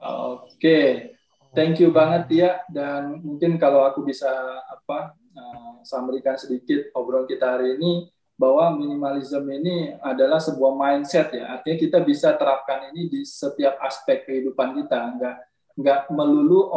Oke, 0.00 1.12
thank 1.52 1.78
you 1.78 1.92
banget 1.92 2.24
ya 2.32 2.50
dan 2.72 3.20
mungkin 3.20 3.60
kalau 3.60 3.84
aku 3.84 4.00
bisa 4.00 4.30
apa 4.64 5.19
uh, 5.34 5.82
sampaikan 5.86 6.36
sedikit 6.38 6.90
obrolan 6.94 7.26
kita 7.26 7.58
hari 7.58 7.78
ini 7.78 8.10
bahwa 8.40 8.72
minimalisme 8.72 9.52
ini 9.52 9.92
adalah 10.00 10.40
sebuah 10.40 10.72
mindset 10.72 11.28
ya. 11.36 11.60
Artinya 11.60 11.76
kita 11.76 11.98
bisa 12.00 12.32
terapkan 12.40 12.88
ini 12.88 13.12
di 13.12 13.20
setiap 13.20 13.76
aspek 13.84 14.24
kehidupan 14.24 14.80
kita. 14.80 14.96
Nggak 15.20 15.36
nggak 15.76 16.00
melulu 16.08 16.72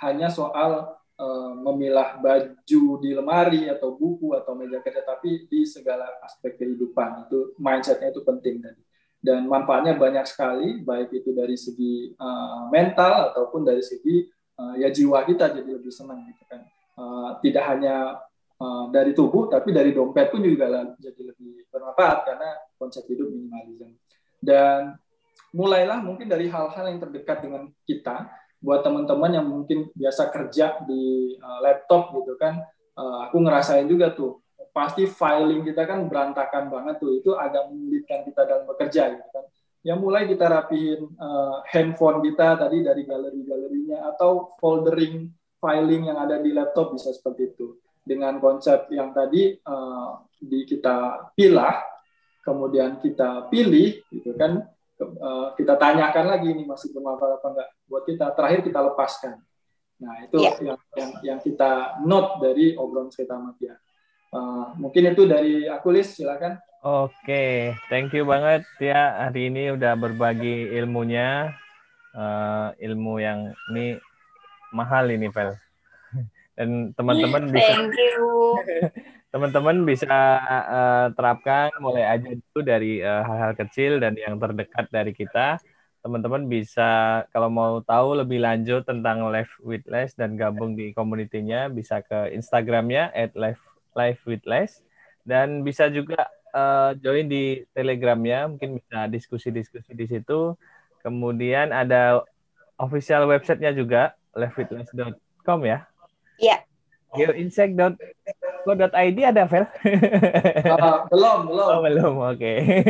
hanya 0.00 0.32
soal 0.32 0.96
uh, 1.20 1.52
memilah 1.60 2.16
baju 2.24 2.82
di 3.04 3.10
lemari 3.12 3.68
atau 3.68 3.92
buku 3.92 4.32
atau 4.32 4.56
meja 4.56 4.80
kerja 4.80 5.04
tapi 5.04 5.44
di 5.44 5.68
segala 5.68 6.08
aspek 6.24 6.56
kehidupan. 6.56 7.28
Itu 7.28 7.52
mindsetnya 7.60 8.08
itu 8.08 8.24
penting 8.24 8.64
tadi. 8.64 8.82
Dan 9.24 9.48
manfaatnya 9.48 9.96
banyak 9.96 10.24
sekali 10.24 10.80
baik 10.84 11.12
itu 11.12 11.36
dari 11.36 11.56
segi 11.56 12.12
uh, 12.16 12.68
mental 12.72 13.32
ataupun 13.32 13.60
dari 13.64 13.84
segi 13.84 14.24
uh, 14.56 14.76
ya 14.80 14.88
jiwa 14.88 15.20
kita 15.24 15.52
jadi 15.52 15.68
lebih 15.80 15.92
senang 15.92 16.24
gitu 16.28 16.44
kan 16.48 16.60
uh, 16.98 17.38
tidak 17.44 17.64
hanya 17.70 18.24
uh, 18.58 18.90
dari 18.90 19.12
tubuh 19.12 19.50
tapi 19.50 19.70
dari 19.70 19.94
dompet 19.94 20.30
pun 20.30 20.42
juga 20.42 20.66
jadi 20.98 21.20
lebih 21.34 21.68
bermanfaat 21.70 22.18
karena 22.26 22.48
konsep 22.78 23.06
hidup 23.10 23.30
minimalisme 23.30 23.98
dan 24.44 25.00
mulailah 25.54 26.02
mungkin 26.02 26.26
dari 26.26 26.50
hal-hal 26.50 26.84
yang 26.90 27.00
terdekat 27.00 27.46
dengan 27.46 27.70
kita. 27.86 28.28
Buat 28.64 28.80
teman-teman 28.80 29.30
yang 29.32 29.46
mungkin 29.46 29.92
biasa 29.92 30.32
kerja 30.32 30.80
di 30.88 31.36
uh, 31.36 31.60
laptop 31.60 32.16
gitu 32.16 32.32
kan 32.40 32.64
uh, 32.96 33.28
aku 33.28 33.36
ngerasain 33.44 33.84
juga 33.84 34.16
tuh 34.16 34.40
pasti 34.72 35.04
filing 35.04 35.62
kita 35.62 35.84
kan 35.84 36.08
berantakan 36.08 36.72
banget 36.72 36.96
tuh. 36.96 37.12
Itu 37.20 37.36
agak 37.36 37.68
menyulitkan 37.68 38.24
kita 38.24 38.42
dalam 38.48 38.64
bekerja 38.64 39.02
gitu 39.16 39.28
kan. 39.32 39.44
Yang 39.84 39.98
mulai 40.00 40.24
kita 40.24 40.48
rapihin 40.48 41.12
uh, 41.20 41.60
handphone 41.68 42.24
kita 42.24 42.56
tadi 42.56 42.80
dari 42.80 43.04
galeri-galerinya 43.04 44.16
atau 44.16 44.56
foldering 44.56 45.28
filing 45.64 46.12
yang 46.12 46.20
ada 46.20 46.36
di 46.44 46.52
laptop 46.52 46.92
bisa 46.92 47.08
seperti 47.08 47.56
itu. 47.56 47.80
Dengan 48.04 48.36
konsep 48.36 48.92
yang 48.92 49.16
tadi 49.16 49.56
uh, 49.64 50.20
di 50.36 50.68
kita 50.68 51.32
pilah, 51.32 51.80
kemudian 52.44 53.00
kita 53.00 53.48
pilih, 53.48 54.04
gitu 54.12 54.36
kan, 54.36 54.60
uh, 55.00 55.56
kita 55.56 55.80
tanyakan 55.80 56.36
lagi 56.36 56.52
ini 56.52 56.68
masih 56.68 56.92
bermanfaat 56.92 57.40
apa 57.40 57.46
enggak 57.48 57.68
buat 57.88 58.04
kita. 58.04 58.36
Terakhir 58.36 58.60
kita 58.60 58.80
lepaskan. 58.92 59.40
Nah 60.04 60.14
itu 60.20 60.36
yeah. 60.36 60.52
yang, 60.60 60.80
yang 61.00 61.10
yang 61.24 61.38
kita 61.40 61.96
note 62.04 62.44
dari 62.44 62.76
obrolan 62.76 63.08
cerita 63.08 63.40
Matia. 63.40 63.80
Uh, 64.28 64.76
mungkin 64.76 65.16
itu 65.16 65.24
dari 65.24 65.64
aku 65.64 65.88
Lis, 65.88 66.20
silakan. 66.20 66.60
Oke, 66.84 67.72
thank 67.88 68.12
you 68.12 68.28
banget 68.28 68.68
ya 68.76 69.24
hari 69.24 69.48
ini 69.48 69.72
udah 69.72 69.96
berbagi 69.96 70.68
ilmunya, 70.76 71.56
uh, 72.12 72.76
ilmu 72.76 73.16
yang 73.24 73.56
ini 73.72 73.96
mahal 74.74 75.06
ini 75.14 75.30
Vel. 75.30 75.54
Dan 76.58 76.90
teman-teman 76.98 77.50
bisa 77.50 77.74
teman-teman 79.34 79.82
bisa 79.82 80.14
uh, 80.70 81.06
terapkan 81.14 81.70
mulai 81.82 82.06
aja 82.06 82.38
dulu 82.38 82.62
dari 82.62 83.02
eh, 83.02 83.22
hal-hal 83.26 83.58
kecil 83.58 83.98
dan 83.98 84.14
yang 84.14 84.38
terdekat 84.38 84.86
dari 84.94 85.10
kita. 85.10 85.58
Teman-teman 86.06 86.46
bisa 86.46 87.24
kalau 87.34 87.50
mau 87.50 87.82
tahu 87.82 88.22
lebih 88.22 88.38
lanjut 88.38 88.86
tentang 88.86 89.26
Live 89.34 89.50
with 89.66 89.82
Les 89.90 90.14
dan 90.14 90.38
gabung 90.38 90.78
di 90.78 90.94
komunitinya 90.94 91.66
bisa 91.66 91.98
ke 92.06 92.30
Instagramnya 92.30 93.10
at 93.10 93.34
live, 93.34 93.58
live 93.98 94.20
with 94.22 94.44
Les 94.46 94.84
dan 95.26 95.66
bisa 95.66 95.90
juga 95.90 96.30
uh, 96.54 96.94
join 97.02 97.26
di 97.26 97.66
Telegramnya 97.74 98.46
mungkin 98.46 98.78
bisa 98.78 99.10
diskusi-diskusi 99.10 99.98
di 99.98 100.06
situ. 100.06 100.54
Kemudian 101.02 101.74
ada 101.74 102.22
official 102.78 103.26
websitenya 103.26 103.74
juga 103.74 104.14
livewithless.com 104.34 105.60
ya 105.64 105.86
Iya. 106.38 106.62
Geoinsect.co.id 107.14 109.18
ada, 109.22 109.46
Vel? 109.46 109.70
uh, 109.70 111.06
belum, 111.14 111.46
belum. 111.46 111.68
Oh, 111.70 111.78
belum, 111.78 112.18
oke. 112.18 112.42
Okay. 112.42 112.82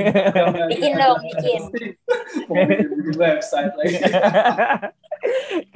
bikin 0.72 0.96
dong, 0.96 1.20
bikin. 1.20 1.68
website 3.20 3.76
lagi. 3.76 4.00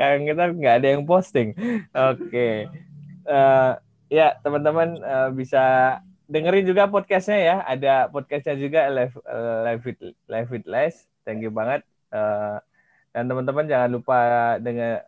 Karena 0.01 0.33
kita 0.33 0.57
nggak 0.57 0.81
ada 0.81 0.89
yang 0.97 1.05
posting. 1.05 1.53
Oke. 1.93 2.33
Okay. 2.33 2.73
Uh, 3.29 3.77
eh, 4.09 4.17
ya, 4.17 4.33
teman-teman 4.41 4.97
uh, 5.05 5.29
bisa 5.29 6.01
dengerin 6.25 6.65
juga 6.65 6.89
podcastnya 6.89 7.39
ya. 7.45 7.61
Ada 7.69 8.09
podcastnya 8.09 8.57
juga 8.57 8.89
live 8.89 9.13
uh, 9.29 9.61
live 9.69 9.85
with 9.85 10.01
live 10.25 10.49
with 10.49 10.65
Les. 10.65 11.05
Thank 11.29 11.45
you 11.45 11.53
banget. 11.53 11.85
Uh, 12.09 12.57
dan 13.13 13.29
teman-teman 13.29 13.69
jangan 13.69 13.93
lupa 13.93 14.17
dengan 14.57 15.05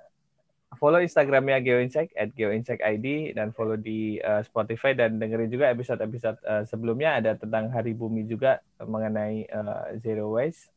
follow 0.78 1.02
Instagramnya 1.02 1.58
GeoInsight 1.58 2.14
at 2.14 2.30
GeoInsight.id 2.38 3.34
dan 3.34 3.50
follow 3.50 3.74
di 3.74 4.22
uh, 4.22 4.38
Spotify 4.46 4.94
dan 4.94 5.18
dengerin 5.18 5.50
juga 5.50 5.72
episode-episode 5.74 6.38
uh, 6.46 6.62
sebelumnya 6.62 7.18
ada 7.18 7.34
tentang 7.34 7.72
Hari 7.74 7.90
Bumi 7.96 8.22
juga 8.30 8.62
mengenai 8.78 9.50
uh, 9.50 9.98
zero 9.98 10.30
waste. 10.38 10.70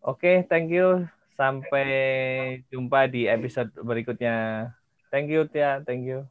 Oke, 0.00 0.24
okay, 0.24 0.36
thank 0.48 0.72
you. 0.72 1.04
Sampai 1.36 1.86
jumpa 2.72 3.06
di 3.06 3.28
episode 3.28 3.70
berikutnya. 3.76 4.68
Thank 5.12 5.28
you 5.30 5.44
Tia, 5.44 5.84
thank 5.84 6.08
you. 6.08 6.24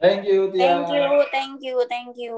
Thank 0.00 0.26
you 0.26 0.50
Tia. 0.50 0.82
Thank 0.82 0.88
you, 0.90 1.06
thank 1.30 1.58
you, 1.62 1.76
thank 1.86 2.12
you. 2.16 2.36